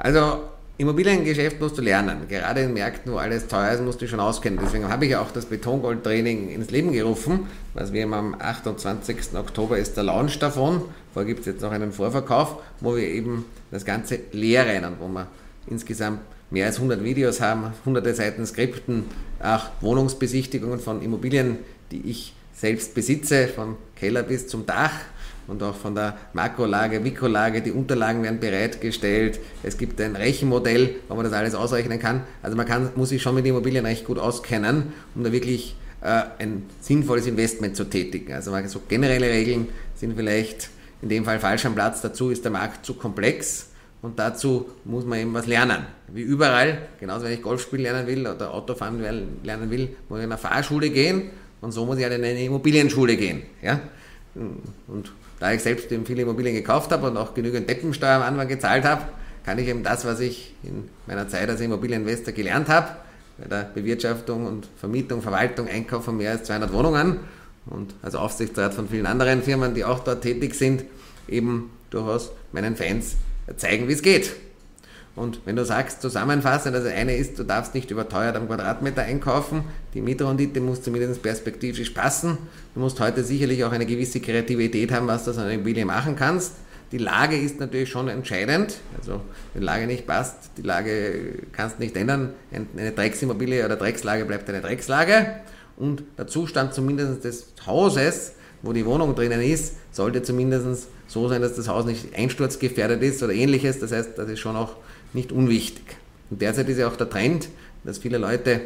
Also 0.00 0.44
Immobiliengeschäft 0.78 1.60
musst 1.60 1.76
du 1.76 1.82
lernen. 1.82 2.26
Gerade 2.26 2.62
in 2.62 2.72
Märkten, 2.72 3.12
wo 3.12 3.18
alles 3.18 3.46
teuer 3.48 3.72
ist, 3.72 3.82
musst 3.82 4.00
du 4.00 4.08
schon 4.08 4.18
auskennen. 4.18 4.58
Deswegen 4.62 4.88
habe 4.88 5.04
ich 5.04 5.14
auch 5.14 5.30
das 5.30 5.44
Betongold-Training 5.44 6.48
ins 6.48 6.70
Leben 6.70 6.92
gerufen, 6.92 7.48
was 7.74 7.92
wir 7.92 8.04
am 8.04 8.34
28. 8.38 9.34
Oktober 9.34 9.76
ist 9.76 9.98
der 9.98 10.04
Launch 10.04 10.38
davon. 10.38 10.80
Vorher 11.12 11.26
gibt 11.26 11.40
es 11.40 11.46
jetzt 11.46 11.60
noch 11.60 11.70
einen 11.70 11.92
Vorverkauf, 11.92 12.62
wo 12.80 12.96
wir 12.96 13.06
eben 13.06 13.44
das 13.70 13.84
Ganze 13.84 14.20
lehren 14.32 14.84
und 14.86 15.00
wo 15.00 15.08
wir 15.08 15.26
insgesamt 15.66 16.20
mehr 16.50 16.64
als 16.64 16.76
100 16.76 17.04
Videos 17.04 17.42
haben, 17.42 17.74
hunderte 17.84 18.14
Seiten 18.14 18.46
Skripten, 18.46 19.04
auch 19.42 19.66
Wohnungsbesichtigungen 19.82 20.80
von 20.80 21.02
Immobilien, 21.02 21.58
die 21.92 22.08
ich 22.08 22.32
selbst 22.54 22.94
besitze, 22.94 23.48
vom 23.48 23.76
Keller 23.96 24.22
bis 24.22 24.48
zum 24.48 24.64
Dach 24.64 24.92
und 25.50 25.62
auch 25.62 25.74
von 25.74 25.94
der 25.94 26.16
Makrolage, 26.32 27.00
Mikrolage, 27.00 27.60
die 27.60 27.72
Unterlagen 27.72 28.22
werden 28.22 28.38
bereitgestellt. 28.38 29.40
Es 29.62 29.76
gibt 29.76 30.00
ein 30.00 30.14
Rechenmodell, 30.14 30.94
wo 31.08 31.16
man 31.16 31.24
das 31.24 31.32
alles 31.32 31.54
ausrechnen 31.54 31.98
kann. 31.98 32.22
Also 32.42 32.56
man 32.56 32.66
kann, 32.66 32.90
muss 32.94 33.08
sich 33.08 33.20
schon 33.20 33.34
mit 33.34 33.44
Immobilien 33.44 33.84
recht 33.84 34.04
gut 34.04 34.18
auskennen, 34.18 34.92
um 35.14 35.24
da 35.24 35.32
wirklich 35.32 35.74
äh, 36.02 36.22
ein 36.38 36.62
sinnvolles 36.80 37.26
Investment 37.26 37.76
zu 37.76 37.84
tätigen. 37.84 38.32
Also 38.32 38.52
so 38.66 38.80
generelle 38.88 39.28
Regeln 39.28 39.68
sind 39.96 40.16
vielleicht 40.16 40.70
in 41.02 41.08
dem 41.08 41.24
Fall 41.24 41.40
falsch 41.40 41.66
am 41.66 41.74
Platz. 41.74 42.00
Dazu 42.00 42.30
ist 42.30 42.44
der 42.44 42.52
Markt 42.52 42.86
zu 42.86 42.94
komplex. 42.94 43.66
Und 44.02 44.18
dazu 44.18 44.70
muss 44.84 45.04
man 45.04 45.18
eben 45.18 45.34
was 45.34 45.46
lernen. 45.46 45.84
Wie 46.08 46.22
überall, 46.22 46.78
genauso 46.98 47.26
wenn 47.26 47.32
ich 47.32 47.42
Golfspiel 47.42 47.80
lernen 47.80 48.06
will 48.06 48.26
oder 48.26 48.54
Autofahren 48.54 48.98
lernen 49.42 49.70
will, 49.70 49.90
muss 50.08 50.20
ich 50.20 50.24
in 50.24 50.32
eine 50.32 50.38
Fahrschule 50.38 50.88
gehen 50.88 51.30
und 51.60 51.72
so 51.72 51.84
muss 51.84 51.98
ich 51.98 52.04
halt 52.04 52.14
in 52.14 52.24
eine 52.24 52.42
Immobilienschule 52.42 53.16
gehen. 53.16 53.42
Ja? 53.60 53.80
Und 54.34 55.12
da 55.40 55.52
ich 55.52 55.62
selbst 55.62 55.90
eben 55.90 56.06
viele 56.06 56.22
Immobilien 56.22 56.54
gekauft 56.54 56.92
habe 56.92 57.08
und 57.08 57.16
auch 57.16 57.34
genügend 57.34 57.68
Deppensteuer 57.68 58.16
am 58.16 58.22
Anfang 58.22 58.46
gezahlt 58.46 58.84
habe, 58.84 59.02
kann 59.44 59.58
ich 59.58 59.66
eben 59.66 59.82
das, 59.82 60.04
was 60.04 60.20
ich 60.20 60.54
in 60.62 60.88
meiner 61.06 61.28
Zeit 61.28 61.48
als 61.48 61.60
Immobilieninvestor 61.60 62.32
gelernt 62.32 62.68
habe, 62.68 62.88
bei 63.38 63.48
der 63.48 63.70
Bewirtschaftung 63.74 64.46
und 64.46 64.68
Vermietung, 64.76 65.22
Verwaltung, 65.22 65.66
Einkauf 65.66 66.04
von 66.04 66.18
mehr 66.18 66.32
als 66.32 66.44
200 66.44 66.72
Wohnungen 66.72 67.20
und 67.66 67.94
als 68.02 68.14
Aufsichtsrat 68.14 68.74
von 68.74 68.88
vielen 68.88 69.06
anderen 69.06 69.42
Firmen, 69.42 69.74
die 69.74 69.84
auch 69.84 70.00
dort 70.00 70.22
tätig 70.22 70.54
sind, 70.54 70.84
eben 71.26 71.70
durchaus 71.88 72.32
meinen 72.52 72.76
Fans 72.76 73.16
zeigen, 73.56 73.88
wie 73.88 73.94
es 73.94 74.02
geht. 74.02 74.30
Und 75.16 75.40
wenn 75.44 75.56
du 75.56 75.64
sagst, 75.64 76.02
zusammenfassend, 76.02 76.74
also 76.74 76.88
eine 76.88 77.16
ist, 77.16 77.38
du 77.38 77.44
darfst 77.44 77.74
nicht 77.74 77.90
überteuert 77.90 78.36
am 78.36 78.46
Quadratmeter 78.46 79.02
einkaufen, 79.02 79.64
die 79.92 80.00
Mietrendite 80.00 80.60
muss 80.60 80.82
zumindest 80.82 81.22
perspektivisch 81.22 81.90
passen. 81.90 82.38
Du 82.74 82.80
musst 82.80 83.00
heute 83.00 83.24
sicherlich 83.24 83.64
auch 83.64 83.72
eine 83.72 83.86
gewisse 83.86 84.20
Kreativität 84.20 84.92
haben, 84.92 85.08
was 85.08 85.24
du 85.24 85.32
an 85.32 85.38
einer 85.38 85.50
Immobilie 85.50 85.84
machen 85.84 86.16
kannst. 86.16 86.54
Die 86.92 86.98
Lage 86.98 87.36
ist 87.36 87.60
natürlich 87.60 87.88
schon 87.88 88.08
entscheidend. 88.08 88.78
Also, 88.98 89.20
wenn 89.52 89.60
die 89.62 89.66
Lage 89.66 89.86
nicht 89.86 90.06
passt, 90.06 90.36
die 90.56 90.62
Lage 90.62 91.34
kannst 91.52 91.78
du 91.78 91.82
nicht 91.82 91.96
ändern. 91.96 92.32
Eine 92.76 92.92
Drecksimmobilie 92.92 93.64
oder 93.64 93.76
Dreckslage 93.76 94.24
bleibt 94.24 94.48
eine 94.48 94.60
Dreckslage. 94.60 95.40
Und 95.76 96.02
der 96.18 96.26
Zustand 96.26 96.74
zumindest 96.74 97.24
des 97.24 97.46
Hauses, 97.66 98.32
wo 98.62 98.72
die 98.72 98.84
Wohnung 98.84 99.14
drinnen 99.14 99.40
ist, 99.40 99.76
sollte 99.92 100.22
zumindest 100.22 100.88
so 101.06 101.28
sein, 101.28 101.42
dass 101.42 101.54
das 101.54 101.68
Haus 101.68 101.84
nicht 101.84 102.14
einsturzgefährdet 102.14 103.02
ist 103.02 103.22
oder 103.22 103.32
ähnliches. 103.32 103.78
Das 103.78 103.92
heißt, 103.92 104.18
das 104.18 104.28
ist 104.28 104.40
schon 104.40 104.56
auch 104.56 104.76
nicht 105.12 105.32
unwichtig. 105.32 105.96
Und 106.30 106.40
derzeit 106.42 106.68
ist 106.68 106.78
ja 106.78 106.88
auch 106.88 106.96
der 106.96 107.10
Trend, 107.10 107.48
dass 107.84 107.98
viele 107.98 108.18
Leute 108.18 108.60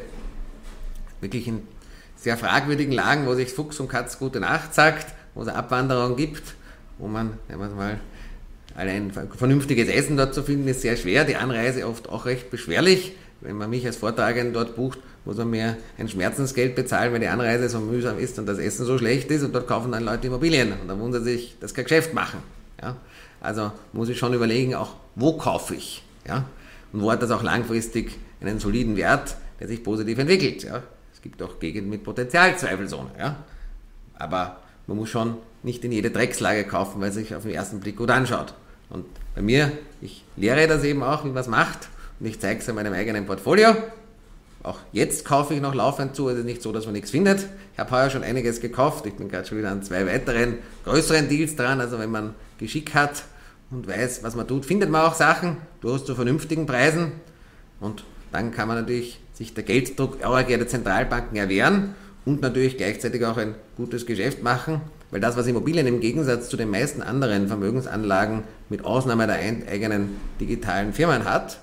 wirklich 1.20 1.48
in 1.48 1.62
sehr 2.16 2.36
fragwürdigen 2.36 2.92
Lagen, 2.92 3.26
wo 3.26 3.34
sich 3.34 3.52
Fuchs 3.52 3.80
und 3.80 3.88
Katz 3.88 4.18
gute 4.18 4.40
Nacht 4.40 4.74
sagt, 4.74 5.14
wo 5.34 5.42
es 5.42 5.48
Abwanderung 5.48 6.16
gibt, 6.16 6.54
wo 6.98 7.06
man, 7.06 7.38
wenn 7.48 7.58
man 7.58 7.76
mal 7.76 8.00
allein 8.74 9.12
vernünftiges 9.36 9.88
Essen 9.88 10.16
dort 10.16 10.34
zu 10.34 10.42
finden, 10.42 10.68
ist 10.68 10.82
sehr 10.82 10.96
schwer. 10.96 11.24
Die 11.24 11.36
Anreise 11.36 11.86
oft 11.86 12.08
auch 12.08 12.26
recht 12.26 12.50
beschwerlich. 12.50 13.12
Wenn 13.40 13.56
man 13.56 13.68
mich 13.68 13.86
als 13.86 13.96
Vortragenden 13.96 14.54
dort 14.54 14.74
bucht, 14.74 14.98
muss 15.24 15.36
man 15.36 15.50
mir 15.50 15.76
ein 15.98 16.08
Schmerzensgeld 16.08 16.74
bezahlen, 16.74 17.12
weil 17.12 17.20
die 17.20 17.28
Anreise 17.28 17.68
so 17.68 17.80
mühsam 17.80 18.18
ist 18.18 18.38
und 18.38 18.46
das 18.46 18.58
Essen 18.58 18.86
so 18.86 18.98
schlecht 18.98 19.30
ist 19.30 19.42
und 19.42 19.54
dort 19.54 19.66
kaufen 19.66 19.92
dann 19.92 20.04
Leute 20.04 20.26
Immobilien 20.26 20.72
und 20.72 20.88
dann 20.88 21.00
wundern 21.00 21.24
sich, 21.24 21.56
dass 21.60 21.74
kein 21.74 21.84
Geschäft 21.84 22.14
machen. 22.14 22.40
Ja? 22.80 22.96
Also 23.40 23.72
muss 23.92 24.08
ich 24.08 24.18
schon 24.18 24.32
überlegen, 24.34 24.74
auch 24.74 24.94
wo 25.14 25.36
kaufe 25.36 25.74
ich. 25.74 26.02
Ja? 26.26 26.46
Und 26.92 27.02
wo 27.02 27.10
hat 27.10 27.22
das 27.22 27.30
auch 27.30 27.42
langfristig 27.42 28.18
einen 28.40 28.58
soliden 28.60 28.96
Wert, 28.96 29.36
der 29.60 29.68
sich 29.68 29.82
positiv 29.82 30.18
entwickelt. 30.18 30.62
Ja? 30.64 30.82
Es 31.12 31.22
gibt 31.22 31.42
auch 31.42 31.58
Gegenden 31.58 31.90
mit 31.90 32.04
Potenzialzweifelzone. 32.04 33.10
Ja? 33.18 33.36
Aber 34.14 34.58
man 34.86 34.96
muss 34.96 35.08
schon 35.08 35.36
nicht 35.62 35.84
in 35.84 35.92
jede 35.92 36.10
Dreckslage 36.10 36.64
kaufen, 36.64 37.00
weil 37.00 37.08
es 37.08 37.14
sich 37.14 37.34
auf 37.34 37.42
den 37.42 37.52
ersten 37.52 37.80
Blick 37.80 37.96
gut 37.96 38.10
anschaut. 38.10 38.54
Und 38.90 39.06
bei 39.34 39.42
mir, 39.42 39.72
ich 40.00 40.24
lehre 40.36 40.66
das 40.66 40.84
eben 40.84 41.02
auch, 41.02 41.24
wie 41.24 41.28
man 41.28 41.38
es 41.38 41.48
macht. 41.48 41.88
Und 42.20 42.26
ich 42.26 42.38
zeige 42.38 42.60
es 42.60 42.68
in 42.68 42.74
meinem 42.74 42.92
eigenen 42.92 43.26
Portfolio. 43.26 43.74
Auch 44.62 44.78
jetzt 44.92 45.24
kaufe 45.24 45.54
ich 45.54 45.60
noch 45.60 45.74
laufend 45.74 46.14
zu. 46.14 46.28
Es 46.28 46.38
ist 46.38 46.44
nicht 46.44 46.62
so, 46.62 46.72
dass 46.72 46.84
man 46.84 46.94
nichts 46.94 47.10
findet. 47.10 47.46
Ich 47.72 47.78
habe 47.78 47.90
heuer 47.90 48.10
schon 48.10 48.22
einiges 48.22 48.60
gekauft. 48.60 49.04
Ich 49.06 49.14
bin 49.14 49.28
gerade 49.28 49.46
schon 49.46 49.58
wieder 49.58 49.70
an 49.70 49.82
zwei 49.82 50.06
weiteren 50.06 50.58
größeren 50.84 51.28
Deals 51.28 51.56
dran. 51.56 51.80
Also 51.80 51.98
wenn 51.98 52.10
man 52.10 52.34
Geschick 52.58 52.94
hat, 52.94 53.24
und 53.70 53.86
weiß, 53.86 54.22
was 54.22 54.36
man 54.36 54.46
tut, 54.46 54.66
findet 54.66 54.90
man 54.90 55.02
auch 55.02 55.14
Sachen 55.14 55.56
durchaus 55.80 56.04
zu 56.04 56.14
vernünftigen 56.14 56.66
Preisen 56.66 57.12
und 57.80 58.04
dann 58.32 58.50
kann 58.50 58.68
man 58.68 58.78
natürlich 58.78 59.20
sich 59.32 59.54
der 59.54 59.64
Gelddruck 59.64 60.18
der 60.20 60.68
Zentralbanken 60.68 61.36
erwehren 61.36 61.94
und 62.24 62.40
natürlich 62.40 62.76
gleichzeitig 62.76 63.24
auch 63.24 63.36
ein 63.36 63.54
gutes 63.76 64.06
Geschäft 64.06 64.42
machen, 64.42 64.80
weil 65.10 65.20
das, 65.20 65.36
was 65.36 65.46
Immobilien 65.46 65.86
im 65.86 66.00
Gegensatz 66.00 66.48
zu 66.48 66.56
den 66.56 66.70
meisten 66.70 67.02
anderen 67.02 67.48
Vermögensanlagen 67.48 68.44
mit 68.68 68.84
Ausnahme 68.84 69.26
der 69.26 69.36
eigenen 69.36 70.16
digitalen 70.40 70.92
Firmen 70.92 71.24
hat, 71.24 71.60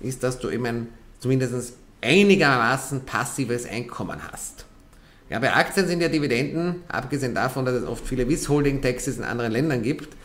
ist, 0.00 0.22
dass 0.22 0.38
du 0.38 0.50
eben 0.50 0.66
ein 0.66 0.88
zumindest 1.18 1.74
einigermaßen 2.00 3.02
passives 3.02 3.66
Einkommen 3.66 4.20
hast. 4.30 4.64
Ja, 5.30 5.38
bei 5.40 5.52
Aktien 5.52 5.86
sind 5.86 6.00
ja 6.00 6.08
Dividenden, 6.08 6.82
abgesehen 6.88 7.34
davon, 7.34 7.64
dass 7.64 7.74
es 7.74 7.86
oft 7.86 8.06
viele 8.06 8.28
Withholding-Taxes 8.28 9.18
in 9.18 9.24
anderen 9.24 9.52
Ländern 9.52 9.82
gibt, 9.82 10.16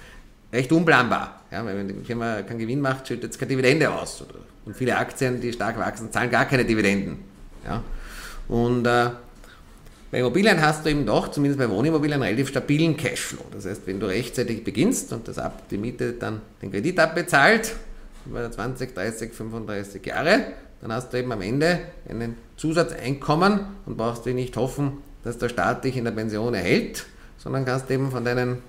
recht 0.54 0.72
unplanbar. 0.72 1.42
Ja, 1.52 1.66
wenn 1.66 1.88
die 1.88 2.06
Firma 2.06 2.42
keinen 2.44 2.60
Gewinn 2.60 2.80
macht, 2.80 3.08
schüttet 3.08 3.32
es 3.32 3.38
keine 3.38 3.50
Dividende 3.50 3.92
aus. 3.92 4.24
Und 4.66 4.78
viele 4.78 4.96
Aktien, 4.96 5.42
die 5.42 5.52
stark 5.52 5.78
wachsen, 5.78 6.12
zahlen 6.12 6.30
gar 6.30 6.46
keine 6.46 6.63
Dividenden. 6.63 7.18
Ja. 7.66 7.84
Und 8.48 8.86
äh, 8.86 9.10
bei 10.12 10.20
Immobilien 10.20 10.62
hast 10.62 10.86
du 10.86 10.92
eben 10.92 11.06
doch, 11.06 11.30
zumindest 11.32 11.60
bei 11.60 11.68
Wohnimmobilien, 11.70 12.22
einen 12.22 12.24
relativ 12.24 12.50
stabilen 12.50 12.96
Cashflow. 12.96 13.44
Das 13.52 13.66
heißt, 13.66 13.88
wenn 13.88 14.00
du 14.00 14.06
rechtzeitig 14.06 14.63
beginnst 14.63 15.12
und 15.12 15.28
das 15.28 15.39
ab, 15.39 15.63
die 15.70 15.78
Miete 15.78 16.13
dann 16.13 16.42
den 16.62 16.72
Kredit 16.72 17.00
abbezahlt, 17.00 17.74
über 18.26 18.50
20, 18.50 18.94
30, 18.94 19.34
35 19.34 20.06
Jahre, 20.06 20.46
dann 20.82 20.94
hast 20.94 21.12
du 21.12 21.18
eben 21.18 21.32
am 21.32 21.42
Ende 21.42 21.80
einen 22.08 22.38
Zusatzeinkommen 22.58 23.62
und 23.86 23.98
brauchst 23.98 24.26
dir 24.26 24.34
nicht 24.34 24.56
hoffen, 24.56 25.00
dass 25.24 25.38
der 25.38 25.50
Staat 25.50 25.84
dich 25.84 25.98
in 25.98 26.04
der 26.04 26.12
Pension 26.12 26.54
erhält, 26.54 27.06
sondern 27.38 27.66
kannst 27.66 27.89
eben 27.89 28.12
von 28.12 28.24
deinen 28.24 28.60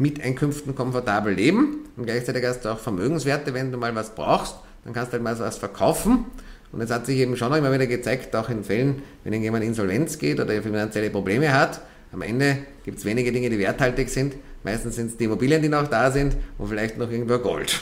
mit 0.00 0.22
Einkünften 0.24 0.74
komfortabel 0.74 1.34
leben 1.34 1.84
und 1.96 2.06
gleichzeitig 2.06 2.44
hast 2.46 2.64
du 2.64 2.70
auch 2.70 2.78
Vermögenswerte, 2.78 3.52
wenn 3.52 3.70
du 3.70 3.76
mal 3.76 3.94
was 3.94 4.14
brauchst, 4.14 4.56
dann 4.84 4.94
kannst 4.94 5.12
du 5.12 5.12
halt 5.12 5.22
mal 5.22 5.38
was 5.38 5.58
verkaufen. 5.58 6.24
Und 6.72 6.80
es 6.80 6.90
hat 6.90 7.04
sich 7.04 7.18
eben 7.18 7.36
schon 7.36 7.52
immer 7.52 7.72
wieder 7.72 7.86
gezeigt, 7.86 8.34
auch 8.34 8.48
in 8.48 8.64
Fällen, 8.64 9.02
wenn 9.24 9.34
jemand 9.42 9.64
Insolvenz 9.64 10.18
geht 10.18 10.40
oder 10.40 10.62
finanzielle 10.62 11.10
Probleme 11.10 11.52
hat, 11.52 11.82
am 12.12 12.22
Ende 12.22 12.58
gibt 12.84 12.98
es 12.98 13.04
wenige 13.04 13.30
Dinge, 13.30 13.50
die 13.50 13.58
werthaltig 13.58 14.08
sind. 14.08 14.34
Meistens 14.64 14.96
sind 14.96 15.10
es 15.10 15.16
die 15.16 15.24
Immobilien, 15.24 15.62
die 15.62 15.68
noch 15.68 15.86
da 15.86 16.10
sind 16.10 16.36
und 16.58 16.68
vielleicht 16.68 16.98
noch 16.98 17.10
irgendwo 17.10 17.38
Gold. 17.38 17.80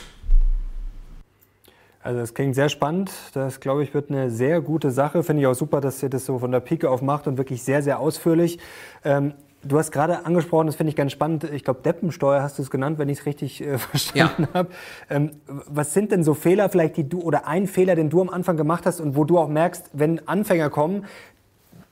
Also 2.02 2.20
das 2.20 2.34
klingt 2.34 2.54
sehr 2.54 2.68
spannend. 2.68 3.10
Das, 3.34 3.60
glaube 3.60 3.84
ich, 3.84 3.94
wird 3.94 4.10
eine 4.10 4.30
sehr 4.30 4.60
gute 4.60 4.90
Sache. 4.90 5.22
Finde 5.22 5.42
ich 5.42 5.46
auch 5.46 5.54
super, 5.54 5.80
dass 5.80 6.02
ihr 6.02 6.08
das 6.08 6.26
so 6.26 6.38
von 6.38 6.50
der 6.50 6.60
Pike 6.60 6.90
auf 6.90 7.00
macht 7.00 7.26
und 7.26 7.38
wirklich 7.38 7.62
sehr, 7.62 7.82
sehr 7.82 8.00
ausführlich. 8.00 8.58
Ähm, 9.04 9.34
Du 9.64 9.76
hast 9.76 9.90
gerade 9.90 10.24
angesprochen, 10.24 10.66
das 10.66 10.76
finde 10.76 10.90
ich 10.90 10.96
ganz 10.96 11.10
spannend, 11.10 11.44
ich 11.44 11.64
glaube 11.64 11.80
Deppensteuer 11.82 12.42
hast 12.42 12.58
du 12.58 12.62
es 12.62 12.70
genannt, 12.70 12.98
wenn 12.98 13.08
ich 13.08 13.20
es 13.20 13.26
richtig 13.26 13.60
äh, 13.60 13.76
verstanden 13.78 14.44
ja. 14.44 14.54
habe. 14.54 14.68
Ähm, 15.10 15.40
was 15.46 15.94
sind 15.94 16.12
denn 16.12 16.22
so 16.22 16.34
Fehler 16.34 16.68
vielleicht, 16.68 16.96
die 16.96 17.08
du 17.08 17.20
oder 17.20 17.46
ein 17.46 17.66
Fehler, 17.66 17.96
den 17.96 18.08
du 18.08 18.20
am 18.20 18.30
Anfang 18.30 18.56
gemacht 18.56 18.86
hast 18.86 19.00
und 19.00 19.16
wo 19.16 19.24
du 19.24 19.38
auch 19.38 19.48
merkst, 19.48 19.90
wenn 19.92 20.26
Anfänger 20.28 20.70
kommen, 20.70 21.06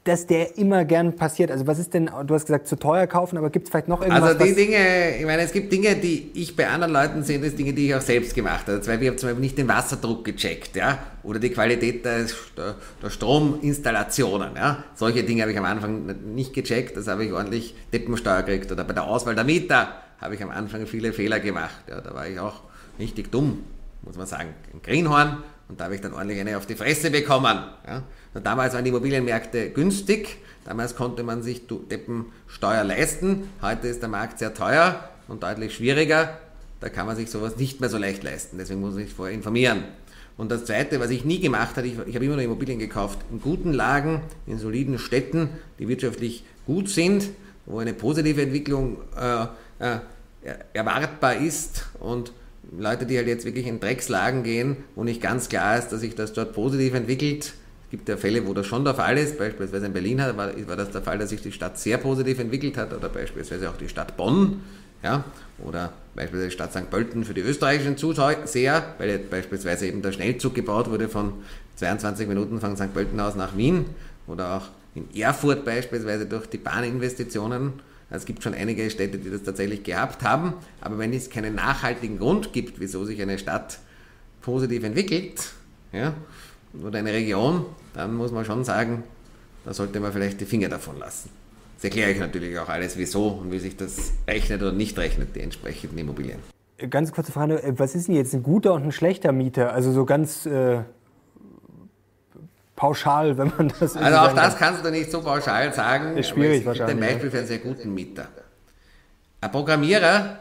dass 0.07 0.27
der 0.27 0.57
immer 0.57 0.85
gern 0.85 1.17
passiert? 1.17 1.51
Also 1.51 1.67
was 1.67 1.79
ist 1.79 1.93
denn, 1.93 2.09
du 2.27 2.35
hast 2.35 2.47
gesagt, 2.47 2.69
zu 2.69 2.77
teuer 2.77 3.07
kaufen, 3.09 3.37
aber 3.37 3.51
gibt 3.51 3.67
es 3.67 3.71
vielleicht 3.71 3.89
noch 3.89 4.03
irgendwas? 4.03 4.23
Also 4.23 4.45
die 4.45 4.55
Dinge, 4.55 5.19
ich 5.19 5.27
meine, 5.27 5.43
es 5.43 5.53
gibt 5.53 5.73
Dinge, 5.73 5.97
die 5.97 6.31
ich 6.35 6.55
bei 6.55 6.69
anderen 6.69 6.93
Leuten 6.93 7.23
sehe, 7.25 7.41
das 7.41 7.57
Dinge, 7.57 7.73
die 7.73 7.89
ich 7.89 7.95
auch 7.95 8.01
selbst 8.01 8.35
gemacht 8.35 8.69
habe. 8.69 8.81
Zum 8.81 9.01
ich 9.01 9.09
habe 9.09 9.17
zum 9.17 9.29
Beispiel 9.29 9.41
nicht 9.41 9.59
den 9.59 9.69
Wasserdruck 9.69 10.25
gecheckt, 10.25 10.77
ja, 10.77 10.99
oder 11.25 11.41
die 11.41 11.51
Qualität 11.51 12.05
der, 12.05 12.27
der 13.03 13.11
Strominstallationen, 13.11 14.55
ja. 14.55 14.85
Solche 14.95 15.25
Dinge 15.25 15.43
habe 15.43 15.51
ich 15.51 15.59
am 15.59 15.65
Anfang 15.65 16.07
nicht 16.35 16.55
gecheckt, 16.55 16.97
das 16.97 17.09
habe 17.09 17.25
ich 17.25 17.33
ordentlich 17.33 17.75
Deppensteuer 17.93 18.43
gekriegt. 18.43 18.71
Oder 18.71 18.85
bei 18.85 18.93
der 18.93 19.05
Auswahl 19.05 19.35
der 19.35 19.45
Mieter 19.45 19.89
habe 20.21 20.37
ich 20.37 20.43
am 20.43 20.51
Anfang 20.51 20.87
viele 20.87 21.13
Fehler 21.13 21.41
gemacht, 21.41 21.85
ja, 21.89 22.01
da 22.01 22.15
war 22.15 22.29
ich 22.29 22.39
auch 22.39 22.63
richtig 22.99 23.33
dumm, 23.33 23.65
muss 24.03 24.17
man 24.17 24.27
sagen. 24.27 24.51
Ein 24.73 24.83
Greenhorn 24.83 25.43
und 25.69 25.81
da 25.81 25.85
habe 25.85 25.97
ich 25.97 26.01
dann 26.01 26.15
ordentlich 26.15 26.41
eine 26.41 26.57
auf 26.57 26.67
die 26.67 26.77
Fresse 26.77 27.11
bekommen, 27.11 27.59
ja. 27.87 28.03
Damals 28.43 28.75
waren 28.75 28.85
die 28.85 28.91
Immobilienmärkte 28.91 29.71
günstig, 29.71 30.39
damals 30.65 30.97
konnte 30.97 31.23
man 31.23 31.43
sich 31.43 31.63
Deppensteuer 31.67 32.85
leisten, 32.85 33.49
heute 33.63 33.89
ist 33.89 34.03
der 34.03 34.09
Markt 34.09 34.39
sehr 34.39 34.53
teuer 34.53 35.09
und 35.29 35.43
deutlich 35.43 35.75
schwieriger, 35.75 36.39
da 36.81 36.89
kann 36.89 37.07
man 37.07 37.17
sich 37.17 37.31
sowas 37.31 37.57
nicht 37.57 37.81
mehr 37.81 37.89
so 37.89 37.99
leicht 37.99 38.23
leisten, 38.23 38.59
deswegen 38.59 38.81
muss 38.81 38.95
man 38.95 39.05
sich 39.05 39.13
vorher 39.13 39.35
informieren. 39.35 39.85
Und 40.37 40.51
das 40.51 40.67
Zweite, 40.67 41.01
was 41.01 41.11
ich 41.11 41.25
nie 41.25 41.41
gemacht 41.41 41.77
habe, 41.77 41.87
ich, 41.87 41.95
ich 42.07 42.15
habe 42.15 42.25
immer 42.25 42.35
nur 42.35 42.45
Immobilien 42.45 42.79
gekauft, 42.79 43.21
in 43.31 43.41
guten 43.41 43.73
Lagen, 43.73 44.21
in 44.47 44.59
soliden 44.59 44.99
Städten, 44.99 45.49
die 45.79 45.89
wirtschaftlich 45.89 46.45
gut 46.67 46.91
sind, 46.91 47.31
wo 47.65 47.79
eine 47.79 47.95
positive 47.95 48.43
Entwicklung 48.43 48.99
äh, 49.19 49.47
äh, 49.79 49.99
erwartbar 50.75 51.37
ist. 51.37 51.87
Und 52.01 52.33
Leute, 52.79 53.07
die 53.07 53.17
halt 53.17 53.29
jetzt 53.29 53.47
wirklich 53.47 53.67
in 53.67 53.81
Dreckslagen 53.81 54.43
gehen, 54.43 54.77
wo 54.95 55.05
nicht 55.05 55.23
ganz 55.23 55.49
klar 55.49 55.79
ist, 55.79 55.89
dass 55.89 56.01
sich 56.01 56.15
das 56.15 56.35
dort 56.35 56.53
positiv 56.53 56.95
entwickelt, 56.95 57.55
gibt 57.91 58.09
ja 58.09 58.17
Fälle, 58.17 58.47
wo 58.47 58.55
das 58.55 58.67
schon 58.67 58.85
der 58.85 58.95
Fall 58.95 59.19
ist. 59.19 59.39
Beispielsweise 59.39 59.87
in 59.87 59.93
Berlin 59.93 60.19
war, 60.19 60.37
war 60.37 60.77
das 60.77 60.91
der 60.91 61.03
Fall, 61.03 61.19
dass 61.19 61.31
sich 61.31 61.43
die 61.43 61.53
Stadt 61.53 61.79
sehr 61.79 61.99
positiv 61.99 62.39
entwickelt 62.39 62.77
hat 62.77 62.93
oder 62.93 63.09
beispielsweise 63.09 63.71
auch 63.71 63.77
die 63.77 63.89
Stadt 63.89 64.17
Bonn. 64.17 64.61
Ja, 65.03 65.25
oder 65.63 65.93
beispielsweise 66.15 66.49
die 66.49 66.55
Stadt 66.55 66.73
St. 66.73 66.91
Pölten 66.91 67.25
für 67.25 67.35
die 67.35 67.43
österreichischen 67.43 67.97
Zuseher, 67.97 68.95
weil 68.99 69.19
beispielsweise 69.19 69.87
eben 69.87 70.03
der 70.03 70.13
Schnellzug 70.13 70.55
gebaut 70.55 70.91
wurde 70.91 71.09
von 71.09 71.35
22 71.77 72.27
Minuten 72.27 72.61
von 72.61 72.77
St. 72.77 72.93
Pölten 72.93 73.21
aus 73.21 73.37
nach 73.37 73.57
Wien 73.57 73.85
oder 74.27 74.57
auch 74.57 74.69
in 74.95 75.15
Erfurt 75.15 75.65
beispielsweise 75.65 76.27
durch 76.27 76.47
die 76.47 76.59
Bahninvestitionen. 76.59 77.75
Also 78.09 78.23
es 78.23 78.25
gibt 78.25 78.43
schon 78.43 78.55
einige 78.55 78.89
Städte, 78.91 79.19
die 79.19 79.31
das 79.31 79.43
tatsächlich 79.43 79.83
gehabt 79.83 80.23
haben, 80.23 80.55
aber 80.81 80.99
wenn 80.99 81.13
es 81.13 81.29
keinen 81.29 81.55
nachhaltigen 81.55 82.19
Grund 82.19 82.53
gibt, 82.53 82.81
wieso 82.81 83.05
sich 83.05 83.21
eine 83.21 83.39
Stadt 83.39 83.79
positiv 84.41 84.85
entwickelt, 84.85 85.53
ja, 85.93 86.15
oder 86.85 86.99
eine 86.99 87.13
Region, 87.13 87.67
dann 87.95 88.15
muss 88.15 88.33
man 88.33 88.45
schon 88.45 88.65
sagen, 88.65 89.05
da 89.65 89.75
sollte 89.75 90.01
man 90.01 90.13
vielleicht 90.13 90.41
die 90.41 90.45
Finger 90.45 90.69
davon 90.69 90.99
lassen. 90.99 91.31
Das 91.77 91.85
erkläre 91.85 92.11
ich 92.11 92.19
natürlich 92.19 92.59
auch 92.59 92.69
alles, 92.69 92.97
wieso 92.97 93.29
und 93.29 93.53
wie 93.53 93.59
sich 93.59 93.77
das 93.77 94.13
rechnet 94.27 94.63
oder 94.63 94.73
nicht 94.73 94.99
rechnet, 94.99 95.37
die 95.37 95.41
entsprechenden 95.41 95.99
Immobilien. 95.99 96.39
Ganz 96.91 97.13
kurze 97.13 97.33
Frage, 97.33 97.63
was 97.77 97.95
ist 97.95 98.09
denn 98.09 98.15
jetzt 98.15 98.35
ein 98.35 98.43
guter 98.43 98.75
und 98.75 98.85
ein 98.85 98.93
schlechter 98.93 99.33
Mieter? 99.33 99.73
Also 99.73 99.93
so 99.93 100.05
ganz 100.05 100.47
äh, 100.47 100.81
pauschal, 102.77 103.39
wenn 103.39 103.53
man 103.57 103.73
das... 103.81 103.97
Also 103.97 104.19
auch 104.19 104.35
das 104.35 104.57
kannst 104.57 104.85
du 104.85 104.91
nicht 104.91 105.11
so 105.11 105.23
pauschal 105.23 105.73
sagen. 105.73 106.17
Ist 106.17 106.31
schwierig 106.31 106.65
wahrscheinlich. 106.65 106.97
ein 106.97 107.01
Beispiel 107.01 107.31
für 107.31 107.39
einen 107.39 107.47
sehr 107.47 107.59
guten 107.59 107.95
Mieter. 107.95 108.29
Ein 109.41 109.51
Programmierer 109.51 110.39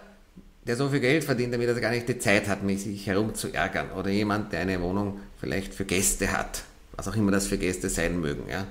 der 0.67 0.75
so 0.75 0.89
viel 0.89 0.99
Geld 0.99 1.23
verdient, 1.23 1.54
damit 1.54 1.67
er 1.67 1.80
gar 1.80 1.91
nicht 1.91 2.10
die 2.10 2.17
Zeit 2.17 2.47
hat, 2.47 2.63
mich 2.63 2.84
sich 2.84 3.06
herumzuärgern. 3.06 3.91
Oder 3.91 4.10
jemand, 4.10 4.51
der 4.51 4.62
eine 4.62 4.82
Wohnung 4.82 5.19
vielleicht 5.39 5.73
für 5.73 5.86
Gäste 5.86 6.32
hat, 6.32 6.63
was 6.95 7.08
auch 7.08 7.15
immer 7.15 7.32
das 7.32 7.47
für 7.47 7.58
Gäste 7.58 7.89
sein 7.89 8.19
mögen. 8.19 8.49
Ja. 8.49 8.65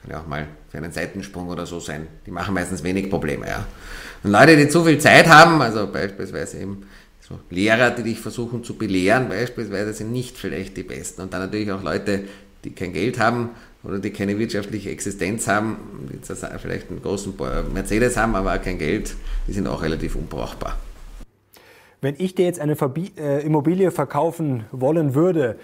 Kann 0.00 0.10
ja 0.10 0.20
auch 0.20 0.26
mal 0.26 0.46
für 0.70 0.78
einen 0.78 0.92
Seitensprung 0.92 1.48
oder 1.48 1.66
so 1.66 1.80
sein. 1.80 2.06
Die 2.26 2.30
machen 2.30 2.54
meistens 2.54 2.84
wenig 2.84 3.10
Probleme. 3.10 3.48
Ja. 3.48 3.66
Und 4.22 4.30
Leute, 4.30 4.56
die 4.56 4.68
zu 4.68 4.84
viel 4.84 4.98
Zeit 4.98 5.26
haben, 5.26 5.60
also 5.60 5.88
beispielsweise 5.90 6.60
eben 6.60 6.86
so 7.20 7.40
Lehrer, 7.50 7.90
die 7.90 8.02
dich 8.02 8.20
versuchen 8.20 8.62
zu 8.62 8.76
belehren, 8.76 9.28
beispielsweise, 9.28 9.92
sind 9.92 10.12
nicht 10.12 10.36
vielleicht 10.36 10.76
die 10.76 10.82
Besten. 10.82 11.22
Und 11.22 11.32
dann 11.32 11.40
natürlich 11.40 11.72
auch 11.72 11.82
Leute, 11.82 12.24
die 12.64 12.70
kein 12.70 12.92
Geld 12.92 13.18
haben 13.18 13.50
oder 13.82 13.98
die 13.98 14.10
keine 14.10 14.38
wirtschaftliche 14.38 14.90
Existenz 14.90 15.48
haben, 15.48 15.76
die 16.10 16.34
vielleicht 16.58 16.90
einen 16.90 17.02
großen 17.02 17.34
Mercedes 17.72 18.16
haben, 18.16 18.34
aber 18.34 18.58
kein 18.58 18.78
Geld, 18.78 19.14
die 19.48 19.52
sind 19.52 19.66
auch 19.66 19.82
relativ 19.82 20.16
unbrauchbar. 20.16 20.78
Wenn 22.04 22.16
ich 22.18 22.34
dir 22.34 22.44
jetzt 22.44 22.60
eine 22.60 22.76
äh, 23.16 23.46
Immobilie 23.46 23.90
verkaufen 23.90 24.66
wollen 24.72 25.14
würde 25.14 25.58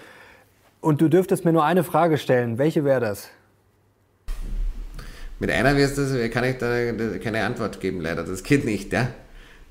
und 0.79 0.99
du 0.99 1.07
dürftest 1.07 1.45
mir 1.45 1.53
nur 1.53 1.63
eine 1.63 1.83
Frage 1.83 2.17
stellen, 2.17 2.57
welche 2.57 2.83
wäre 2.83 2.99
das? 2.99 3.29
Mit 5.37 5.51
einer 5.51 5.77
wirst 5.77 5.99
du, 5.99 6.29
kann 6.31 6.43
ich 6.45 6.57
da 6.57 7.19
keine 7.19 7.43
Antwort 7.43 7.79
geben, 7.79 8.01
leider. 8.01 8.23
Das 8.23 8.41
geht 8.41 8.65
nicht, 8.65 8.91
ja. 8.91 9.09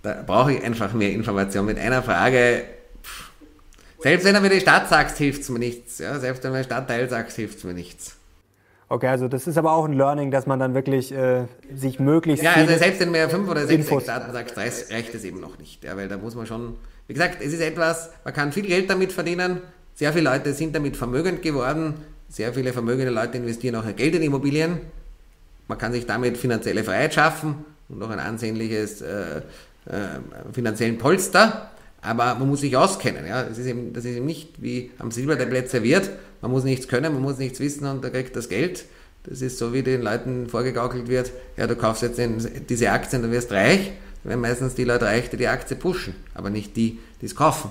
Da 0.05 0.23
brauche 0.25 0.53
ich 0.53 0.63
einfach 0.63 0.93
mehr 0.93 1.11
Information. 1.11 1.67
Mit 1.67 1.77
einer 1.77 2.05
Frage, 2.05 2.63
selbst 3.99 4.25
wenn 4.25 4.37
du 4.37 4.41
mir 4.41 4.51
die 4.51 4.61
Stadt 4.61 4.89
sagst, 4.89 5.19
hilft 5.19 5.43
es 5.43 5.49
mir 5.49 5.59
nichts. 5.59 5.99
Ja? 5.99 6.21
Selbst 6.21 6.45
wenn 6.45 6.53
du 6.53 6.59
mir 6.59 6.63
Stadtteil 6.63 7.09
sagst, 7.09 7.35
hilft 7.35 7.59
es 7.59 7.65
mir 7.65 7.75
nichts. 7.75 8.15
Okay, 8.93 9.07
also 9.07 9.29
das 9.29 9.47
ist 9.47 9.57
aber 9.57 9.71
auch 9.71 9.85
ein 9.85 9.93
Learning, 9.93 10.33
dass 10.33 10.49
man 10.49 10.59
dann 10.59 10.75
wirklich 10.75 11.13
äh, 11.13 11.45
sich 11.73 12.01
möglichst. 12.01 12.43
Ja, 12.43 12.55
also 12.55 12.77
selbst 12.77 12.99
wenn 13.01 13.13
man 13.13 13.31
fünf 13.31 13.49
oder 13.49 13.65
sechs 13.65 13.87
Daten 14.05 14.33
sagt, 14.33 14.57
reicht 14.57 15.15
es 15.15 15.23
eben 15.23 15.39
noch 15.39 15.59
nicht. 15.59 15.85
Ja, 15.85 15.97
weil 15.97 16.09
da 16.09 16.19
muss 16.19 16.35
man 16.35 16.45
schon, 16.45 16.75
wie 17.07 17.15
gesagt, 17.15 17.37
es 17.41 17.53
ist 17.53 17.61
etwas, 17.61 18.11
man 18.25 18.35
kann 18.35 18.51
viel 18.51 18.67
Geld 18.67 18.91
damit 18.91 19.13
verdienen. 19.13 19.61
Sehr 19.95 20.13
viele 20.13 20.29
Leute 20.29 20.53
sind 20.55 20.75
damit 20.75 20.97
vermögend 20.97 21.41
geworden. 21.41 21.95
Sehr 22.29 22.53
viele 22.53 22.73
vermögende 22.73 23.13
Leute 23.13 23.39
investieren 23.39 23.77
auch 23.77 23.87
ihr 23.87 23.93
Geld 23.93 24.17
in 24.17 24.23
Immobilien. 24.23 24.81
Man 25.69 25.79
kann 25.79 25.93
sich 25.93 26.05
damit 26.05 26.37
finanzielle 26.37 26.83
Freiheit 26.83 27.15
schaffen 27.15 27.65
und 27.89 28.03
auch 28.03 28.11
ein 28.11 28.19
ansehnliches 28.19 29.03
äh, 29.03 29.37
äh, 29.87 29.93
finanziellen 30.53 30.99
Polster. 30.99 31.71
Aber 32.03 32.35
man 32.35 32.49
muss 32.49 32.63
sich 32.63 32.77
auskennen. 32.77 33.25
Ja? 33.25 33.45
Das, 33.45 33.57
ist 33.57 33.67
eben, 33.67 33.93
das 33.93 34.05
ist 34.05 34.17
eben 34.17 34.27
nicht 34.27 34.61
wie 34.61 34.91
am 34.99 35.13
Silbertablett 35.13 35.71
serviert. 35.71 36.11
Man 36.43 36.51
muss 36.51 36.65
nichts 36.65 36.89
können, 36.89 37.13
man 37.13 37.23
muss 37.23 37.39
nichts 37.39 37.61
wissen 37.61 37.87
und 37.87 38.03
da 38.05 38.11
kriegt 38.11 38.35
das 38.37 38.49
Geld. 38.49 38.85
Das 39.25 39.43
ist 39.43 39.59
so, 39.59 39.73
wie 39.75 39.83
den 39.83 40.03
Leuten 40.03 40.49
vorgegaukelt 40.49 41.09
wird, 41.09 41.31
ja, 41.57 41.67
du 41.67 41.77
kaufst 41.77 42.03
jetzt 42.03 42.21
diese 42.69 42.91
Aktien, 42.91 43.23
dann 43.23 43.31
wirst 43.31 43.53
reich. 43.53 43.93
Dann 44.23 44.31
werden 44.31 44.41
meistens 44.41 44.75
die 44.75 44.85
Leute 44.85 45.07
reich, 45.07 45.29
die 45.31 45.37
die 45.37 45.49
Aktie 45.49 45.77
pushen, 45.77 46.15
aber 46.35 46.51
nicht 46.51 46.77
die, 46.77 46.99
die 47.21 47.27
es 47.27 47.35
kaufen. 47.35 47.71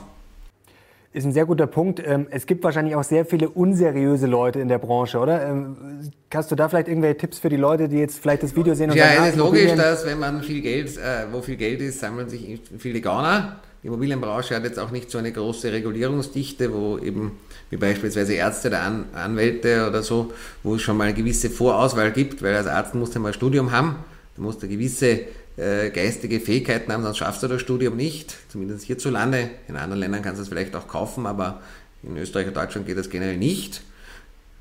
Ist 1.12 1.26
ein 1.26 1.32
sehr 1.32 1.48
guter 1.48 1.66
Punkt. 1.66 2.00
Ähm, 2.06 2.28
es 2.30 2.46
gibt 2.46 2.64
wahrscheinlich 2.64 2.96
auch 2.96 3.04
sehr 3.04 3.26
viele 3.26 3.50
unseriöse 3.50 4.28
Leute 4.28 4.60
in 4.60 4.68
der 4.68 4.78
Branche, 4.78 5.18
oder? 5.18 5.44
Ähm, 5.44 6.12
hast 6.32 6.52
du 6.52 6.56
da 6.56 6.70
vielleicht 6.70 6.88
irgendwelche 6.88 7.18
Tipps 7.18 7.40
für 7.40 7.50
die 7.50 7.56
Leute, 7.56 7.90
die 7.90 7.98
jetzt 7.98 8.20
vielleicht 8.20 8.44
das 8.44 8.56
Video 8.56 8.76
sehen? 8.76 8.92
Und 8.92 8.98
ja, 8.98 9.26
es 9.26 9.32
ist 9.32 9.38
logisch, 9.38 9.74
dass 9.74 10.06
wenn 10.06 10.20
man 10.20 10.44
viel 10.44 10.62
Geld, 10.62 10.98
äh, 10.98 11.26
wo 11.32 11.42
viel 11.42 11.56
Geld 11.56 11.82
ist, 11.82 12.00
sammeln 12.00 12.30
sich 12.30 12.62
viele 12.78 13.02
Gauner. 13.02 13.60
Die 13.82 13.88
Immobilienbranche 13.88 14.56
hat 14.56 14.64
jetzt 14.64 14.78
auch 14.78 14.92
nicht 14.92 15.10
so 15.10 15.18
eine 15.18 15.32
große 15.32 15.72
Regulierungsdichte, 15.72 16.74
wo 16.74 16.98
eben 16.98 17.40
wie 17.70 17.78
beispielsweise 17.78 18.34
Ärzte 18.34 18.68
oder 18.68 18.82
An 18.82 19.06
Anwälte 19.14 19.88
oder 19.88 20.04
so, 20.04 20.34
wo 20.64 20.76
es 20.76 20.82
schon 20.82 20.98
mal 20.98 21.06
eine 21.06 21.14
gewisse 21.14 21.50
Vorauswahl 21.50 22.12
gibt, 22.12 22.42
weil 22.42 22.56
als 22.56 22.68
Arzt 22.68 22.94
musst 22.94 23.16
du 23.16 23.20
mal 23.20 23.30
ein 23.30 23.34
Studium 23.34 23.72
haben, 23.72 23.96
du 24.36 24.42
musst 24.42 24.62
eine 24.62 24.72
gewisse 24.72 25.22
äh, 25.56 25.90
geistige 25.92 26.42
Fähigkeiten 26.42 26.92
haben, 26.92 27.04
sonst 27.04 27.18
schaffst 27.18 27.42
du 27.42 27.48
das 27.48 27.62
Studium 27.62 27.96
nicht, 27.96 28.36
zumindest 28.50 28.86
hierzulande. 28.86 29.50
In 29.68 29.78
anderen 29.78 30.00
Ländern 30.00 30.22
kannst 30.24 30.40
du 30.40 30.44
es 30.44 30.50
vielleicht 30.50 30.76
auch 30.76 30.88
kaufen, 30.88 31.26
aber 31.26 31.62
in 32.04 32.18
Österreich 32.18 32.48
und 32.48 32.58
Deutschland 32.58 32.86
geht 32.86 32.98
das 32.98 33.10
generell 33.10 33.38
nicht. 33.38 33.82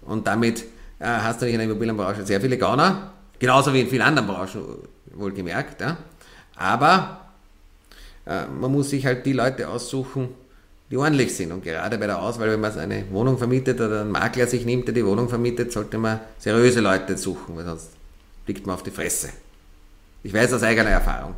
Und 0.03 0.29
damit 0.29 0.65
äh, 0.99 1.07
hast 1.07 1.43
du 1.43 1.47
in 1.47 1.55
der 1.57 1.65
Immobilienbranche 1.65 2.25
sehr 2.25 2.41
viele 2.41 2.57
Gauner, 2.57 3.13
genauso 3.39 3.75
wie 3.75 3.81
in 3.81 3.89
vielen 3.89 4.03
anderen 4.03 4.29
Branchen 4.29 4.63
wohlgemerkt. 5.15 5.81
Ja. 5.81 5.97
Aber 6.57 7.28
man 8.29 8.73
muss 8.73 8.91
sich 8.91 9.07
halt 9.07 9.25
die 9.25 9.33
Leute 9.33 9.69
aussuchen, 9.69 10.29
die 10.91 10.97
ordentlich 10.97 11.35
sind. 11.35 11.53
Und 11.53 11.63
gerade 11.63 11.99
bei 11.99 12.07
der 12.07 12.21
Auswahl, 12.21 12.51
wenn 12.51 12.61
man 12.61 12.79
eine 12.79 13.05
Wohnung 13.11 13.39
vermietet 13.39 13.81
oder 13.81 14.03
einen 14.03 14.11
Makler 14.11 14.47
sich 14.47 14.65
nimmt, 14.65 14.87
der 14.87 14.95
die 14.95 15.05
Wohnung 15.05 15.29
vermietet, 15.29 15.73
sollte 15.73 15.99
man 15.99 16.21
seriöse 16.39 16.81
Leute 16.81 17.17
suchen, 17.17 17.57
weil 17.57 17.65
sonst 17.65 17.91
blickt 18.47 18.67
man 18.67 18.75
auf 18.75 18.83
die 18.83 18.91
Fresse. 18.91 19.31
Ich 20.23 20.33
weiß 20.33 20.53
aus 20.53 20.63
eigener 20.63 20.91
Erfahrung. 20.91 21.35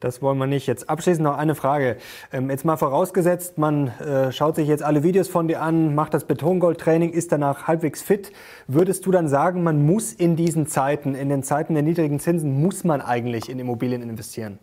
Das 0.00 0.20
wollen 0.20 0.36
wir 0.36 0.46
nicht. 0.46 0.66
Jetzt 0.66 0.90
abschließend 0.90 1.24
noch 1.24 1.38
eine 1.38 1.54
Frage. 1.54 1.96
Ähm, 2.30 2.50
jetzt 2.50 2.66
mal 2.66 2.76
vorausgesetzt, 2.76 3.56
man 3.56 3.88
äh, 3.88 4.30
schaut 4.30 4.56
sich 4.56 4.68
jetzt 4.68 4.82
alle 4.82 5.02
Videos 5.02 5.26
von 5.26 5.48
dir 5.48 5.62
an, 5.62 5.94
macht 5.94 6.12
das 6.12 6.24
Betongold-Training, 6.24 7.10
ist 7.10 7.32
danach 7.32 7.66
halbwegs 7.66 8.02
fit. 8.02 8.30
Würdest 8.66 9.06
du 9.06 9.10
dann 9.10 9.26
sagen, 9.26 9.62
man 9.62 9.86
muss 9.86 10.12
in 10.12 10.36
diesen 10.36 10.66
Zeiten, 10.66 11.14
in 11.14 11.30
den 11.30 11.42
Zeiten 11.42 11.72
der 11.72 11.82
niedrigen 11.82 12.20
Zinsen, 12.20 12.60
muss 12.60 12.84
man 12.84 13.00
eigentlich 13.00 13.48
in 13.48 13.58
Immobilien 13.58 14.02
investieren? 14.02 14.58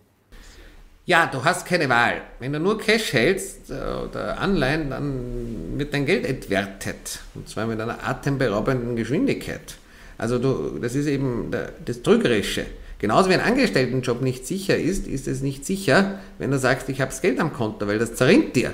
Ja, 1.05 1.25
du 1.25 1.43
hast 1.43 1.65
keine 1.65 1.89
Wahl. 1.89 2.21
Wenn 2.39 2.53
du 2.53 2.59
nur 2.59 2.79
Cash 2.79 3.11
hältst 3.11 3.69
äh, 3.69 3.73
oder 3.73 4.39
Anleihen, 4.39 4.89
dann 4.89 5.77
wird 5.77 5.93
dein 5.93 6.05
Geld 6.05 6.25
entwertet. 6.25 7.19
Und 7.35 7.49
zwar 7.49 7.67
mit 7.67 7.81
einer 7.81 8.07
atemberaubenden 8.07 8.95
Geschwindigkeit. 8.95 9.75
Also 10.17 10.39
du, 10.39 10.79
das 10.79 10.95
ist 10.95 11.07
eben 11.07 11.51
das 11.83 12.03
Trügerische. 12.03 12.65
Genauso 12.99 13.29
wie 13.29 13.33
ein 13.33 13.41
Angestelltenjob 13.41 14.21
nicht 14.21 14.47
sicher 14.47 14.77
ist, 14.77 15.05
ist 15.07 15.27
es 15.27 15.41
nicht 15.41 15.65
sicher, 15.65 16.19
wenn 16.37 16.51
du 16.51 16.57
sagst, 16.57 16.87
ich 16.87 17.01
habe 17.01 17.11
das 17.11 17.21
Geld 17.21 17.37
am 17.41 17.51
Konto, 17.51 17.85
weil 17.85 17.99
das 17.99 18.15
zerrinnt 18.15 18.55
dir. 18.55 18.73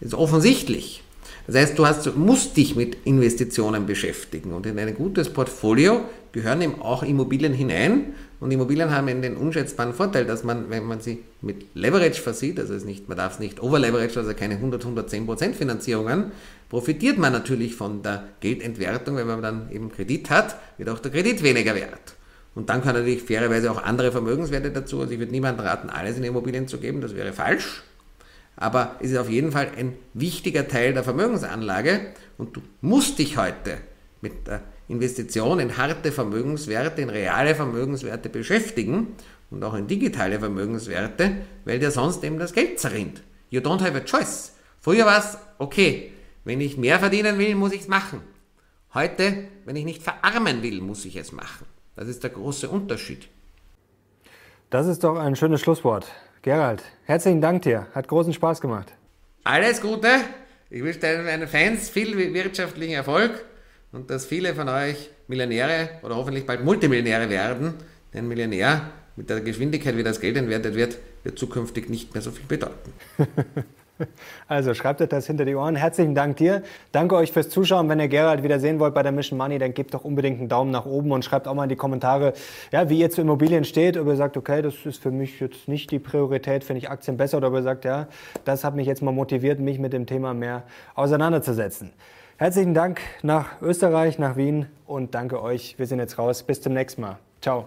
Das 0.00 0.08
ist 0.08 0.14
offensichtlich. 0.14 1.02
Das 1.46 1.56
heißt, 1.56 1.78
du 1.78 1.86
hast, 1.86 2.14
musst 2.16 2.56
dich 2.58 2.76
mit 2.76 2.98
Investitionen 3.04 3.86
beschäftigen 3.86 4.52
und 4.52 4.66
in 4.66 4.78
ein 4.78 4.94
gutes 4.94 5.30
Portfolio 5.30 6.02
gehören 6.32 6.60
eben 6.60 6.82
auch 6.82 7.02
Immobilien 7.02 7.54
hinein 7.54 8.14
und 8.42 8.50
Immobilien 8.50 8.90
haben 8.90 9.22
den 9.22 9.36
unschätzbaren 9.36 9.94
Vorteil, 9.94 10.26
dass 10.26 10.42
man, 10.42 10.68
wenn 10.68 10.84
man 10.84 11.00
sie 11.00 11.22
mit 11.42 11.64
Leverage 11.74 12.20
versieht, 12.20 12.58
also 12.58 12.74
es 12.74 12.84
nicht, 12.84 13.08
man 13.08 13.16
darf 13.16 13.34
es 13.34 13.38
nicht 13.38 13.62
overleverage, 13.62 14.18
also 14.18 14.34
keine 14.34 14.54
100, 14.54 14.82
110 14.82 15.26
Prozent 15.26 15.54
Finanzierungen, 15.54 16.32
profitiert 16.68 17.18
man 17.18 17.32
natürlich 17.32 17.76
von 17.76 18.02
der 18.02 18.24
Geldentwertung, 18.40 19.14
wenn 19.14 19.28
man 19.28 19.42
dann 19.42 19.70
eben 19.70 19.92
Kredit 19.92 20.28
hat, 20.30 20.56
wird 20.76 20.88
auch 20.88 20.98
der 20.98 21.12
Kredit 21.12 21.40
weniger 21.44 21.76
wert. 21.76 22.16
Und 22.56 22.68
dann 22.68 22.82
kann 22.82 22.96
natürlich 22.96 23.22
fairerweise 23.22 23.70
auch 23.70 23.80
andere 23.80 24.10
Vermögenswerte 24.10 24.72
dazu. 24.72 25.00
Also 25.00 25.12
ich 25.12 25.20
würde 25.20 25.30
niemandem 25.30 25.64
raten, 25.64 25.88
alles 25.88 26.16
in 26.16 26.24
Immobilien 26.24 26.66
zu 26.66 26.78
geben, 26.78 27.00
das 27.00 27.14
wäre 27.14 27.32
falsch. 27.32 27.84
Aber 28.56 28.96
es 28.98 29.12
ist 29.12 29.18
auf 29.18 29.30
jeden 29.30 29.52
Fall 29.52 29.68
ein 29.78 29.92
wichtiger 30.14 30.66
Teil 30.66 30.94
der 30.94 31.04
Vermögensanlage 31.04 32.00
und 32.38 32.56
du 32.56 32.62
musst 32.80 33.20
dich 33.20 33.36
heute 33.36 33.78
mit 34.20 34.48
der 34.48 34.62
Investition 34.92 35.58
in 35.58 35.76
harte 35.78 36.12
Vermögenswerte, 36.12 37.00
in 37.00 37.10
reale 37.10 37.54
Vermögenswerte 37.54 38.28
beschäftigen 38.28 39.16
und 39.50 39.64
auch 39.64 39.74
in 39.74 39.86
digitale 39.86 40.38
Vermögenswerte, 40.38 41.36
weil 41.64 41.78
dir 41.78 41.90
sonst 41.90 42.22
eben 42.22 42.38
das 42.38 42.52
Geld 42.52 42.78
zerrinnt. 42.78 43.22
You 43.50 43.60
don't 43.60 43.80
have 43.80 43.96
a 43.96 44.00
choice. 44.00 44.52
Früher 44.80 45.06
war 45.06 45.18
es, 45.18 45.38
okay, 45.58 46.12
wenn 46.44 46.60
ich 46.60 46.76
mehr 46.76 46.98
verdienen 46.98 47.38
will, 47.38 47.54
muss 47.54 47.72
ich 47.72 47.82
es 47.82 47.88
machen. 47.88 48.20
Heute, 48.92 49.48
wenn 49.64 49.76
ich 49.76 49.84
nicht 49.84 50.02
verarmen 50.02 50.62
will, 50.62 50.80
muss 50.82 51.04
ich 51.06 51.16
es 51.16 51.32
machen. 51.32 51.66
Das 51.96 52.08
ist 52.08 52.22
der 52.22 52.30
große 52.30 52.68
Unterschied. 52.68 53.28
Das 54.68 54.86
ist 54.86 55.04
doch 55.04 55.18
ein 55.18 55.36
schönes 55.36 55.60
Schlusswort. 55.60 56.06
Gerald, 56.42 56.82
herzlichen 57.04 57.40
Dank 57.40 57.62
dir. 57.62 57.86
Hat 57.94 58.08
großen 58.08 58.32
Spaß 58.32 58.60
gemacht. 58.60 58.92
Alles 59.44 59.80
Gute. 59.80 60.08
Ich 60.68 60.82
wünsche 60.82 60.98
deinen 60.98 61.48
Fans 61.48 61.88
viel 61.88 62.16
wirtschaftlichen 62.34 62.94
Erfolg 62.94 63.44
und 63.92 64.10
dass 64.10 64.26
viele 64.26 64.54
von 64.54 64.68
euch 64.68 65.10
Millionäre 65.28 65.90
oder 66.02 66.16
hoffentlich 66.16 66.46
bald 66.46 66.64
Multimillionäre 66.64 67.30
werden. 67.30 67.74
Denn 68.12 68.28
Millionär 68.28 68.90
mit 69.16 69.30
der 69.30 69.40
Geschwindigkeit, 69.40 69.96
wie 69.96 70.02
das 70.02 70.20
Geld 70.20 70.36
entwertet 70.36 70.74
wird, 70.74 70.98
wird 71.22 71.38
zukünftig 71.38 71.88
nicht 71.88 72.12
mehr 72.14 72.22
so 72.22 72.30
viel 72.30 72.46
bedeuten. 72.46 72.92
Also 74.48 74.74
schreibt 74.74 75.00
euch 75.00 75.08
das 75.08 75.26
hinter 75.26 75.44
die 75.44 75.54
Ohren. 75.54 75.76
Herzlichen 75.76 76.14
Dank 76.14 76.36
dir. 76.36 76.62
Danke 76.90 77.14
euch 77.14 77.30
fürs 77.30 77.48
Zuschauen. 77.48 77.88
Wenn 77.88 78.00
ihr 78.00 78.08
Gerald 78.08 78.42
wieder 78.42 78.58
sehen 78.58 78.80
wollt 78.80 78.94
bei 78.94 79.02
der 79.02 79.12
Mission 79.12 79.38
Money, 79.38 79.58
dann 79.58 79.74
gebt 79.74 79.94
doch 79.94 80.04
unbedingt 80.04 80.40
einen 80.40 80.48
Daumen 80.48 80.70
nach 80.72 80.86
oben 80.86 81.12
und 81.12 81.24
schreibt 81.24 81.46
auch 81.46 81.54
mal 81.54 81.64
in 81.64 81.68
die 81.68 81.76
Kommentare, 81.76 82.32
ja, 82.72 82.88
wie 82.88 82.98
ihr 82.98 83.10
zu 83.10 83.20
Immobilien 83.20 83.64
steht. 83.64 83.96
Ob 83.96 84.08
ihr 84.08 84.16
sagt, 84.16 84.36
okay, 84.36 84.60
das 84.60 84.74
ist 84.84 85.00
für 85.00 85.10
mich 85.10 85.38
jetzt 85.38 85.68
nicht 85.68 85.90
die 85.90 86.00
Priorität, 86.00 86.64
finde 86.64 86.78
ich 86.78 86.90
Aktien 86.90 87.16
besser. 87.16 87.36
Oder 87.36 87.48
ob 87.48 87.54
ihr 87.54 87.62
sagt, 87.62 87.84
ja, 87.84 88.08
das 88.44 88.64
hat 88.64 88.74
mich 88.74 88.86
jetzt 88.86 89.02
mal 89.02 89.12
motiviert, 89.12 89.60
mich 89.60 89.78
mit 89.78 89.92
dem 89.92 90.06
Thema 90.06 90.34
mehr 90.34 90.64
auseinanderzusetzen. 90.94 91.92
Herzlichen 92.42 92.74
Dank 92.74 93.00
nach 93.22 93.62
Österreich, 93.62 94.18
nach 94.18 94.34
Wien 94.34 94.66
und 94.84 95.14
danke 95.14 95.40
euch. 95.40 95.78
Wir 95.78 95.86
sind 95.86 96.00
jetzt 96.00 96.18
raus. 96.18 96.42
Bis 96.42 96.60
zum 96.60 96.72
nächsten 96.72 97.02
Mal. 97.02 97.20
Ciao. 97.40 97.66